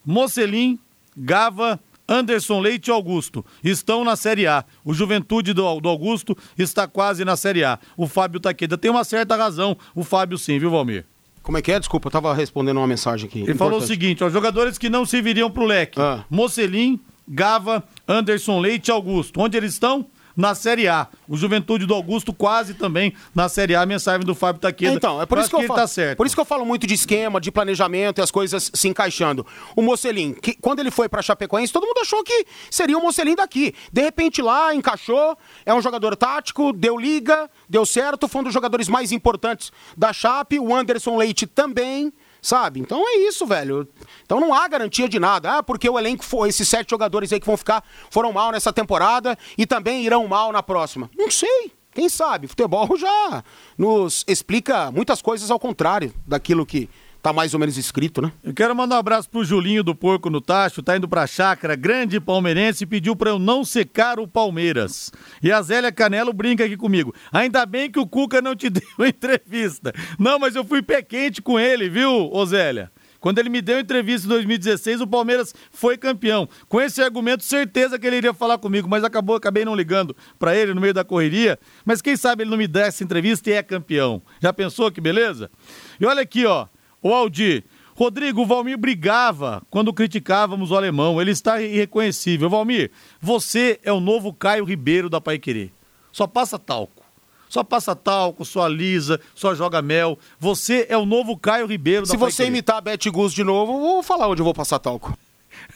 Mocelin, 0.05 0.79
Gava, 1.15 1.79
Anderson 2.07 2.59
Leite 2.59 2.89
e 2.89 2.91
Augusto 2.91 3.45
estão 3.63 4.03
na 4.03 4.15
Série 4.15 4.47
A. 4.47 4.65
O 4.83 4.93
Juventude 4.93 5.53
do, 5.53 5.79
do, 5.79 5.89
Augusto 5.89 6.37
está 6.57 6.87
quase 6.87 7.23
na 7.23 7.37
Série 7.37 7.63
A. 7.63 7.79
O 7.95 8.07
Fábio 8.07 8.39
Taqueda 8.39 8.77
tem 8.77 8.91
uma 8.91 9.03
certa 9.03 9.35
razão, 9.35 9.77
o 9.95 10.03
Fábio 10.03 10.37
sim, 10.37 10.59
viu, 10.59 10.71
Valmir? 10.71 11.05
Como 11.43 11.57
é 11.57 11.61
que 11.61 11.71
é? 11.71 11.79
Desculpa, 11.79 12.07
eu 12.07 12.11
tava 12.11 12.33
respondendo 12.33 12.77
uma 12.77 12.87
mensagem 12.87 13.27
aqui. 13.27 13.39
Ele 13.39 13.51
Importante. 13.51 13.59
falou 13.59 13.79
o 13.79 13.87
seguinte: 13.87 14.23
ó, 14.23 14.29
jogadores 14.29 14.77
que 14.77 14.89
não 14.89 15.05
serviriam 15.05 15.49
pro 15.49 15.65
leque. 15.65 15.99
Ah. 15.99 16.23
Mocelin, 16.29 16.99
Gava, 17.27 17.83
Anderson 18.07 18.59
Leite 18.59 18.89
e 18.89 18.91
Augusto. 18.91 19.39
Onde 19.39 19.57
eles 19.57 19.73
estão? 19.73 20.05
Na 20.35 20.55
Série 20.55 20.87
A. 20.87 21.07
O 21.27 21.35
Juventude 21.37 21.85
do 21.85 21.93
Augusto 21.93 22.33
quase 22.33 22.73
também 22.73 23.13
na 23.33 23.49
Série 23.49 23.75
A. 23.75 23.81
A 23.81 23.85
mensagem 23.85 24.25
do 24.25 24.35
Fábio 24.35 24.61
Taqueda. 24.61 24.93
Então, 24.93 25.21
é 25.21 25.25
por 25.25 25.37
isso 25.37 25.49
que, 25.49 25.55
acho 25.55 25.63
eu 25.63 25.67
falo, 25.67 25.79
tá 25.79 25.87
certo. 25.87 26.17
Por 26.17 26.25
isso 26.25 26.35
que 26.35 26.41
eu 26.41 26.45
falo 26.45 26.65
muito 26.65 26.85
de 26.85 26.93
esquema, 26.93 27.41
de 27.41 27.51
planejamento 27.51 28.19
e 28.19 28.21
as 28.21 28.31
coisas 28.31 28.71
se 28.73 28.87
encaixando. 28.87 29.45
O 29.75 29.81
Mocelin, 29.81 30.33
que, 30.33 30.53
quando 30.53 30.79
ele 30.79 30.91
foi 30.91 31.09
pra 31.09 31.21
Chapecoense, 31.21 31.73
todo 31.73 31.85
mundo 31.85 31.99
achou 31.99 32.23
que 32.23 32.45
seria 32.69 32.97
o 32.97 33.01
Mocelin 33.01 33.35
daqui. 33.35 33.73
De 33.91 34.01
repente 34.01 34.41
lá, 34.41 34.73
encaixou, 34.73 35.37
é 35.65 35.73
um 35.73 35.81
jogador 35.81 36.15
tático, 36.15 36.71
deu 36.73 36.97
liga, 36.97 37.49
deu 37.69 37.85
certo, 37.85 38.27
foi 38.27 38.41
um 38.41 38.43
dos 38.45 38.53
jogadores 38.53 38.87
mais 38.87 39.11
importantes 39.11 39.71
da 39.97 40.13
Chape, 40.13 40.59
o 40.59 40.75
Anderson 40.75 41.17
Leite 41.17 41.47
também. 41.47 42.13
Sabe? 42.41 42.79
Então 42.79 43.07
é 43.07 43.17
isso, 43.27 43.45
velho. 43.45 43.87
Então 44.25 44.39
não 44.39 44.53
há 44.53 44.67
garantia 44.67 45.07
de 45.07 45.19
nada. 45.19 45.57
Ah, 45.57 45.63
porque 45.63 45.87
o 45.87 45.99
elenco 45.99 46.25
foi, 46.25 46.49
esses 46.49 46.67
sete 46.67 46.89
jogadores 46.89 47.31
aí 47.31 47.39
que 47.39 47.45
vão 47.45 47.55
ficar, 47.55 47.83
foram 48.09 48.33
mal 48.33 48.51
nessa 48.51 48.73
temporada 48.73 49.37
e 49.57 49.65
também 49.67 50.03
irão 50.03 50.27
mal 50.27 50.51
na 50.51 50.63
próxima. 50.63 51.09
Não 51.15 51.29
sei. 51.29 51.71
Quem 51.93 52.07
sabe? 52.07 52.47
Futebol 52.47 52.97
já 52.97 53.43
nos 53.77 54.23
explica 54.27 54.91
muitas 54.91 55.21
coisas 55.21 55.51
ao 55.51 55.59
contrário 55.59 56.13
daquilo 56.25 56.65
que 56.65 56.89
tá 57.21 57.31
mais 57.31 57.53
ou 57.53 57.59
menos 57.59 57.77
escrito, 57.77 58.21
né? 58.21 58.31
Eu 58.43 58.53
quero 58.53 58.75
mandar 58.75 58.95
um 58.95 58.99
abraço 58.99 59.29
pro 59.29 59.43
Julinho 59.43 59.83
do 59.83 59.93
Porco 59.93 60.29
no 60.29 60.41
Tacho, 60.41 60.81
tá 60.81 60.97
indo 60.97 61.07
pra 61.07 61.27
chácara, 61.27 61.75
grande 61.75 62.19
palmeirense, 62.19 62.85
pediu 62.85 63.15
pra 63.15 63.29
eu 63.29 63.39
não 63.39 63.63
secar 63.63 64.19
o 64.19 64.27
Palmeiras. 64.27 65.11
E 65.41 65.51
a 65.51 65.61
Zélia 65.61 65.91
Canelo 65.91 66.33
brinca 66.33 66.65
aqui 66.65 66.75
comigo. 66.75 67.13
Ainda 67.31 67.65
bem 67.65 67.91
que 67.91 67.99
o 67.99 68.07
Cuca 68.07 68.41
não 68.41 68.55
te 68.55 68.69
deu 68.71 68.83
entrevista. 69.05 69.93
Não, 70.17 70.39
mas 70.39 70.55
eu 70.55 70.63
fui 70.63 70.81
pé 70.81 71.01
quente 71.01 71.41
com 71.41 71.59
ele, 71.59 71.89
viu, 71.89 72.29
ô 72.31 72.45
Zélia? 72.45 72.91
Quando 73.19 73.37
ele 73.37 73.49
me 73.49 73.61
deu 73.61 73.79
entrevista 73.79 74.25
em 74.25 74.29
2016, 74.29 75.01
o 75.01 75.07
Palmeiras 75.07 75.53
foi 75.69 75.95
campeão. 75.95 76.49
Com 76.67 76.81
esse 76.81 77.03
argumento, 77.03 77.43
certeza 77.43 77.99
que 77.99 78.07
ele 78.07 78.17
iria 78.17 78.33
falar 78.33 78.57
comigo, 78.57 78.89
mas 78.89 79.03
acabou, 79.03 79.35
acabei 79.35 79.63
não 79.63 79.75
ligando 79.75 80.15
pra 80.39 80.55
ele 80.55 80.73
no 80.73 80.81
meio 80.81 80.93
da 80.93 81.03
correria. 81.03 81.59
Mas 81.85 82.01
quem 82.01 82.17
sabe 82.17 82.43
ele 82.43 82.49
não 82.49 82.57
me 82.57 82.67
dá 82.67 82.81
essa 82.81 83.03
entrevista 83.03 83.47
e 83.51 83.53
é 83.53 83.61
campeão. 83.61 84.23
Já 84.41 84.51
pensou 84.51 84.91
que 84.91 84.99
beleza? 84.99 85.51
E 85.99 86.05
olha 86.05 86.23
aqui, 86.23 86.47
ó. 86.47 86.65
O 87.01 87.13
Aldir, 87.13 87.63
Rodrigo, 87.95 88.41
o 88.41 88.45
Valmir 88.45 88.77
brigava 88.77 89.61
quando 89.69 89.93
criticávamos 89.93 90.71
o 90.71 90.75
alemão. 90.75 91.21
Ele 91.21 91.31
está 91.31 91.61
irreconhecível. 91.61 92.49
Valmir, 92.49 92.91
você 93.19 93.79
é 93.83 93.91
o 93.91 93.99
novo 93.99 94.33
Caio 94.33 94.63
Ribeiro 94.63 95.09
da 95.09 95.19
Paiquerê. 95.21 95.69
Só 96.11 96.27
passa 96.27 96.57
talco. 96.59 97.01
Só 97.49 97.63
passa 97.65 97.93
talco, 97.95 98.45
só 98.45 98.63
alisa, 98.63 99.19
só 99.35 99.53
joga 99.53 99.81
mel. 99.81 100.17
Você 100.39 100.85
é 100.89 100.97
o 100.97 101.05
novo 101.05 101.37
Caio 101.37 101.65
Ribeiro 101.67 102.05
da 102.05 102.11
Se 102.11 102.15
você 102.17 102.37
Paiquerê. 102.43 102.47
imitar 102.47 102.77
a 102.77 102.81
Beth 102.81 103.11
Gus 103.11 103.33
de 103.33 103.43
novo, 103.43 103.73
eu 103.73 103.79
vou 103.79 104.03
falar 104.03 104.29
onde 104.29 104.41
eu 104.41 104.45
vou 104.45 104.53
passar 104.53 104.79
talco. 104.79 105.17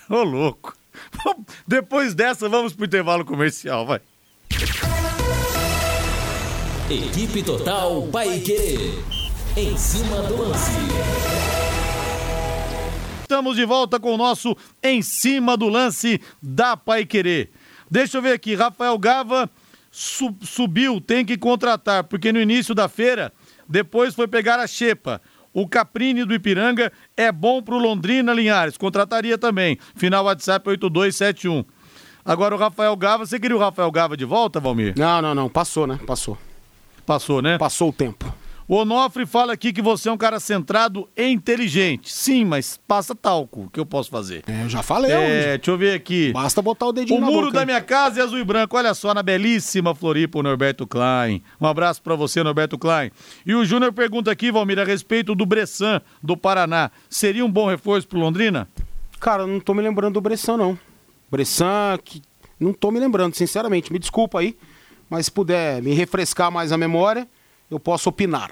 Ô, 0.09 0.23
louco. 0.23 0.73
Depois 1.67 2.13
dessa, 2.15 2.47
vamos 2.47 2.73
pro 2.73 2.85
intervalo 2.85 3.25
comercial, 3.25 3.85
vai. 3.85 3.99
Equipe 6.89 7.43
Total 7.43 8.01
Paique. 8.03 9.14
Em 9.57 9.77
cima 9.77 10.21
do 10.23 10.41
lance. 10.49 10.71
Estamos 13.21 13.55
de 13.55 13.65
volta 13.65 13.99
com 13.99 14.13
o 14.13 14.17
nosso 14.17 14.55
Em 14.83 15.01
Cima 15.01 15.57
do 15.57 15.67
Lance 15.67 16.21
da 16.41 16.77
Pai 16.77 17.05
Querer. 17.05 17.49
Deixa 17.89 18.17
eu 18.17 18.21
ver 18.21 18.33
aqui, 18.33 18.53
Rafael 18.55 18.97
Gava 18.97 19.49
su- 19.91 20.35
subiu, 20.41 20.99
tem 21.01 21.25
que 21.25 21.37
contratar, 21.37 22.03
porque 22.03 22.31
no 22.31 22.39
início 22.39 22.75
da 22.75 22.87
feira, 22.87 23.31
depois 23.67 24.13
foi 24.13 24.27
pegar 24.27 24.59
a 24.59 24.67
Xepa. 24.67 25.21
O 25.53 25.67
Caprini 25.67 26.25
do 26.25 26.33
Ipiranga 26.33 26.91
é 27.15 27.31
bom 27.31 27.61
pro 27.61 27.77
Londrina 27.77 28.33
Linhares, 28.33 28.77
contrataria 28.77 29.37
também. 29.37 29.77
Final 29.95 30.25
WhatsApp 30.25 30.67
8271. 30.69 31.63
Agora 32.25 32.55
o 32.55 32.57
Rafael 32.57 32.95
Gava, 32.97 33.25
você 33.25 33.39
queria 33.39 33.55
o 33.55 33.59
Rafael 33.59 33.89
Gava 33.91 34.17
de 34.17 34.25
volta, 34.25 34.59
Valmir? 34.59 34.93
Não, 34.97 35.21
não, 35.21 35.33
não. 35.33 35.47
Passou, 35.49 35.87
né? 35.87 35.97
Passou. 36.05 36.37
Passou, 37.05 37.41
né? 37.41 37.57
Passou 37.57 37.89
o 37.89 37.93
tempo. 37.93 38.33
O 38.67 38.77
Onofre 38.77 39.27
fala 39.27 39.53
aqui 39.53 39.71
que 39.71 39.81
você 39.81 40.09
é 40.09 40.11
um 40.11 40.17
cara 40.17 40.39
centrado 40.39 41.07
e 41.15 41.23
inteligente. 41.27 42.11
Sim, 42.11 42.43
mas 42.45 42.79
passa 42.87 43.13
talco. 43.13 43.65
O 43.65 43.69
que 43.69 43.79
eu 43.79 43.85
posso 43.85 44.09
fazer? 44.09 44.43
É, 44.47 44.63
eu 44.63 44.69
já 44.69 44.81
falei 44.81 45.11
É, 45.11 45.17
onde. 45.19 45.57
deixa 45.57 45.69
eu 45.71 45.77
ver 45.77 45.93
aqui. 45.93 46.31
Basta 46.33 46.63
botar 46.63 46.87
o 46.87 46.91
dedinho 46.91 47.19
O 47.19 47.21
na 47.21 47.27
muro 47.27 47.47
boca. 47.47 47.59
da 47.59 47.65
minha 47.65 47.79
casa 47.79 48.19
é 48.19 48.23
azul 48.23 48.39
e 48.39 48.43
branco. 48.43 48.75
Olha 48.75 48.95
só, 48.95 49.13
na 49.13 49.21
belíssima 49.21 49.93
Floripa, 49.93 50.39
o 50.39 50.43
Norberto 50.43 50.87
Klein. 50.87 51.43
Um 51.61 51.67
abraço 51.67 52.01
pra 52.01 52.15
você, 52.15 52.41
Norberto 52.41 52.75
Klein. 52.75 53.11
E 53.45 53.53
o 53.53 53.63
Júnior 53.63 53.93
pergunta 53.93 54.31
aqui, 54.31 54.51
Valmir, 54.51 54.79
a 54.79 54.83
respeito 54.83 55.35
do 55.35 55.45
Bressan, 55.45 56.01
do 56.23 56.35
Paraná. 56.35 56.89
Seria 57.07 57.45
um 57.45 57.51
bom 57.51 57.67
reforço 57.69 58.07
pro 58.07 58.17
Londrina? 58.19 58.67
Cara, 59.19 59.43
eu 59.43 59.47
não 59.47 59.59
tô 59.59 59.75
me 59.75 59.83
lembrando 59.83 60.15
do 60.15 60.21
Bressan, 60.21 60.57
não. 60.57 60.79
Bressan, 61.29 61.99
que... 62.03 62.19
não 62.59 62.73
tô 62.73 62.89
me 62.89 62.99
lembrando, 62.99 63.35
sinceramente. 63.35 63.93
Me 63.93 63.99
desculpa 63.99 64.39
aí, 64.39 64.57
mas 65.07 65.25
se 65.27 65.31
puder 65.31 65.83
me 65.83 65.93
refrescar 65.93 66.51
mais 66.51 66.71
a 66.71 66.77
memória, 66.79 67.27
eu 67.69 67.79
posso 67.79 68.09
opinar. 68.09 68.51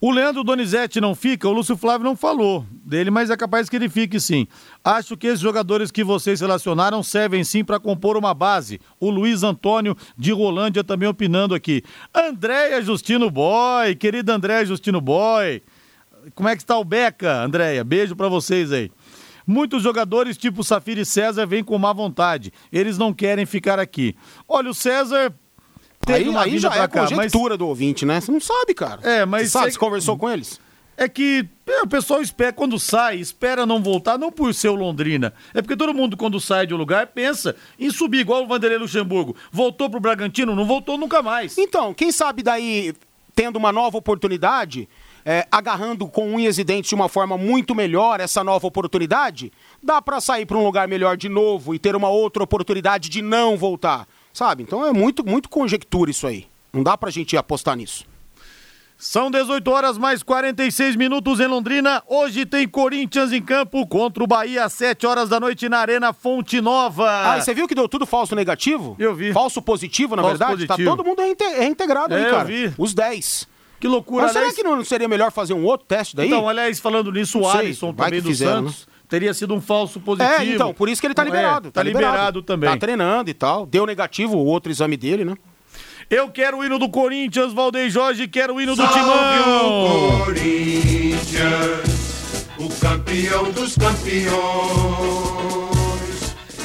O 0.00 0.10
Leandro 0.10 0.44
Donizete 0.44 1.00
não 1.00 1.14
fica, 1.14 1.48
o 1.48 1.52
Lúcio 1.52 1.78
Flávio 1.78 2.04
não 2.04 2.14
falou 2.14 2.66
dele, 2.70 3.10
mas 3.10 3.30
é 3.30 3.36
capaz 3.38 3.70
que 3.70 3.76
ele 3.76 3.88
fique 3.88 4.20
sim. 4.20 4.46
Acho 4.84 5.16
que 5.16 5.26
esses 5.26 5.40
jogadores 5.40 5.90
que 5.90 6.04
vocês 6.04 6.42
relacionaram 6.42 7.02
servem 7.02 7.42
sim 7.42 7.64
para 7.64 7.80
compor 7.80 8.16
uma 8.16 8.34
base. 8.34 8.78
O 9.00 9.08
Luiz 9.08 9.42
Antônio 9.42 9.96
de 10.14 10.30
Rolândia 10.30 10.84
também 10.84 11.08
opinando 11.08 11.54
aqui. 11.54 11.82
Andréia 12.14 12.82
Justino 12.82 13.30
Boy, 13.30 13.94
querida 13.94 14.34
Andréia 14.34 14.66
Justino 14.66 15.00
Boy. 15.00 15.62
Como 16.34 16.50
é 16.50 16.56
que 16.56 16.62
está 16.62 16.76
o 16.76 16.84
Beca, 16.84 17.42
Andréia? 17.42 17.82
Beijo 17.82 18.14
para 18.14 18.28
vocês 18.28 18.72
aí. 18.72 18.90
Muitos 19.46 19.82
jogadores 19.82 20.36
tipo 20.36 20.62
Safira 20.62 21.00
e 21.00 21.06
César 21.06 21.46
vêm 21.46 21.64
com 21.64 21.78
má 21.78 21.94
vontade. 21.94 22.52
Eles 22.70 22.98
não 22.98 23.12
querem 23.12 23.46
ficar 23.46 23.78
aqui. 23.78 24.14
Olha, 24.46 24.68
o 24.68 24.74
César 24.74 25.34
teve 26.04 26.18
Aí, 26.24 26.28
uma 26.28 26.42
aí 26.42 26.58
já 26.58 26.68
é 26.74 26.86
cá, 26.88 27.02
mas 27.02 27.10
conjectura 27.14 27.56
do 27.56 27.66
ouvinte, 27.68 28.04
né? 28.04 28.20
Você 28.20 28.30
não 28.32 28.40
sabe, 28.40 28.74
cara. 28.74 29.00
É, 29.02 29.24
mas 29.24 29.42
Você 29.44 29.48
sabe, 29.50 29.64
sei- 29.64 29.72
você 29.72 29.78
conversou 29.78 30.16
com 30.16 30.30
eles? 30.30 30.60
é 30.96 31.08
que 31.08 31.44
é, 31.66 31.82
o 31.82 31.88
pessoal 31.88 32.22
espera, 32.22 32.52
quando 32.52 32.78
sai, 32.78 33.16
espera 33.16 33.66
não 33.66 33.82
voltar, 33.82 34.16
não 34.16 34.30
por 34.30 34.54
ser 34.54 34.68
o 34.68 34.74
Londrina. 34.76 35.34
É 35.52 35.60
porque 35.60 35.76
todo 35.76 35.92
mundo, 35.92 36.16
quando 36.16 36.38
sai 36.40 36.66
de 36.68 36.74
um 36.74 36.76
lugar, 36.76 37.08
pensa 37.08 37.56
em 37.78 37.90
subir, 37.90 38.18
igual 38.20 38.44
o 38.44 38.46
Vanderlei 38.46 38.78
Luxemburgo. 38.78 39.34
Voltou 39.50 39.90
pro 39.90 39.98
Bragantino, 39.98 40.54
não 40.54 40.64
voltou 40.64 40.96
nunca 40.96 41.20
mais. 41.22 41.58
Então, 41.58 41.92
quem 41.92 42.12
sabe 42.12 42.42
daí, 42.44 42.94
tendo 43.34 43.56
uma 43.56 43.72
nova 43.72 43.98
oportunidade, 43.98 44.88
é, 45.24 45.46
agarrando 45.50 46.06
com 46.06 46.32
unhas 46.32 46.58
e 46.58 46.64
dentes 46.64 46.90
de 46.90 46.94
uma 46.94 47.08
forma 47.08 47.36
muito 47.36 47.74
melhor 47.74 48.20
essa 48.20 48.44
nova 48.44 48.64
oportunidade, 48.66 49.50
dá 49.82 50.00
pra 50.00 50.20
sair 50.20 50.46
pra 50.46 50.56
um 50.58 50.64
lugar 50.64 50.86
melhor 50.86 51.16
de 51.16 51.28
novo 51.28 51.74
e 51.74 51.78
ter 51.78 51.96
uma 51.96 52.08
outra 52.08 52.44
oportunidade 52.44 53.08
de 53.08 53.20
não 53.20 53.56
voltar, 53.56 54.06
sabe? 54.34 54.62
Então 54.62 54.84
é 54.86 54.92
muito, 54.92 55.24
muito 55.24 55.48
conjectura 55.48 56.10
isso 56.10 56.26
aí. 56.26 56.46
Não 56.70 56.82
dá 56.82 56.98
pra 56.98 57.10
gente 57.10 57.34
apostar 57.36 57.74
nisso. 57.76 58.04
São 58.96 59.30
18 59.30 59.68
horas 59.70 59.98
mais 59.98 60.22
46 60.22 60.96
minutos 60.96 61.40
em 61.40 61.46
Londrina. 61.46 62.02
Hoje 62.06 62.46
tem 62.46 62.66
Corinthians 62.66 63.32
em 63.32 63.42
campo 63.42 63.86
contra 63.86 64.22
o 64.22 64.26
Bahia 64.26 64.64
às 64.64 64.72
7 64.74 65.04
horas 65.06 65.28
da 65.28 65.38
noite 65.40 65.68
na 65.68 65.78
Arena 65.78 66.12
Fonte 66.12 66.60
Nova. 66.60 67.32
Ah, 67.32 67.38
e 67.38 67.42
você 67.42 67.52
viu 67.52 67.66
que 67.66 67.74
deu 67.74 67.88
tudo 67.88 68.06
falso 68.06 68.34
negativo? 68.36 68.94
Eu 68.98 69.14
vi. 69.14 69.32
Falso 69.32 69.60
positivo, 69.60 70.14
na 70.16 70.22
Falso 70.22 70.38
verdade? 70.38 70.66
positivo. 70.66 70.90
Tá 70.90 70.96
todo 70.96 71.06
mundo 71.06 71.20
reinte- 71.20 71.44
reintegrado 71.44 72.14
É, 72.14 72.18
aí, 72.18 72.24
eu 72.24 72.30
cara. 72.30 72.44
vi. 72.44 72.72
Os 72.78 72.94
10. 72.94 73.48
Que 73.80 73.88
loucura, 73.88 74.22
Mas 74.22 74.32
será 74.32 74.44
aliás- 74.46 74.56
que 74.56 74.62
não 74.62 74.82
seria 74.84 75.08
melhor 75.08 75.30
fazer 75.32 75.52
um 75.54 75.64
outro 75.64 75.86
teste 75.86 76.16
daí? 76.16 76.28
Então, 76.28 76.48
aliás, 76.48 76.78
falando 76.80 77.12
nisso, 77.12 77.40
o 77.40 77.48
Alisson 77.48 77.92
também 77.92 78.22
do 78.22 78.28
fizeram, 78.28 78.62
né? 78.62 78.72
Teria 79.08 79.34
sido 79.34 79.54
um 79.54 79.60
falso 79.60 80.00
positivo. 80.00 80.34
É, 80.40 80.44
então, 80.46 80.72
por 80.74 80.88
isso 80.88 81.00
que 81.00 81.06
ele 81.06 81.14
tá 81.14 81.22
É, 81.22 81.26
liberado. 81.26 81.70
tá 81.70 81.82
liberado 81.82 82.42
também. 82.42 82.70
Tá 82.70 82.76
treinando 82.76 83.28
e 83.30 83.34
tal. 83.34 83.66
Deu 83.66 83.84
negativo 83.86 84.36
o 84.36 84.44
outro 84.44 84.72
exame 84.72 84.96
dele, 84.96 85.24
né? 85.24 85.34
Eu 86.10 86.28
quero 86.28 86.58
o 86.58 86.64
hino 86.64 86.78
do 86.78 86.88
Corinthians, 86.88 87.52
Valdeir 87.52 87.90
Jorge, 87.90 88.28
quero 88.28 88.54
o 88.54 88.60
hino 88.60 88.74
do 88.76 88.86
Timão. 88.88 90.20
o 90.20 90.24
Corinthians, 90.24 91.80
o 92.58 92.68
campeão 92.80 93.50
dos 93.52 93.74
campeões, 93.76 94.34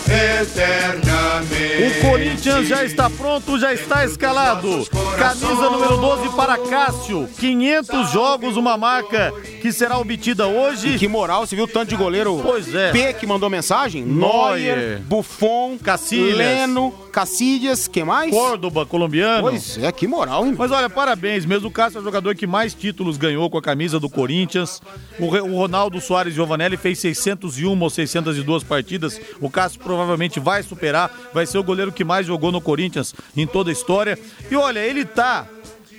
eternamente. 0.08 1.09
O 1.42 2.02
Corinthians 2.10 2.68
já 2.68 2.84
está 2.84 3.10
pronto, 3.10 3.58
já 3.58 3.74
está 3.74 4.04
escalado. 4.06 4.86
Camisa 5.18 5.70
número 5.70 5.98
12 5.98 6.30
para 6.36 6.58
Cássio. 6.58 7.30
500 7.40 8.12
jogos, 8.12 8.58
uma 8.58 8.76
marca 8.78 9.32
que 9.62 9.72
será 9.72 9.98
obtida 9.98 10.48
hoje. 10.48 10.98
Que 10.98 11.08
moral, 11.08 11.46
você 11.48 11.56
viu 11.56 11.66
o 11.66 11.68
tanto 11.68 11.90
de 11.90 11.96
goleiro 11.96 12.40
Pois 12.44 12.74
é. 12.76 12.92
P 12.92 13.14
que 13.14 13.26
mandou 13.28 13.50
mensagem? 13.50 14.04
Neuer. 14.04 14.78
Neuer, 14.78 15.00
Buffon, 15.02 15.78
Cacilhas. 15.82 16.38
Leno, 16.38 16.92
Cacilhas, 17.12 17.88
quem 17.88 18.04
mais? 18.04 18.32
Córdoba, 18.32 18.86
colombiano. 18.86 19.42
Pois 19.42 19.78
é, 19.78 19.92
que 19.92 20.08
moral, 20.08 20.46
hein? 20.46 20.56
Mas 20.58 20.72
olha, 20.72 20.90
parabéns 20.90 21.46
mesmo. 21.46 21.68
O 21.70 21.72
Cássio 21.72 22.00
é 22.00 22.02
o 22.02 22.04
jogador 22.04 22.36
que 22.36 22.46
mais 22.48 22.74
títulos 22.74 23.18
ganhou 23.18 23.50
com 23.50 23.58
a 23.58 23.62
camisa 23.62 24.00
do 24.00 24.10
Corinthians. 24.10 24.82
O, 25.20 25.30
Re- 25.30 25.42
o 25.42 25.56
Ronaldo 25.56 26.00
Soares 26.02 26.34
Giovanelli 26.34 26.78
fez 26.78 27.00
601 27.00 27.80
ou 27.82 27.90
602 27.90 28.64
partidas. 28.64 29.20
O 29.40 29.50
Cássio 29.50 29.80
provavelmente 29.80 30.40
vai 30.40 30.64
superar. 30.64 31.12
Vai 31.34 31.46
ser 31.46 31.58
o 31.58 31.64
goleiro 31.64 31.92
que 31.92 32.04
mais 32.04 32.26
jogou 32.26 32.52
no 32.52 32.62
Corinthians 32.62 33.14
em 33.36 33.46
toda 33.46 33.70
a 33.70 33.74
história. 33.74 34.18
E 34.50 34.56
olha, 34.56 34.80
ele 34.80 35.06
tá 35.06 35.48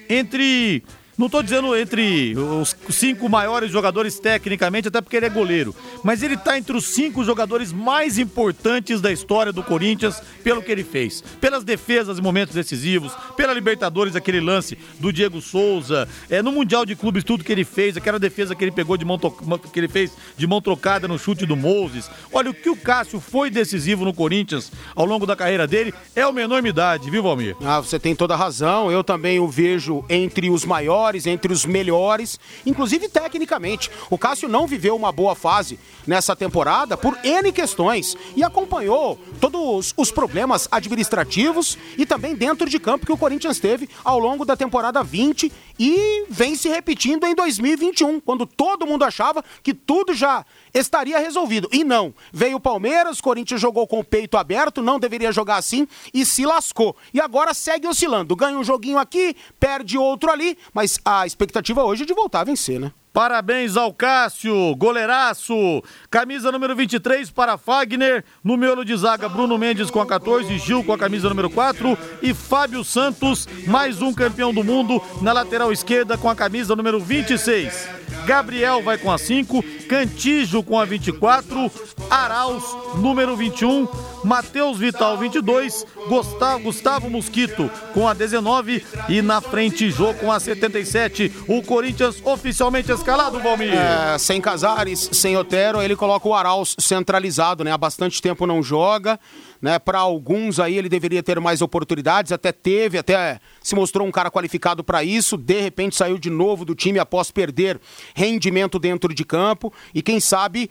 entre 0.09 0.83
Não 1.21 1.29
tô 1.29 1.43
dizendo 1.43 1.77
entre 1.77 2.35
os 2.35 2.75
cinco 2.89 3.29
maiores 3.29 3.71
jogadores 3.71 4.19
tecnicamente, 4.19 4.89
até 4.89 5.03
porque 5.03 5.19
ele 5.19 5.27
é 5.27 5.29
goleiro. 5.29 5.77
Mas 6.03 6.23
ele 6.23 6.35
tá 6.35 6.57
entre 6.57 6.75
os 6.75 6.87
cinco 6.87 7.23
jogadores 7.23 7.75
mais 7.75 8.19
importantes 8.19 9.03
da 9.03 9.13
história 9.13 9.53
do 9.53 9.63
Corinthians 9.63 10.19
pelo 10.43 10.63
que 10.63 10.73
ele 10.73 10.83
fez. 10.83 11.23
Pelas 11.39 11.63
defesas 11.63 12.19
em 12.19 12.23
momentos 12.23 12.55
decisivos, 12.55 13.13
pela 13.37 13.53
Libertadores, 13.53 14.17
aquele 14.17 14.41
lance 14.41 14.79
do 14.99 15.13
Diego 15.13 15.43
Souza, 15.43 16.09
é, 16.31 16.41
no 16.41 16.53
Mundial 16.53 16.87
de 16.87 16.97
Clubes, 16.97 17.23
tudo 17.23 17.45
que 17.45 17.53
ele 17.53 17.65
fez, 17.67 17.99
aquela 17.99 18.19
defesa 18.19 18.55
que 18.55 18.65
ele 18.65 18.73
pegou 18.73 18.97
de 18.97 19.05
mão, 19.05 19.19
que 19.19 19.79
ele 19.79 19.89
fez 19.89 20.13
de 20.39 20.47
mão 20.47 20.63
trocada 20.63 21.07
no 21.07 21.19
chute 21.19 21.45
do 21.45 21.55
Moses. 21.55 22.11
Olha, 22.33 22.49
o 22.49 22.55
que 22.55 22.71
o 22.71 22.77
Cássio 22.77 23.21
foi 23.21 23.51
decisivo 23.51 24.07
no 24.07 24.15
Corinthians 24.15 24.73
ao 24.97 25.05
longo 25.05 25.27
da 25.27 25.37
carreira 25.37 25.67
dele 25.67 25.93
é 26.17 26.27
uma 26.27 26.41
enormidade, 26.41 27.11
viu, 27.11 27.23
Valmir? 27.23 27.57
Ah, 27.63 27.79
você 27.79 27.99
tem 27.99 28.17
toda 28.17 28.33
a 28.33 28.39
razão. 28.39 28.91
Eu 28.91 29.05
também 29.05 29.39
o 29.39 29.47
vejo 29.47 30.03
entre 30.09 30.49
os 30.49 30.65
maiores, 30.65 31.10
entre 31.27 31.53
os 31.53 31.65
melhores, 31.65 32.39
inclusive 32.65 33.09
tecnicamente. 33.09 33.91
O 34.09 34.19
Cássio 34.19 34.49
não 34.49 34.67
viveu 34.67 34.97
uma 34.97 35.13
boa 35.13 35.35
fase 35.35 35.79
nessa 36.07 36.35
temporada 36.35 36.97
por 36.97 37.19
N 37.25 37.53
questões 37.53 38.17
e 38.37 38.43
acompanhou 38.43 39.19
todos 39.41 39.95
os 39.97 40.11
problemas 40.11 40.69
administrativos 40.71 41.77
e 41.97 42.07
também 42.07 42.35
dentro 42.35 42.69
de 42.69 42.79
campo 42.79 43.07
que 43.07 43.13
o 43.13 43.19
Corinthians 43.19 43.59
teve 43.59 43.89
ao 44.05 44.19
longo 44.19 44.45
da 44.45 44.57
temporada 44.57 45.03
20 45.03 45.53
e 45.79 46.27
vem 46.29 46.55
se 46.55 46.69
repetindo 46.69 47.27
em 47.27 47.35
2021, 47.35 48.21
quando 48.21 48.45
todo 48.45 48.87
mundo 48.87 49.03
achava 49.03 49.43
que 49.63 49.73
tudo 49.73 50.13
já 50.13 50.45
estaria 50.75 51.19
resolvido. 51.19 51.69
E 51.73 51.83
não. 51.83 52.13
Veio 52.31 52.59
o 52.59 52.61
Palmeiras, 52.61 53.21
Corinthians 53.21 53.61
jogou 53.61 53.87
com 53.87 53.99
o 53.99 54.05
peito 54.05 54.37
aberto, 54.37 54.83
não 54.83 55.01
deveria 55.01 55.33
jogar 55.33 55.57
assim 55.57 55.89
e 56.13 56.27
se 56.27 56.45
lascou. 56.45 56.95
E 57.15 57.21
agora 57.21 57.55
segue 57.55 57.89
oscilando. 57.89 58.37
Ganha 58.37 58.59
um 58.59 58.65
joguinho 58.65 58.99
aqui, 58.99 59.35
perde 59.59 59.97
outro 59.97 60.31
ali, 60.31 60.59
mas 60.75 60.99
a 61.05 61.27
expectativa 61.27 61.85
hoje 61.85 62.03
é 62.03 62.07
de 62.07 62.15
voltar 62.15 62.41
a 62.41 62.45
vencer, 62.45 62.79
né? 62.79 62.93
Parabéns 63.13 63.77
ao 63.77 63.93
Cássio, 63.93 64.75
goleiraço. 64.77 65.83
Camisa 66.09 66.53
número 66.53 66.77
23 66.77 67.29
para 67.33 67.59
Fagner. 67.59 68.25
No 68.43 68.57
miolo 68.57 68.85
de 68.85 68.97
zaga, 68.97 69.29
Bruno 69.29 69.59
Mendes 69.59 69.91
com 69.91 70.01
a 70.01 70.07
14, 70.07 70.57
Gil 70.59 70.85
com 70.85 70.93
a 70.93 70.99
camisa 70.99 71.29
número 71.29 71.51
4 71.51 71.99
e 72.23 72.33
Fábio 72.33 72.85
Santos, 72.85 73.49
mais 73.67 74.01
um 74.01 74.15
campeão 74.15 74.55
do 74.55 74.63
mundo, 74.63 75.03
na 75.21 75.33
lateral 75.33 75.73
esquerda 75.73 76.17
com 76.17 76.31
a 76.31 76.37
camisa 76.37 76.77
número 76.77 77.01
26. 77.01 77.89
Gabriel 78.27 78.81
vai 78.81 78.97
com 78.97 79.11
a 79.11 79.19
5, 79.19 79.65
Cantijo 79.91 80.63
com 80.63 80.79
a 80.79 80.85
24, 80.85 81.69
Arauz, 82.09 82.63
número 82.95 83.35
21, 83.35 83.89
Matheus 84.23 84.79
Vital, 84.79 85.19
22, 85.19 85.85
Gustavo, 86.09 86.63
Gustavo 86.63 87.11
Mosquito 87.11 87.69
com 87.93 88.07
a 88.07 88.15
19 88.15 88.87
e 89.09 89.21
na 89.21 89.41
frente 89.41 89.91
Jô 89.91 90.15
com 90.15 90.31
a 90.31 90.39
77. 90.39 91.33
O 91.49 91.61
Corinthians 91.61 92.25
oficialmente 92.25 92.93
escalado, 92.93 93.41
Valmir. 93.41 93.75
É, 93.75 94.17
sem 94.17 94.41
Casares, 94.41 95.11
sem 95.13 95.37
Otero, 95.37 95.83
ele 95.83 95.97
coloca 95.97 96.29
o 96.29 96.35
Arauz 96.35 96.77
centralizado, 96.79 97.65
né? 97.65 97.73
Há 97.73 97.79
bastante 97.79 98.23
tempo 98.23 98.47
não 98.47 98.63
joga 98.63 99.19
né? 99.61 99.79
Para 99.79 99.99
alguns 99.99 100.59
aí 100.59 100.77
ele 100.77 100.89
deveria 100.89 101.23
ter 101.23 101.39
mais 101.39 101.61
oportunidades, 101.61 102.33
até 102.33 102.51
teve, 102.51 102.99
até 102.99 103.39
se 103.63 103.75
mostrou 103.75 104.07
um 104.07 104.11
cara 104.11 104.31
qualificado 104.31 104.83
para 104.83 105.05
isso, 105.05 105.37
de 105.37 105.61
repente 105.61 105.97
saiu 105.97 106.19
de 106.19 106.31
novo 106.31 106.65
do 106.65 106.75
time 106.75 106.99
após 106.99 107.31
perder 107.31 107.79
rendimento 108.15 108.79
dentro 108.79 109.13
de 109.15 109.25
campo 109.25 109.73
e 109.95 110.03
quem 110.03 110.21
sabe 110.21 110.71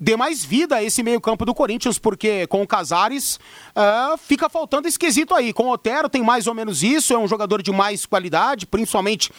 dê 0.00 0.16
mais 0.16 0.44
vida 0.44 0.76
a 0.76 0.82
esse 0.82 1.02
meio-campo 1.02 1.44
do 1.44 1.54
Corinthians, 1.54 1.98
porque 1.98 2.46
com 2.46 2.62
o 2.62 2.66
Casares 2.66 3.40
uh, 3.74 4.16
fica 4.16 4.48
faltando 4.48 4.86
esquisito 4.86 5.34
aí. 5.34 5.52
Com 5.52 5.64
o 5.64 5.72
Otero 5.72 6.08
tem 6.08 6.22
mais 6.22 6.46
ou 6.46 6.54
menos 6.54 6.82
isso, 6.82 7.12
é 7.12 7.18
um 7.18 7.26
jogador 7.26 7.62
de 7.62 7.72
mais 7.72 8.06
qualidade, 8.06 8.66
principalmente 8.66 9.32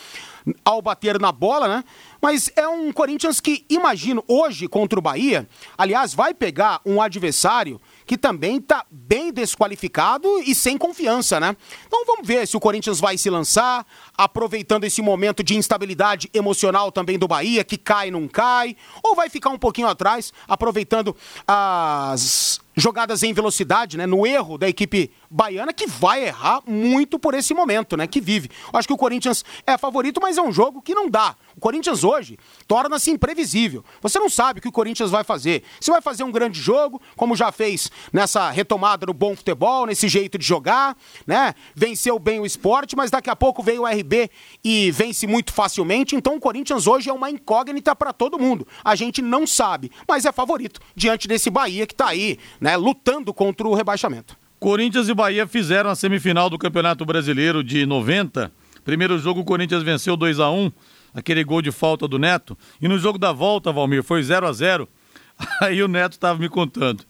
ao 0.66 0.82
bater 0.82 1.20
na 1.20 1.32
bola, 1.32 1.68
né? 1.68 1.84
Mas 2.22 2.52
é 2.56 2.68
um 2.68 2.92
Corinthians 2.92 3.40
que, 3.40 3.66
imagino, 3.70 4.24
hoje 4.28 4.68
contra 4.68 5.00
o 5.00 5.02
Bahia, 5.02 5.48
aliás, 5.78 6.14
vai 6.14 6.34
pegar 6.34 6.82
um 6.86 7.02
adversário 7.02 7.80
que 8.10 8.18
também 8.18 8.58
está 8.58 8.84
bem 8.90 9.32
desqualificado 9.32 10.40
e 10.40 10.56
sem 10.56 10.80
confiança, 10.80 11.40
né? 11.40 11.56
Então 11.86 12.04
vamos 12.08 12.28
ver 12.28 12.48
se 12.48 12.58
o 12.58 12.60
Corinthians 12.60 13.00
vai 13.00 13.20
se 13.20 13.30
lançar, 13.30 13.86
aproveitando 14.18 14.84
esse 14.84 15.00
momento 15.00 15.44
de 15.44 15.56
instabilidade 15.56 16.28
emocional 16.34 16.92
também 16.92 17.20
do 17.20 17.28
Bahia, 17.28 17.64
que 17.64 17.78
cai 17.78 18.10
não 18.10 18.28
cai, 18.28 18.76
ou 19.04 19.14
vai 19.14 19.30
ficar 19.30 19.52
um 19.52 19.60
pouquinho 19.60 19.88
atrás, 19.88 20.34
aproveitando 20.48 21.16
as 21.48 22.60
jogadas 22.82 23.24
em 23.24 23.34
velocidade, 23.34 23.98
né, 23.98 24.06
no 24.06 24.26
erro 24.26 24.58
da 24.58 24.68
equipe 24.68 25.12
baiana, 25.30 25.74
que 25.74 25.88
vai 25.88 26.26
errar 26.26 26.62
muito 26.66 27.20
por 27.20 27.34
esse 27.34 27.54
momento, 27.54 27.96
né, 27.98 28.08
que 28.08 28.22
vive. 28.22 28.50
Acho 28.74 28.88
que 28.88 28.94
o 28.94 28.98
Corinthians 28.98 29.44
é 29.66 29.78
favorito, 29.78 30.20
mas 30.22 30.38
é 30.38 30.42
um 30.42 30.52
jogo 30.52 30.82
que 30.82 30.94
não 30.94 31.10
dá. 31.10 31.36
O 31.56 31.60
Corinthians 31.60 32.04
hoje 32.04 32.38
torna-se 32.68 33.12
imprevisível. 33.12 33.84
Você 34.02 34.20
não 34.20 34.30
sabe 34.30 34.60
o 34.60 34.62
que 34.62 34.68
o 34.68 34.72
Corinthians 34.72 35.12
vai 35.12 35.24
fazer. 35.24 35.64
Se 35.80 35.92
vai 35.92 36.02
fazer 36.02 36.24
um 36.24 36.32
grande 36.32 36.60
jogo, 36.60 37.02
como 37.16 37.36
já 37.36 37.52
fez 37.52 37.92
nessa 38.14 38.50
retomada 38.50 39.06
no 39.06 39.14
bom 39.14 39.36
futebol, 39.36 39.86
nesse 39.86 40.08
jeito 40.08 40.38
de 40.38 40.46
jogar, 40.46 40.96
né? 41.28 41.54
Venceu 41.76 42.18
bem 42.18 42.40
o 42.40 42.46
esporte, 42.46 42.96
mas 42.96 43.12
daqui 43.12 43.30
a 43.30 43.36
pouco 43.36 43.62
veio 43.62 43.84
o 43.84 43.88
RB 43.88 44.30
e 44.64 44.92
vence 44.92 45.28
muito 45.28 45.52
facilmente. 45.52 46.16
Então 46.16 46.36
o 46.36 46.40
Corinthians 46.40 46.88
hoje 46.88 47.10
é 47.10 47.14
uma 47.14 47.30
incógnita 47.30 47.96
para 47.96 48.14
todo 48.14 48.40
mundo. 48.40 48.68
A 48.84 48.96
gente 48.96 49.22
não 49.22 49.46
sabe, 49.46 49.92
mas 50.08 50.26
é 50.26 50.32
favorito 50.32 50.80
diante 50.96 51.28
desse 51.28 51.50
Bahia 51.50 51.86
que 51.86 51.94
está 51.94 52.08
aí, 52.08 52.38
né, 52.60 52.69
lutando 52.76 53.34
contra 53.34 53.68
o 53.68 53.74
rebaixamento. 53.74 54.38
Corinthians 54.60 55.08
e 55.08 55.14
Bahia 55.14 55.48
fizeram 55.48 55.90
a 55.90 55.96
semifinal 55.96 56.50
do 56.50 56.58
Campeonato 56.58 57.06
Brasileiro 57.06 57.64
de 57.64 57.86
90. 57.86 58.52
Primeiro 58.84 59.18
jogo 59.18 59.42
o 59.42 59.46
Corinthians 59.46 59.84
venceu 59.84 60.18
2 60.18 60.40
a 60.40 60.50
1 60.50 60.72
aquele 61.14 61.44
gol 61.44 61.62
de 61.62 61.72
falta 61.72 62.08
do 62.08 62.20
Neto. 62.20 62.58
E 62.82 62.88
no 62.88 63.00
jogo 63.00 63.18
da 63.18 63.32
volta, 63.32 63.72
Valmir, 63.72 64.04
foi 64.04 64.22
0 64.22 64.48
a 64.48 64.52
0 64.52 64.88
Aí 65.62 65.82
o 65.82 65.88
Neto 65.88 66.14
estava 66.14 66.38
me 66.38 66.50
contando 66.50 67.06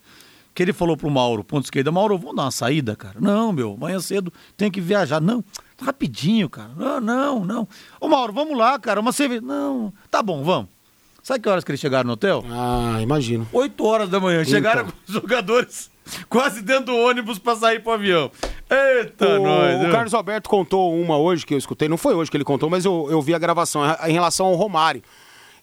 que 0.59 0.63
ele 0.63 0.73
falou 0.73 0.97
pro 0.97 1.09
Mauro, 1.09 1.41
ponto 1.41 1.63
esquerda, 1.63 1.89
Mauro, 1.89 2.17
vamos 2.17 2.35
dar 2.35 2.43
uma 2.43 2.51
saída, 2.51 2.93
cara? 2.93 3.15
Não, 3.21 3.53
meu, 3.53 3.75
amanhã 3.75 3.97
cedo 4.01 4.33
tem 4.57 4.69
que 4.69 4.81
viajar. 4.81 5.21
Não, 5.21 5.41
rapidinho, 5.81 6.49
cara. 6.49 6.71
Não, 6.75 6.99
não, 6.99 7.45
não. 7.45 7.67
Ô 7.97 8.09
Mauro, 8.09 8.33
vamos 8.33 8.57
lá, 8.57 8.77
cara, 8.77 8.99
uma 8.99 9.13
cerveja. 9.13 9.39
Não, 9.39 9.93
tá 10.11 10.21
bom, 10.21 10.43
vamos. 10.43 10.69
Sabe 11.29 11.41
que 11.41 11.49
horas 11.49 11.63
que 11.63 11.69
eles 11.69 11.79
chegaram 11.79 12.07
no 12.07 12.13
hotel? 12.13 12.43
Ah, 12.49 12.97
imagino. 13.03 13.47
8 13.53 13.85
horas 13.85 14.09
da 14.09 14.19
manhã. 14.19 14.41
Então. 14.41 14.51
Chegaram 14.51 14.85
com 14.85 14.93
os 15.07 15.13
jogadores 15.13 15.91
quase 16.27 16.59
dentro 16.63 16.85
do 16.85 16.95
ônibus 16.95 17.37
para 17.37 17.55
sair 17.55 17.83
pro 17.83 17.91
avião. 17.91 18.31
Eita, 18.67 19.37
o, 19.37 19.43
nós. 19.43 19.87
O 19.87 19.91
Carlos 19.91 20.15
Alberto 20.15 20.49
contou 20.49 20.91
uma 20.99 21.19
hoje 21.19 21.45
que 21.45 21.53
eu 21.53 21.57
escutei, 21.59 21.87
não 21.87 21.97
foi 21.97 22.15
hoje 22.15 22.31
que 22.31 22.37
ele 22.37 22.43
contou, 22.43 22.67
mas 22.67 22.83
eu, 22.83 23.09
eu 23.11 23.21
vi 23.21 23.35
a 23.35 23.37
gravação 23.37 23.83
em 24.07 24.11
relação 24.11 24.47
ao 24.47 24.55
Romário. 24.55 25.03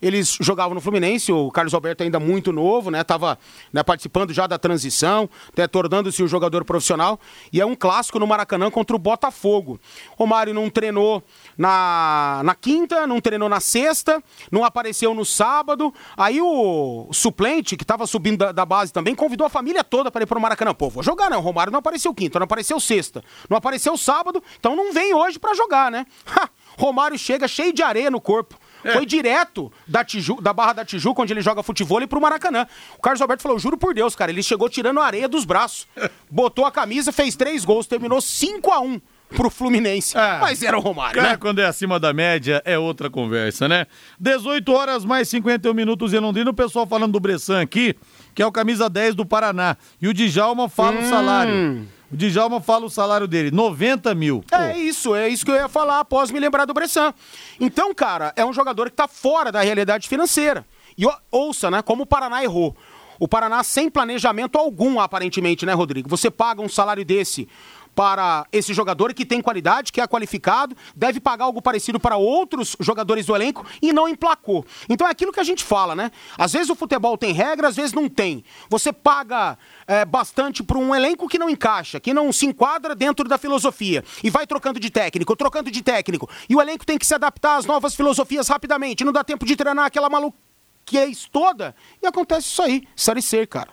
Eles 0.00 0.36
jogavam 0.40 0.74
no 0.74 0.80
Fluminense, 0.80 1.32
o 1.32 1.50
Carlos 1.50 1.74
Alberto 1.74 2.02
ainda 2.02 2.20
muito 2.20 2.52
novo, 2.52 2.90
né? 2.90 3.02
Tava 3.02 3.38
né, 3.72 3.82
participando 3.82 4.32
já 4.32 4.46
da 4.46 4.58
transição, 4.58 5.28
até 5.48 5.66
tornando-se 5.66 6.22
um 6.22 6.28
jogador 6.28 6.64
profissional. 6.64 7.18
E 7.52 7.60
é 7.60 7.66
um 7.66 7.74
clássico 7.74 8.18
no 8.18 8.26
Maracanã 8.26 8.70
contra 8.70 8.94
o 8.94 8.98
Botafogo. 8.98 9.80
Romário 10.16 10.52
não 10.52 10.68
treinou 10.68 11.22
na, 11.56 12.40
na 12.44 12.54
quinta, 12.54 13.06
não 13.06 13.20
treinou 13.20 13.48
na 13.48 13.60
sexta, 13.60 14.22
não 14.50 14.64
apareceu 14.64 15.14
no 15.14 15.24
sábado. 15.24 15.92
Aí 16.16 16.40
o 16.40 17.08
suplente, 17.12 17.76
que 17.76 17.84
estava 17.84 18.06
subindo 18.06 18.38
da, 18.38 18.52
da, 18.52 18.64
base 18.64 18.92
também, 18.92 19.14
convidou 19.14 19.46
a 19.46 19.50
família 19.50 19.82
toda 19.82 20.10
para 20.10 20.22
ir 20.22 20.26
para 20.26 20.38
o 20.38 20.40
Maracanã. 20.40 20.74
Pô, 20.74 20.88
vou 20.88 21.02
jogar, 21.02 21.30
né? 21.30 21.36
O 21.36 21.40
Romário 21.40 21.72
não 21.72 21.78
apareceu 21.78 22.14
quinta, 22.14 22.38
não 22.38 22.44
apareceu 22.44 22.78
sexta, 22.80 23.22
não 23.48 23.56
apareceu 23.56 23.96
sábado, 23.96 24.42
então 24.58 24.76
não 24.76 24.92
vem 24.92 25.14
hoje 25.14 25.38
para 25.38 25.54
jogar, 25.54 25.90
né? 25.90 26.06
Ha! 26.36 26.50
Romário 26.78 27.18
chega 27.18 27.48
cheio 27.48 27.72
de 27.72 27.82
areia 27.82 28.10
no 28.10 28.20
corpo. 28.20 28.58
É. 28.86 28.92
Foi 28.92 29.06
direto 29.06 29.72
da, 29.86 30.04
Tiju, 30.04 30.40
da 30.40 30.52
Barra 30.52 30.74
da 30.74 30.84
Tijuca, 30.84 31.22
onde 31.22 31.32
ele 31.32 31.42
joga 31.42 31.62
futebol, 31.62 32.00
e 32.02 32.06
pro 32.06 32.20
Maracanã. 32.20 32.66
O 32.98 33.02
Carlos 33.02 33.20
Alberto 33.20 33.42
falou: 33.42 33.58
juro 33.58 33.76
por 33.76 33.94
Deus, 33.94 34.14
cara, 34.14 34.30
ele 34.30 34.42
chegou 34.42 34.68
tirando 34.68 35.00
a 35.00 35.04
areia 35.04 35.28
dos 35.28 35.44
braços. 35.44 35.86
Botou 36.30 36.64
a 36.64 36.70
camisa, 36.70 37.12
fez 37.12 37.36
três 37.36 37.64
gols, 37.64 37.86
terminou 37.86 38.20
5 38.20 38.70
a 38.70 38.80
1 38.80 39.00
pro 39.34 39.50
Fluminense. 39.50 40.16
É. 40.16 40.38
Mas 40.38 40.62
era 40.62 40.78
o 40.78 40.80
Romário, 40.80 41.16
Cara, 41.16 41.30
né? 41.30 41.36
quando 41.36 41.60
é 41.60 41.64
acima 41.64 41.98
da 41.98 42.12
média, 42.12 42.62
é 42.64 42.78
outra 42.78 43.10
conversa, 43.10 43.68
né? 43.68 43.86
18 44.20 44.72
horas 44.72 45.04
mais 45.04 45.28
51 45.28 45.74
minutos 45.74 46.12
em 46.12 46.18
Londrina. 46.18 46.50
O 46.50 46.54
pessoal 46.54 46.86
falando 46.86 47.12
do 47.12 47.20
Bressan 47.20 47.60
aqui, 47.60 47.94
que 48.34 48.42
é 48.42 48.46
o 48.46 48.52
camisa 48.52 48.88
10 48.88 49.14
do 49.14 49.26
Paraná. 49.26 49.76
E 50.00 50.08
o 50.08 50.14
Djalma 50.14 50.68
fala 50.68 51.00
hum. 51.00 51.04
o 51.04 51.08
salário. 51.08 51.88
O 52.10 52.16
Djalma 52.16 52.60
fala 52.60 52.86
o 52.86 52.90
salário 52.90 53.26
dele, 53.26 53.50
90 53.50 54.14
mil. 54.14 54.44
Pô. 54.48 54.56
É 54.56 54.78
isso, 54.78 55.14
é 55.14 55.28
isso 55.28 55.44
que 55.44 55.50
eu 55.50 55.56
ia 55.56 55.68
falar 55.68 56.00
após 56.00 56.30
me 56.30 56.38
lembrar 56.38 56.64
do 56.64 56.72
Bressan. 56.72 57.12
Então, 57.60 57.92
cara, 57.92 58.32
é 58.36 58.44
um 58.44 58.52
jogador 58.52 58.90
que 58.90 58.96
tá 58.96 59.08
fora 59.08 59.50
da 59.50 59.60
realidade 59.60 60.08
financeira. 60.08 60.64
E 60.96 61.04
ouça, 61.30 61.70
né, 61.70 61.82
como 61.82 62.04
o 62.04 62.06
Paraná 62.06 62.42
errou. 62.42 62.76
O 63.18 63.26
Paraná 63.26 63.62
sem 63.62 63.90
planejamento 63.90 64.56
algum, 64.56 65.00
aparentemente, 65.00 65.66
né, 65.66 65.72
Rodrigo? 65.72 66.08
Você 66.08 66.30
paga 66.30 66.62
um 66.62 66.68
salário 66.68 67.04
desse 67.04 67.48
para 67.96 68.46
esse 68.52 68.74
jogador 68.74 69.14
que 69.14 69.24
tem 69.24 69.40
qualidade, 69.40 69.90
que 69.90 70.02
é 70.02 70.06
qualificado, 70.06 70.76
deve 70.94 71.18
pagar 71.18 71.46
algo 71.46 71.62
parecido 71.62 71.98
para 71.98 72.18
outros 72.18 72.76
jogadores 72.78 73.24
do 73.24 73.34
elenco 73.34 73.64
e 73.80 73.90
não 73.90 74.06
emplacou. 74.06 74.66
Então 74.86 75.06
é 75.08 75.10
aquilo 75.10 75.32
que 75.32 75.40
a 75.40 75.44
gente 75.44 75.64
fala, 75.64 75.94
né? 75.94 76.12
Às 76.36 76.52
vezes 76.52 76.68
o 76.68 76.74
futebol 76.74 77.16
tem 77.16 77.32
regra, 77.32 77.68
às 77.68 77.74
vezes 77.74 77.94
não 77.94 78.06
tem. 78.06 78.44
Você 78.68 78.92
paga 78.92 79.56
é, 79.86 80.04
bastante 80.04 80.62
para 80.62 80.76
um 80.76 80.94
elenco 80.94 81.26
que 81.26 81.38
não 81.38 81.48
encaixa, 81.48 81.98
que 81.98 82.12
não 82.12 82.30
se 82.34 82.44
enquadra 82.44 82.94
dentro 82.94 83.26
da 83.26 83.38
filosofia 83.38 84.04
e 84.22 84.28
vai 84.28 84.46
trocando 84.46 84.78
de 84.78 84.90
técnico, 84.90 85.34
trocando 85.34 85.70
de 85.70 85.82
técnico. 85.82 86.28
E 86.50 86.54
o 86.54 86.60
elenco 86.60 86.84
tem 86.84 86.98
que 86.98 87.06
se 87.06 87.14
adaptar 87.14 87.56
às 87.56 87.64
novas 87.64 87.94
filosofias 87.94 88.46
rapidamente. 88.46 89.04
Não 89.04 89.12
dá 89.12 89.24
tempo 89.24 89.46
de 89.46 89.56
treinar 89.56 89.86
aquela 89.86 90.10
maluquice 90.10 91.30
toda. 91.32 91.74
E 92.02 92.06
acontece 92.06 92.48
isso 92.48 92.60
aí. 92.60 92.86
Série 92.94 93.22
C, 93.22 93.46
cara. 93.46 93.70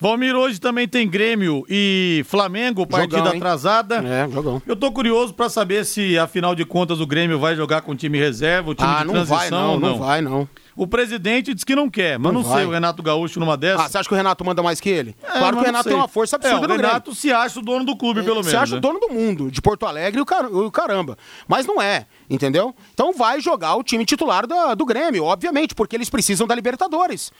Valmir, 0.00 0.34
hoje 0.34 0.58
também 0.58 0.88
tem 0.88 1.06
Grêmio 1.06 1.64
e 1.68 2.24
Flamengo, 2.26 2.86
partida 2.86 3.18
Jogão, 3.18 3.32
atrasada. 3.36 3.96
É, 3.96 4.26
jogão. 4.30 4.62
Eu 4.66 4.74
tô 4.74 4.90
curioso 4.90 5.34
pra 5.34 5.50
saber 5.50 5.84
se, 5.84 6.18
afinal 6.18 6.54
de 6.54 6.64
contas, 6.64 7.00
o 7.00 7.06
Grêmio 7.06 7.38
vai 7.38 7.54
jogar 7.54 7.82
com 7.82 7.92
o 7.92 7.94
time 7.94 8.18
reserva, 8.18 8.70
o 8.70 8.74
time 8.74 8.88
Ah, 8.90 9.00
de 9.00 9.04
não 9.04 9.12
transição 9.12 9.38
vai 9.38 9.50
não, 9.50 9.72
ou 9.74 9.80
não 9.80 9.98
vai 9.98 10.20
não. 10.22 10.48
O 10.74 10.86
presidente 10.86 11.52
diz 11.52 11.64
que 11.64 11.74
não 11.74 11.90
quer, 11.90 12.18
mas 12.18 12.32
não, 12.32 12.40
Não 12.42 12.54
sei, 12.54 12.64
o 12.64 12.70
Renato 12.70 13.02
Gaúcho 13.02 13.38
numa 13.38 13.54
dessas. 13.58 13.84
Ah, 13.84 13.88
você 13.90 13.98
acha 13.98 14.08
que 14.08 14.14
o 14.14 14.16
Renato 14.16 14.42
manda 14.42 14.62
mais 14.62 14.80
que 14.80 14.88
ele? 14.88 15.14
É, 15.22 15.26
claro 15.38 15.44
que 15.48 15.52
o 15.52 15.56
não 15.56 15.62
Renato 15.64 15.88
tem 15.90 15.96
uma 15.98 16.08
força 16.08 16.36
absurda 16.36 16.64
é, 16.66 16.68
o. 16.68 16.80
Renato 16.80 17.14
se 17.14 17.30
acha 17.30 17.58
o 17.60 17.62
dono 17.62 17.84
do 17.84 17.94
clube, 17.94 18.22
pelo 18.22 18.36
menos. 18.36 18.50
Você 18.50 18.56
acha 18.56 18.72
né? 18.72 18.78
o 18.78 18.80
dono 18.80 18.98
do 18.98 19.10
mundo, 19.10 19.50
de 19.50 19.60
Porto 19.60 19.84
Alegre 19.84 20.18
e 20.18 20.22
o 20.22 20.24
car- 20.24 20.46
o 20.50 20.70
caramba. 20.70 21.18
Mas 21.46 21.66
não 21.66 21.82
é, 21.82 22.06
entendeu? 22.30 22.74
Então 22.94 23.12
vai 23.12 23.38
jogar 23.42 23.74
o 23.74 23.82
time 23.82 24.06
titular 24.06 24.46
da- 24.46 24.74
do 24.74 24.86
Grêmio, 24.86 25.24
obviamente, 25.24 25.74
porque 25.74 25.94
eles 25.94 26.08
precisam 26.08 26.46
da 26.46 26.54
Libertadores. 26.54 27.30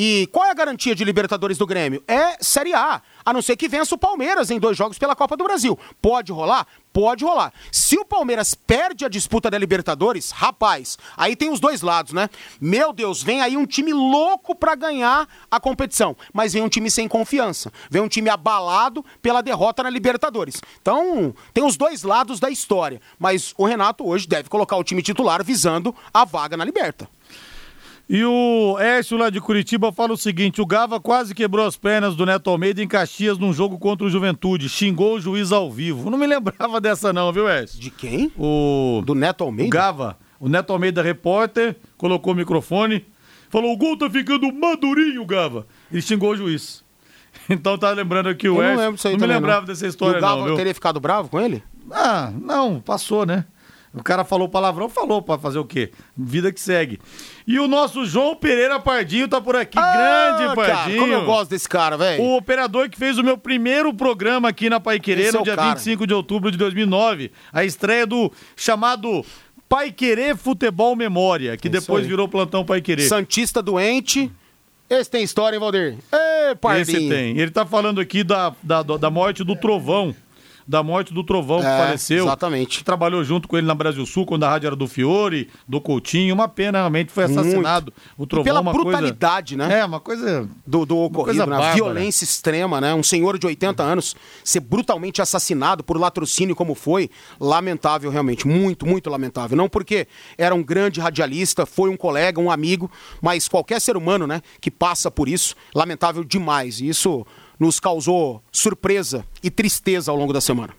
E 0.00 0.28
qual 0.30 0.46
é 0.46 0.50
a 0.50 0.54
garantia 0.54 0.94
de 0.94 1.02
Libertadores 1.02 1.58
do 1.58 1.66
Grêmio? 1.66 2.04
É 2.06 2.36
Série 2.40 2.72
A, 2.72 3.02
a 3.24 3.32
não 3.32 3.42
ser 3.42 3.56
que 3.56 3.66
vença 3.66 3.96
o 3.96 3.98
Palmeiras 3.98 4.48
em 4.48 4.60
dois 4.60 4.76
jogos 4.76 4.96
pela 4.96 5.16
Copa 5.16 5.36
do 5.36 5.42
Brasil. 5.42 5.76
Pode 6.00 6.30
rolar? 6.30 6.68
Pode 6.92 7.24
rolar. 7.24 7.52
Se 7.72 7.98
o 7.98 8.04
Palmeiras 8.04 8.54
perde 8.54 9.04
a 9.04 9.08
disputa 9.08 9.50
da 9.50 9.58
Libertadores, 9.58 10.30
rapaz, 10.30 10.96
aí 11.16 11.34
tem 11.34 11.50
os 11.50 11.58
dois 11.58 11.82
lados, 11.82 12.12
né? 12.12 12.30
Meu 12.60 12.92
Deus, 12.92 13.24
vem 13.24 13.40
aí 13.40 13.56
um 13.56 13.66
time 13.66 13.92
louco 13.92 14.54
pra 14.54 14.76
ganhar 14.76 15.28
a 15.50 15.58
competição, 15.58 16.16
mas 16.32 16.52
vem 16.52 16.62
um 16.62 16.68
time 16.68 16.88
sem 16.92 17.08
confiança, 17.08 17.72
vem 17.90 18.00
um 18.00 18.08
time 18.08 18.30
abalado 18.30 19.04
pela 19.20 19.42
derrota 19.42 19.82
na 19.82 19.90
Libertadores. 19.90 20.62
Então, 20.80 21.34
tem 21.52 21.64
os 21.64 21.76
dois 21.76 22.04
lados 22.04 22.38
da 22.38 22.48
história, 22.48 23.00
mas 23.18 23.52
o 23.58 23.66
Renato 23.66 24.06
hoje 24.06 24.28
deve 24.28 24.48
colocar 24.48 24.76
o 24.76 24.84
time 24.84 25.02
titular 25.02 25.44
visando 25.44 25.92
a 26.14 26.24
vaga 26.24 26.56
na 26.56 26.64
Liberta. 26.64 27.08
E 28.10 28.24
o 28.24 28.78
Écio 28.78 29.18
lá 29.18 29.28
de 29.28 29.38
Curitiba 29.38 29.92
fala 29.92 30.14
o 30.14 30.16
seguinte: 30.16 30.62
o 30.62 30.66
Gava 30.66 30.98
quase 30.98 31.34
quebrou 31.34 31.66
as 31.66 31.76
pernas 31.76 32.16
do 32.16 32.24
Neto 32.24 32.48
Almeida 32.48 32.82
em 32.82 32.88
Caxias 32.88 33.36
num 33.36 33.52
jogo 33.52 33.78
contra 33.78 34.06
o 34.06 34.10
Juventude. 34.10 34.68
Xingou 34.68 35.16
o 35.16 35.20
juiz 35.20 35.52
ao 35.52 35.70
vivo. 35.70 36.08
Não 36.10 36.16
me 36.16 36.26
lembrava 36.26 36.80
dessa, 36.80 37.12
não, 37.12 37.30
viu, 37.32 37.46
Écio? 37.46 37.78
De 37.78 37.90
quem? 37.90 38.32
O, 38.38 39.02
Do 39.04 39.14
Neto 39.14 39.42
o 39.42 39.44
Almeida? 39.44 39.70
Gava, 39.76 40.18
o 40.40 40.48
Neto 40.48 40.72
Almeida, 40.72 41.02
repórter, 41.02 41.76
colocou 41.98 42.32
o 42.32 42.36
microfone, 42.36 43.04
falou: 43.50 43.72
o 43.74 43.76
gol 43.76 43.96
tá 43.98 44.08
ficando 44.08 44.50
madurinho, 44.54 45.24
Gava. 45.26 45.66
E 45.92 46.00
xingou 46.00 46.30
o 46.32 46.36
juiz. 46.36 46.82
Então 47.50 47.78
tá 47.78 47.90
lembrando 47.92 48.28
aqui 48.30 48.48
o 48.48 48.56
Eu 48.56 48.62
Écio. 48.62 48.74
não 48.74 48.80
lembro 48.82 48.94
disso 48.96 49.08
aí 49.08 49.14
me 49.14 49.20
também, 49.20 49.36
lembrava 49.36 49.60
não. 49.60 49.66
dessa 49.66 49.86
E 49.86 49.88
história, 49.88 50.18
o 50.18 50.20
Gava 50.20 50.46
não, 50.48 50.56
teria 50.56 50.74
ficado 50.74 50.98
bravo 50.98 51.28
com 51.28 51.38
ele? 51.40 51.62
Ah, 51.90 52.32
não, 52.42 52.80
passou, 52.80 53.24
né? 53.24 53.44
O 53.94 54.02
cara 54.02 54.22
falou 54.22 54.48
palavrão, 54.48 54.88
falou 54.88 55.22
pra 55.22 55.38
fazer 55.38 55.58
o 55.58 55.64
quê? 55.64 55.90
Vida 56.16 56.52
que 56.52 56.60
segue. 56.60 57.00
E 57.46 57.58
o 57.58 57.66
nosso 57.66 58.04
João 58.04 58.36
Pereira 58.36 58.78
Pardinho 58.78 59.26
tá 59.26 59.40
por 59.40 59.56
aqui. 59.56 59.76
Grande 59.76 60.42
Ah, 60.44 60.54
cara, 60.54 60.54
Pardinho. 60.54 61.00
como 61.00 61.12
eu 61.12 61.24
gosto 61.24 61.50
desse 61.50 61.68
cara, 61.68 61.96
velho. 61.96 62.22
O 62.22 62.36
operador 62.36 62.88
que 62.90 62.98
fez 62.98 63.16
o 63.18 63.24
meu 63.24 63.38
primeiro 63.38 63.92
programa 63.94 64.48
aqui 64.50 64.68
na 64.68 64.78
Pai 64.78 65.00
Querer 65.00 65.28
é 65.28 65.32
no 65.32 65.40
o 65.40 65.42
dia 65.42 65.56
cara. 65.56 65.70
25 65.74 66.06
de 66.06 66.12
outubro 66.14 66.50
de 66.50 66.58
2009. 66.58 67.32
A 67.52 67.64
estreia 67.64 68.06
do 68.06 68.30
chamado 68.54 69.24
Pai 69.68 69.90
Querer 69.90 70.36
Futebol 70.36 70.94
Memória, 70.94 71.56
que 71.56 71.68
Isso 71.68 71.80
depois 71.80 72.04
aí. 72.04 72.08
virou 72.10 72.28
Plantão 72.28 72.64
Pai 72.64 72.80
Querer. 72.82 73.02
Santista 73.08 73.62
doente. 73.62 74.30
Esse 74.90 75.10
tem 75.10 75.22
história, 75.22 75.56
hein, 75.56 75.60
Valdir? 75.60 75.96
Ê, 76.12 76.54
pardinho. 76.54 76.98
Esse 76.98 77.08
tem. 77.08 77.38
Ele 77.38 77.50
tá 77.50 77.66
falando 77.66 78.00
aqui 78.00 78.24
da, 78.24 78.54
da, 78.62 78.82
da 78.82 79.10
morte 79.10 79.44
do 79.44 79.54
Trovão. 79.56 80.14
Da 80.68 80.82
morte 80.82 81.14
do 81.14 81.24
Trovão, 81.24 81.60
que 81.60 81.66
É, 81.66 81.78
faleceu. 81.78 82.24
exatamente. 82.24 82.84
Trabalhou 82.84 83.24
junto 83.24 83.48
com 83.48 83.56
ele 83.56 83.66
na 83.66 83.74
Brasil 83.74 84.04
Sul, 84.04 84.26
quando 84.26 84.44
a 84.44 84.50
rádio 84.50 84.66
era 84.66 84.76
do 84.76 84.86
Fiore, 84.86 85.48
do 85.66 85.80
Coutinho. 85.80 86.34
Uma 86.34 86.46
pena, 86.46 86.78
realmente, 86.78 87.10
foi 87.10 87.24
assassinado. 87.24 87.90
O 88.18 88.26
Trovão, 88.26 88.44
pela 88.44 88.60
uma 88.60 88.72
brutalidade, 88.72 89.56
coisa... 89.56 89.68
né? 89.70 89.80
É, 89.80 89.84
uma 89.86 89.98
coisa... 89.98 90.46
do, 90.66 90.84
do 90.84 90.94
coisa 91.08 91.20
ocorrido, 91.20 91.46
né? 91.46 91.56
bárbara. 91.56 91.74
violência 91.74 92.24
extrema, 92.24 92.82
né? 92.82 92.92
Um 92.94 93.02
senhor 93.02 93.38
de 93.38 93.46
80 93.46 93.82
anos 93.82 94.14
ser 94.44 94.60
brutalmente 94.60 95.22
assassinado 95.22 95.82
por 95.82 95.96
latrocínio 95.98 96.54
como 96.54 96.74
foi, 96.74 97.08
lamentável 97.40 98.10
realmente, 98.10 98.46
muito, 98.46 98.86
muito 98.86 99.08
lamentável. 99.08 99.56
Não 99.56 99.70
porque 99.70 100.06
era 100.36 100.54
um 100.54 100.62
grande 100.62 101.00
radialista, 101.00 101.64
foi 101.64 101.88
um 101.88 101.96
colega, 101.96 102.38
um 102.38 102.50
amigo, 102.50 102.90
mas 103.22 103.48
qualquer 103.48 103.80
ser 103.80 103.96
humano, 103.96 104.26
né, 104.26 104.42
que 104.60 104.70
passa 104.70 105.10
por 105.10 105.28
isso, 105.30 105.54
lamentável 105.74 106.22
demais. 106.22 106.80
E 106.80 106.88
isso 106.88 107.26
nos 107.58 107.80
causou 107.80 108.42
surpresa 108.52 109.24
e 109.42 109.50
tristeza 109.50 110.10
ao 110.10 110.16
longo 110.16 110.32
da 110.32 110.40
semana. 110.40 110.74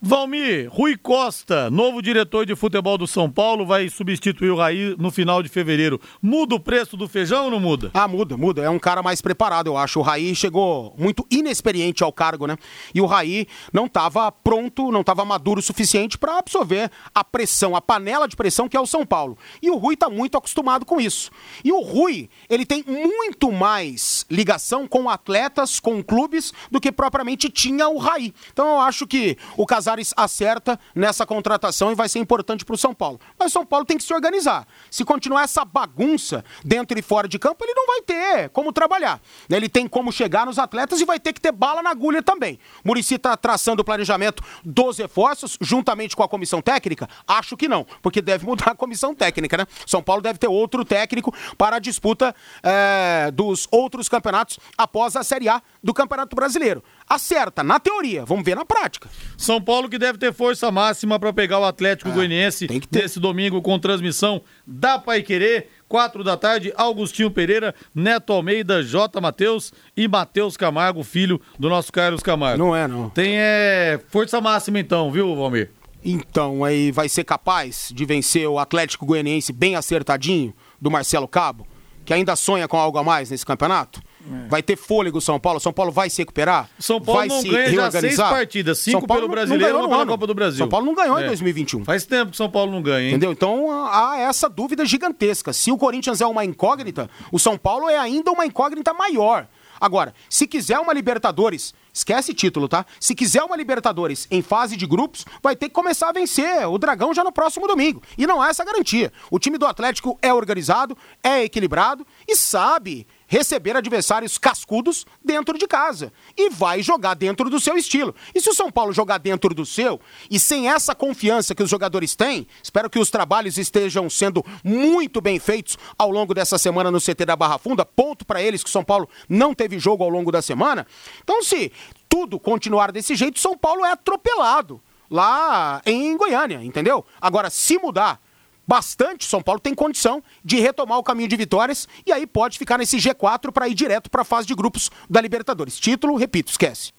Valmir, 0.00 0.68
Rui 0.70 0.96
Costa, 0.96 1.70
novo 1.70 2.02
diretor 2.02 2.44
de 2.44 2.54
futebol 2.54 2.98
do 2.98 3.06
São 3.06 3.30
Paulo, 3.30 3.64
vai 3.64 3.88
substituir 3.88 4.50
o 4.50 4.56
Raí 4.56 4.94
no 4.98 5.10
final 5.10 5.42
de 5.42 5.48
fevereiro. 5.48 6.00
Muda 6.20 6.54
o 6.54 6.60
preço 6.60 6.96
do 6.96 7.08
feijão 7.08 7.44
ou 7.46 7.50
não 7.50 7.60
muda? 7.60 7.90
Ah, 7.94 8.08
muda, 8.08 8.36
muda. 8.36 8.62
É 8.62 8.68
um 8.68 8.78
cara 8.78 9.02
mais 9.02 9.22
preparado, 9.22 9.68
eu 9.68 9.76
acho. 9.76 10.00
O 10.00 10.02
Raí 10.02 10.34
chegou 10.34 10.94
muito 10.98 11.26
inexperiente 11.30 12.02
ao 12.02 12.12
cargo, 12.12 12.46
né? 12.46 12.56
E 12.94 13.00
o 13.00 13.06
Raí 13.06 13.46
não 13.72 13.86
estava 13.86 14.30
pronto, 14.30 14.90
não 14.90 15.00
estava 15.00 15.24
maduro 15.24 15.60
o 15.60 15.62
suficiente 15.62 16.18
para 16.18 16.38
absorver 16.38 16.90
a 17.14 17.24
pressão, 17.24 17.74
a 17.74 17.80
panela 17.80 18.28
de 18.28 18.36
pressão 18.36 18.68
que 18.68 18.76
é 18.76 18.80
o 18.80 18.86
São 18.86 19.06
Paulo. 19.06 19.38
E 19.62 19.70
o 19.70 19.76
Rui 19.76 19.94
está 19.94 20.10
muito 20.10 20.36
acostumado 20.36 20.84
com 20.84 21.00
isso. 21.00 21.30
E 21.64 21.72
o 21.72 21.80
Rui, 21.80 22.28
ele 22.48 22.66
tem 22.66 22.84
muito 22.86 23.50
mais 23.52 24.26
ligação 24.30 24.86
com 24.86 25.08
atletas, 25.08 25.80
com 25.80 26.02
clubes, 26.02 26.52
do 26.70 26.80
que 26.80 26.92
propriamente 26.92 27.48
tinha 27.48 27.88
o 27.88 27.98
Raí. 27.98 28.34
Então 28.52 28.66
eu 28.66 28.80
acho 28.80 29.06
que 29.06 29.36
o 29.56 29.64
Casares 29.94 30.14
acerta 30.16 30.78
nessa 30.94 31.24
contratação 31.24 31.92
e 31.92 31.94
vai 31.94 32.08
ser 32.08 32.18
importante 32.18 32.64
para 32.64 32.74
o 32.74 32.78
São 32.78 32.92
Paulo. 32.92 33.20
Mas 33.38 33.50
o 33.50 33.52
São 33.52 33.64
Paulo 33.64 33.86
tem 33.86 33.96
que 33.96 34.02
se 34.02 34.12
organizar. 34.12 34.66
Se 34.90 35.04
continuar 35.04 35.42
essa 35.42 35.64
bagunça 35.64 36.44
dentro 36.64 36.98
e 36.98 37.02
fora 37.02 37.28
de 37.28 37.38
campo, 37.38 37.64
ele 37.64 37.74
não 37.74 37.86
vai 37.86 38.02
ter 38.02 38.48
como 38.50 38.72
trabalhar. 38.72 39.20
Ele 39.48 39.68
tem 39.68 39.86
como 39.86 40.10
chegar 40.10 40.46
nos 40.46 40.58
atletas 40.58 41.00
e 41.00 41.04
vai 41.04 41.20
ter 41.20 41.32
que 41.32 41.40
ter 41.40 41.52
bala 41.52 41.82
na 41.82 41.90
agulha 41.90 42.22
também. 42.22 42.58
Murici 42.84 43.14
está 43.14 43.36
traçando 43.36 43.82
o 43.82 43.84
planejamento 43.84 44.42
dos 44.64 44.98
reforços, 44.98 45.56
juntamente 45.60 46.16
com 46.16 46.22
a 46.22 46.28
comissão 46.28 46.60
técnica? 46.60 47.08
Acho 47.26 47.56
que 47.56 47.68
não, 47.68 47.86
porque 48.02 48.20
deve 48.20 48.44
mudar 48.44 48.72
a 48.72 48.74
comissão 48.74 49.14
técnica, 49.14 49.56
né? 49.56 49.66
São 49.86 50.02
Paulo 50.02 50.22
deve 50.22 50.38
ter 50.38 50.48
outro 50.48 50.84
técnico 50.84 51.32
para 51.56 51.76
a 51.76 51.78
disputa 51.78 52.34
eh, 52.62 53.30
dos 53.32 53.68
outros 53.70 54.08
campeonatos 54.08 54.58
após 54.76 55.14
a 55.14 55.22
Série 55.22 55.48
A 55.48 55.62
do 55.82 55.94
Campeonato 55.94 56.34
Brasileiro. 56.34 56.82
Acerta, 57.08 57.62
na 57.62 57.78
teoria, 57.78 58.24
vamos 58.24 58.44
ver 58.44 58.56
na 58.56 58.64
prática. 58.64 59.08
São 59.36 59.60
Paulo 59.60 59.88
que 59.90 59.98
deve 59.98 60.18
ter 60.18 60.32
força 60.32 60.70
máxima 60.72 61.18
para 61.18 61.32
pegar 61.34 61.58
o 61.58 61.64
Atlético 61.64 62.10
Goianiense 62.10 62.64
Ah, 62.64 62.68
tem 62.68 62.80
que 62.80 62.88
ter. 62.88 63.02
nesse 63.02 63.20
domingo 63.20 63.60
com 63.60 63.78
transmissão 63.78 64.40
da 64.66 64.98
Pai 64.98 65.22
Querer, 65.22 65.68
quatro 65.86 66.24
da 66.24 66.36
tarde, 66.36 66.72
Augustinho 66.76 67.30
Pereira, 67.30 67.74
Neto 67.94 68.32
Almeida, 68.32 68.82
J. 68.82 69.20
Matheus 69.20 69.72
e 69.94 70.08
Matheus 70.08 70.56
Camargo, 70.56 71.04
filho 71.04 71.40
do 71.58 71.68
nosso 71.68 71.92
Carlos 71.92 72.22
Camargo. 72.22 72.58
Não 72.58 72.74
é, 72.74 72.88
não. 72.88 73.10
Tem 73.10 73.34
é, 73.38 74.00
força 74.08 74.40
máxima 74.40 74.80
então, 74.80 75.12
viu, 75.12 75.36
Valmir? 75.36 75.70
Então, 76.02 76.64
aí 76.64 76.90
vai 76.90 77.08
ser 77.08 77.24
capaz 77.24 77.90
de 77.94 78.04
vencer 78.04 78.48
o 78.48 78.58
Atlético 78.58 79.06
Goianiense 79.06 79.52
bem 79.52 79.76
acertadinho 79.76 80.54
do 80.80 80.90
Marcelo 80.90 81.28
Cabo, 81.28 81.66
que 82.04 82.12
ainda 82.12 82.34
sonha 82.34 82.66
com 82.66 82.76
algo 82.78 82.98
a 82.98 83.04
mais 83.04 83.30
nesse 83.30 83.44
campeonato? 83.44 84.02
Vai 84.48 84.62
ter 84.62 84.76
fôlego 84.76 85.18
o 85.18 85.20
São 85.20 85.38
Paulo? 85.38 85.60
São 85.60 85.72
Paulo 85.72 85.92
vai 85.92 86.08
se 86.08 86.22
recuperar? 86.22 86.68
São 86.78 87.00
Paulo 87.00 87.20
vai 87.20 87.28
não 87.28 87.40
se 87.40 87.48
ganha 87.48 87.64
já 87.66 87.70
reorganizar? 87.82 88.00
seis 88.00 88.38
partidas, 88.38 88.78
cinco 88.78 89.00
São 89.00 89.06
Paulo 89.06 89.22
pelo 89.22 89.28
não- 89.28 89.34
Brasileiro, 89.34 89.64
não 89.64 89.68
ganhou 89.72 89.80
uma 89.88 89.96
no 89.98 90.04
pela. 90.04 90.12
Copa 90.16 90.26
do 90.26 90.34
Brasil. 90.34 90.58
São 90.58 90.68
Paulo 90.68 90.86
não 90.86 90.94
ganhou 90.94 91.18
É. 91.18 91.24
em 91.24 91.26
2021. 91.26 91.84
Faz 91.84 92.06
tempo 92.06 92.30
que 92.30 92.36
São 92.36 92.50
Paulo 92.50 92.72
não 92.72 92.80
ganha, 92.82 93.02
hein? 93.02 93.08
Entendeu? 93.10 93.32
Então 93.32 93.70
há 93.92 94.18
essa 94.18 94.48
dúvida 94.48 94.84
gigantesca. 94.86 95.52
Se 95.52 95.70
o 95.70 95.76
Corinthians 95.76 96.20
é 96.20 96.26
uma 96.26 96.44
incógnita, 96.44 97.10
o 97.30 97.38
São 97.38 97.58
Paulo 97.58 97.88
é 97.88 97.98
ainda 97.98 98.30
uma 98.32 98.46
incógnita 98.46 98.94
maior. 98.94 99.46
Agora, 99.80 100.14
se 100.30 100.46
quiser 100.46 100.78
uma 100.78 100.92
Libertadores 100.92 101.74
Esquece 101.96 102.34
título, 102.34 102.66
tá? 102.66 102.84
Se 102.98 103.14
quiser 103.14 103.44
uma 103.44 103.56
Libertadores 103.56 104.26
em 104.28 104.42
fase 104.42 104.76
de 104.76 104.84
grupos, 104.84 105.24
vai 105.40 105.54
ter 105.54 105.68
que 105.68 105.74
começar 105.76 106.08
a 106.08 106.12
vencer 106.12 106.66
o 106.68 106.76
Dragão 106.76 107.14
já 107.14 107.22
no 107.22 107.30
próximo 107.30 107.68
domingo. 107.68 108.02
E 108.18 108.26
não 108.26 108.42
há 108.42 108.48
essa 108.48 108.64
garantia. 108.64 109.12
O 109.30 109.38
time 109.38 109.56
do 109.58 109.64
Atlético 109.64 110.18
é 110.20 110.34
organizado, 110.34 110.98
é 111.22 111.44
equilibrado 111.44 112.04
e 112.26 112.34
sabe 112.34 113.06
receber 113.34 113.76
adversários 113.76 114.38
cascudos 114.38 115.04
dentro 115.20 115.58
de 115.58 115.66
casa 115.66 116.12
e 116.36 116.50
vai 116.50 116.80
jogar 116.84 117.14
dentro 117.14 117.50
do 117.50 117.58
seu 117.58 117.76
estilo. 117.76 118.14
E 118.32 118.40
se 118.40 118.48
o 118.48 118.54
São 118.54 118.70
Paulo 118.70 118.92
jogar 118.92 119.18
dentro 119.18 119.52
do 119.52 119.66
seu 119.66 120.00
e 120.30 120.38
sem 120.38 120.68
essa 120.68 120.94
confiança 120.94 121.52
que 121.52 121.62
os 121.62 121.68
jogadores 121.68 122.14
têm, 122.14 122.46
espero 122.62 122.88
que 122.88 122.98
os 122.98 123.10
trabalhos 123.10 123.58
estejam 123.58 124.08
sendo 124.08 124.44
muito 124.62 125.20
bem 125.20 125.40
feitos 125.40 125.76
ao 125.98 126.12
longo 126.12 126.32
dessa 126.32 126.56
semana 126.58 126.92
no 126.92 127.00
CT 127.00 127.24
da 127.26 127.34
Barra 127.34 127.58
Funda. 127.58 127.84
Ponto 127.84 128.24
para 128.24 128.40
eles 128.40 128.62
que 128.62 128.68
o 128.68 128.72
São 128.72 128.84
Paulo 128.84 129.08
não 129.28 129.52
teve 129.52 129.80
jogo 129.80 130.04
ao 130.04 130.10
longo 130.10 130.30
da 130.30 130.40
semana. 130.40 130.86
Então, 131.20 131.42
se 131.42 131.72
tudo 132.08 132.38
continuar 132.38 132.92
desse 132.92 133.16
jeito, 133.16 133.40
São 133.40 133.58
Paulo 133.58 133.84
é 133.84 133.90
atropelado 133.90 134.80
lá 135.10 135.82
em 135.84 136.16
Goiânia, 136.16 136.62
entendeu? 136.62 137.04
Agora, 137.20 137.50
se 137.50 137.78
mudar 137.78 138.20
bastante, 138.66 139.24
São 139.24 139.42
Paulo 139.42 139.60
tem 139.60 139.74
condição 139.74 140.22
de 140.44 140.58
retomar 140.58 140.98
o 140.98 141.02
caminho 141.02 141.28
de 141.28 141.36
vitórias 141.36 141.88
e 142.06 142.12
aí 142.12 142.26
pode 142.26 142.58
ficar 142.58 142.78
nesse 142.78 142.96
G4 142.96 143.52
para 143.52 143.68
ir 143.68 143.74
direto 143.74 144.10
para 144.10 144.22
a 144.22 144.24
fase 144.24 144.46
de 144.46 144.54
grupos 144.54 144.90
da 145.08 145.20
Libertadores. 145.20 145.78
Título, 145.78 146.16
repito, 146.16 146.50
esquece. 146.50 146.92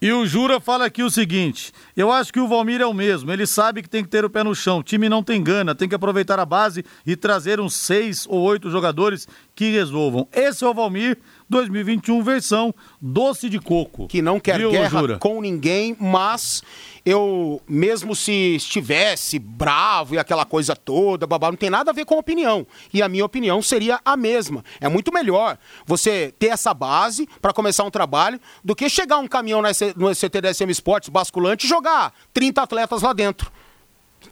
E 0.00 0.12
o 0.12 0.24
Jura 0.24 0.60
fala 0.60 0.86
aqui 0.86 1.02
o 1.02 1.10
seguinte: 1.10 1.72
eu 1.96 2.12
acho 2.12 2.32
que 2.32 2.38
o 2.38 2.46
Valmir 2.46 2.80
é 2.80 2.86
o 2.86 2.94
mesmo. 2.94 3.32
Ele 3.32 3.44
sabe 3.44 3.82
que 3.82 3.88
tem 3.88 4.04
que 4.04 4.08
ter 4.08 4.24
o 4.24 4.30
pé 4.30 4.44
no 4.44 4.54
chão. 4.54 4.78
O 4.78 4.82
time 4.82 5.08
não 5.08 5.24
tem 5.24 5.42
gana, 5.42 5.74
tem 5.74 5.88
que 5.88 5.94
aproveitar 5.94 6.38
a 6.38 6.46
base 6.46 6.84
e 7.04 7.16
trazer 7.16 7.58
uns 7.58 7.74
seis 7.74 8.24
ou 8.28 8.40
oito 8.42 8.70
jogadores 8.70 9.26
que 9.56 9.72
resolvam. 9.72 10.28
Esse 10.32 10.62
é 10.62 10.68
o 10.68 10.74
Valmir 10.74 11.18
2021 11.48 12.22
versão 12.22 12.74
doce 13.00 13.48
de 13.48 13.58
coco. 13.58 14.06
Que 14.06 14.20
não 14.20 14.38
quer 14.38 14.58
Viu, 14.58 14.70
guerra 14.70 15.00
Jura? 15.00 15.18
com 15.18 15.40
ninguém, 15.40 15.96
mas 15.98 16.62
eu, 17.04 17.60
mesmo 17.66 18.14
se 18.14 18.56
estivesse 18.56 19.38
bravo 19.38 20.14
e 20.14 20.18
aquela 20.18 20.44
coisa 20.44 20.76
toda, 20.76 21.26
babá, 21.26 21.50
não 21.50 21.56
tem 21.56 21.70
nada 21.70 21.90
a 21.90 21.94
ver 21.94 22.04
com 22.04 22.18
opinião. 22.18 22.66
E 22.92 23.02
a 23.02 23.08
minha 23.08 23.24
opinião 23.24 23.62
seria 23.62 24.00
a 24.04 24.16
mesma. 24.16 24.64
É 24.80 24.88
muito 24.88 25.12
melhor 25.12 25.58
você 25.86 26.34
ter 26.38 26.48
essa 26.48 26.74
base 26.74 27.28
para 27.40 27.52
começar 27.52 27.84
um 27.84 27.90
trabalho 27.90 28.38
do 28.62 28.74
que 28.76 28.88
chegar 28.88 29.18
um 29.18 29.26
caminhão 29.26 29.62
no 29.96 30.14
CTDSM 30.14 30.70
Esportes 30.70 31.08
basculante 31.08 31.66
e 31.66 31.68
jogar 31.68 32.12
30 32.34 32.62
atletas 32.62 33.02
lá 33.02 33.12
dentro. 33.12 33.50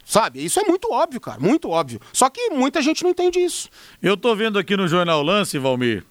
Sabe? 0.05 0.43
Isso 0.43 0.59
é 0.59 0.63
muito 0.63 0.91
óbvio, 0.91 1.19
cara, 1.19 1.39
muito 1.39 1.69
óbvio. 1.69 1.99
Só 2.13 2.29
que 2.29 2.49
muita 2.49 2.81
gente 2.81 3.03
não 3.03 3.11
entende 3.11 3.39
isso. 3.39 3.69
Eu 4.01 4.15
tô 4.17 4.35
vendo 4.35 4.59
aqui 4.59 4.75
no 4.75 4.87
Jornal 4.87 5.23
Lance, 5.23 5.57
Valmir, 5.57 6.05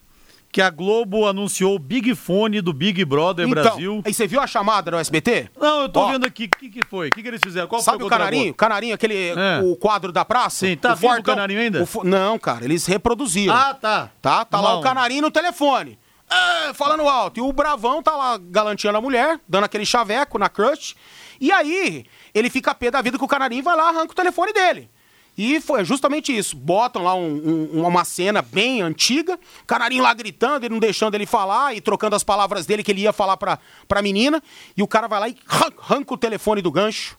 que 0.57 0.63
a 0.63 0.71
Globo 0.71 1.27
anunciou 1.27 1.75
o 1.75 1.79
Big 1.79 2.15
Fone 2.15 2.63
do 2.63 2.73
Big 2.73 3.05
Brother 3.05 3.47
então, 3.47 3.63
Brasil. 3.63 4.03
Aí 4.07 4.15
você 4.15 4.27
viu 4.27 4.41
a 4.41 4.47
chamada 4.47 4.91
no 4.91 4.97
SBT? 4.97 5.51
Não, 5.61 5.83
eu 5.83 5.89
tô 5.91 6.01
Ó. 6.01 6.11
vendo 6.11 6.25
aqui. 6.25 6.45
O 6.45 6.59
que, 6.59 6.71
que 6.71 6.81
foi? 6.87 7.09
O 7.09 7.11
que, 7.11 7.21
que 7.21 7.29
eles 7.29 7.43
fizeram? 7.45 7.69
Qual 7.69 7.83
Sabe 7.83 8.03
o 8.03 8.09
Canarinho? 8.09 8.55
Canarinho, 8.55 8.95
aquele 8.95 9.35
é. 9.37 9.61
o 9.63 9.77
quadro 9.77 10.11
da 10.11 10.25
praça? 10.25 10.67
Sim, 10.67 10.75
tá 10.75 10.95
o 10.95 10.97
vivo 10.97 11.13
o 11.13 11.23
Canarinho 11.23 11.61
ainda? 11.61 11.83
O 11.83 12.05
Não, 12.05 12.39
cara, 12.39 12.65
eles 12.65 12.87
reproduziram. 12.87 13.55
Ah, 13.55 13.75
tá. 13.75 14.09
Tá, 14.23 14.47
tá 14.47 14.59
lá 14.59 14.79
o 14.79 14.81
Canarinho 14.81 15.21
no 15.21 15.31
telefone. 15.31 15.99
É, 16.31 16.73
falando 16.73 17.07
alto. 17.07 17.39
E 17.39 17.43
o 17.43 17.53
Bravão 17.53 18.03
tá 18.03 18.17
lá 18.17 18.39
galanteando 18.39 18.97
a 18.97 19.01
mulher, 19.03 19.39
dando 19.47 19.65
aquele 19.65 19.85
chaveco 19.85 20.39
na 20.39 20.49
crush. 20.49 20.97
E 21.39 21.53
aí, 21.53 22.07
ele 22.33 22.49
fica 22.49 22.75
pé 22.75 22.91
da 22.91 23.03
vida 23.03 23.19
que 23.19 23.25
o 23.25 23.29
Canarinho 23.29 23.63
vai 23.63 23.77
lá 23.77 23.91
arranca 23.91 24.13
o 24.13 24.17
telefone 24.17 24.55
dele. 24.55 24.91
E 25.37 25.61
foi 25.61 25.85
justamente 25.85 26.37
isso. 26.37 26.57
Botam 26.57 27.03
lá 27.03 27.15
um, 27.15 27.71
um, 27.75 27.87
uma 27.87 28.05
cena 28.05 28.41
bem 28.41 28.81
antiga, 28.81 29.39
canarinho 29.67 30.03
lá 30.03 30.15
gritando, 30.15 30.65
ele 30.65 30.73
não 30.73 30.81
deixando 30.81 31.15
ele 31.15 31.27
falar 31.27 31.77
e 31.77 31.81
trocando 31.81 32.17
as 32.17 32.25
palavras 32.25 32.65
dele 32.65 32.83
que 32.83 32.91
ele 32.91 33.03
ia 33.03 33.13
falar 33.13 33.37
pra, 33.37 33.59
pra 33.87 34.01
menina. 34.01 34.43
E 34.77 34.83
o 34.83 34.87
cara 34.87 35.07
vai 35.07 35.21
lá 35.21 35.29
e 35.29 35.37
arranca 35.49 36.15
o 36.15 36.17
telefone 36.17 36.63
do 36.63 36.71
gancho 36.71 37.19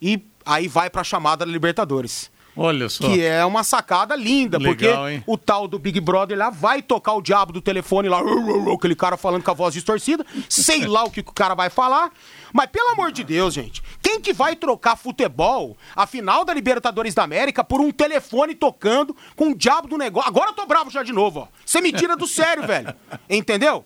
e 0.00 0.20
aí 0.44 0.68
vai 0.68 0.88
pra 0.88 1.02
chamada 1.02 1.44
da 1.44 1.50
Libertadores. 1.50 2.30
Olha 2.56 2.88
só. 2.88 3.06
Que 3.06 3.22
é 3.22 3.44
uma 3.44 3.62
sacada 3.62 4.16
linda, 4.16 4.56
Legal, 4.56 4.72
porque 4.72 5.12
hein? 5.12 5.22
o 5.26 5.36
tal 5.36 5.68
do 5.68 5.78
Big 5.78 6.00
Brother 6.00 6.38
lá 6.38 6.48
vai 6.48 6.80
tocar 6.80 7.12
o 7.12 7.20
diabo 7.20 7.52
do 7.52 7.60
telefone 7.60 8.08
lá, 8.08 8.20
aquele 8.74 8.94
cara 8.94 9.18
falando 9.18 9.42
com 9.42 9.50
a 9.50 9.54
voz 9.54 9.74
distorcida, 9.74 10.24
sei 10.48 10.86
lá 10.86 11.04
o 11.04 11.10
que 11.10 11.20
o 11.20 11.24
cara 11.24 11.54
vai 11.54 11.68
falar. 11.68 12.10
Mas 12.56 12.70
pelo 12.70 12.88
amor 12.88 13.12
de 13.12 13.22
Deus, 13.22 13.52
gente, 13.52 13.82
quem 14.00 14.18
que 14.18 14.32
vai 14.32 14.56
trocar 14.56 14.96
futebol, 14.96 15.76
a 15.94 16.06
final 16.06 16.42
da 16.42 16.54
Libertadores 16.54 17.12
da 17.12 17.22
América, 17.22 17.62
por 17.62 17.82
um 17.82 17.92
telefone 17.92 18.54
tocando 18.54 19.14
com 19.36 19.50
o 19.50 19.54
diabo 19.54 19.86
do 19.86 19.98
negócio? 19.98 20.26
Agora 20.26 20.48
eu 20.48 20.54
tô 20.54 20.64
bravo 20.64 20.90
já 20.90 21.02
de 21.02 21.12
novo, 21.12 21.40
ó. 21.40 21.48
Você 21.66 21.82
me 21.82 21.92
tira 21.92 22.16
do 22.16 22.26
sério, 22.26 22.62
velho. 22.66 22.94
Entendeu? 23.28 23.84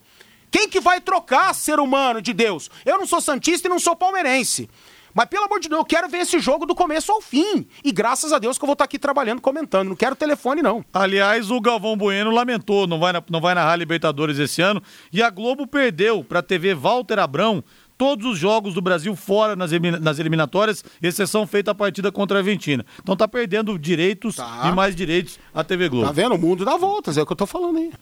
Quem 0.53 0.69
que 0.69 0.79
vai 0.79 1.01
trocar 1.01 1.53
ser 1.53 1.81
humano 1.81 2.23
de 2.23 2.33
Deus? 2.33 2.71
Eu 2.87 2.97
não 2.97 3.09
sou 3.09 3.21
santista 3.21 3.67
e 3.67 3.69
não 3.69 3.81
sou 3.81 3.97
palmeirense. 3.97 4.71
Mas 5.13 5.27
pelo 5.27 5.45
amor 5.45 5.59
de 5.59 5.69
Deus, 5.69 5.81
eu 5.81 5.85
quero 5.85 6.09
ver 6.09 6.19
esse 6.19 6.39
jogo 6.39 6.65
do 6.65 6.75
começo 6.75 7.11
ao 7.11 7.21
fim. 7.21 7.67
E 7.83 7.91
graças 7.91 8.33
a 8.33 8.39
Deus 8.39 8.57
que 8.57 8.65
eu 8.65 8.67
vou 8.67 8.75
estar 8.75 8.85
aqui 8.85 8.99
trabalhando, 8.99 9.41
comentando. 9.41 9.89
Não 9.89 9.97
quero 9.97 10.15
telefone, 10.15 10.63
não. 10.63 10.85
Aliás, 10.93 11.51
o 11.51 11.61
Galvão 11.61 11.97
Bueno 11.97 12.31
lamentou, 12.31 12.87
não 12.87 13.01
vai, 13.01 13.13
não 13.29 13.41
vai 13.41 13.55
narrar 13.55 13.77
Libertadores 13.77 14.39
esse 14.39 14.63
ano. 14.63 14.81
E 15.13 15.23
a 15.23 15.31
Globo 15.31 15.67
perdeu 15.67 16.23
para 16.23 16.39
a 16.39 16.43
TV 16.43 16.75
Walter 16.75 17.19
Abrão 17.19 17.65
todos 18.01 18.25
os 18.25 18.39
jogos 18.39 18.73
do 18.73 18.81
Brasil 18.81 19.15
fora 19.15 19.55
nas, 19.55 19.71
nas 20.01 20.19
eliminatórias, 20.19 20.83
exceção 21.03 21.47
feita 21.47 21.73
a 21.73 21.75
partida 21.75 22.11
contra 22.11 22.39
a 22.39 22.41
Argentina. 22.41 22.83
Então 23.03 23.15
tá 23.15 23.29
perdendo 23.29 23.79
direitos 23.79 24.37
tá. 24.37 24.63
e 24.65 24.75
mais 24.75 24.97
direitos 24.97 25.39
a 25.53 25.63
TV 25.63 25.91
Globo. 25.91 26.07
Tá 26.07 26.13
vendo? 26.13 26.35
O 26.35 26.39
mundo 26.39 26.65
dá 26.65 26.79
voltas, 26.79 27.19
é 27.19 27.23
o 27.23 27.27
que 27.27 27.33
eu 27.33 27.37
tô 27.37 27.45
falando 27.45 27.77
aí. 27.77 27.93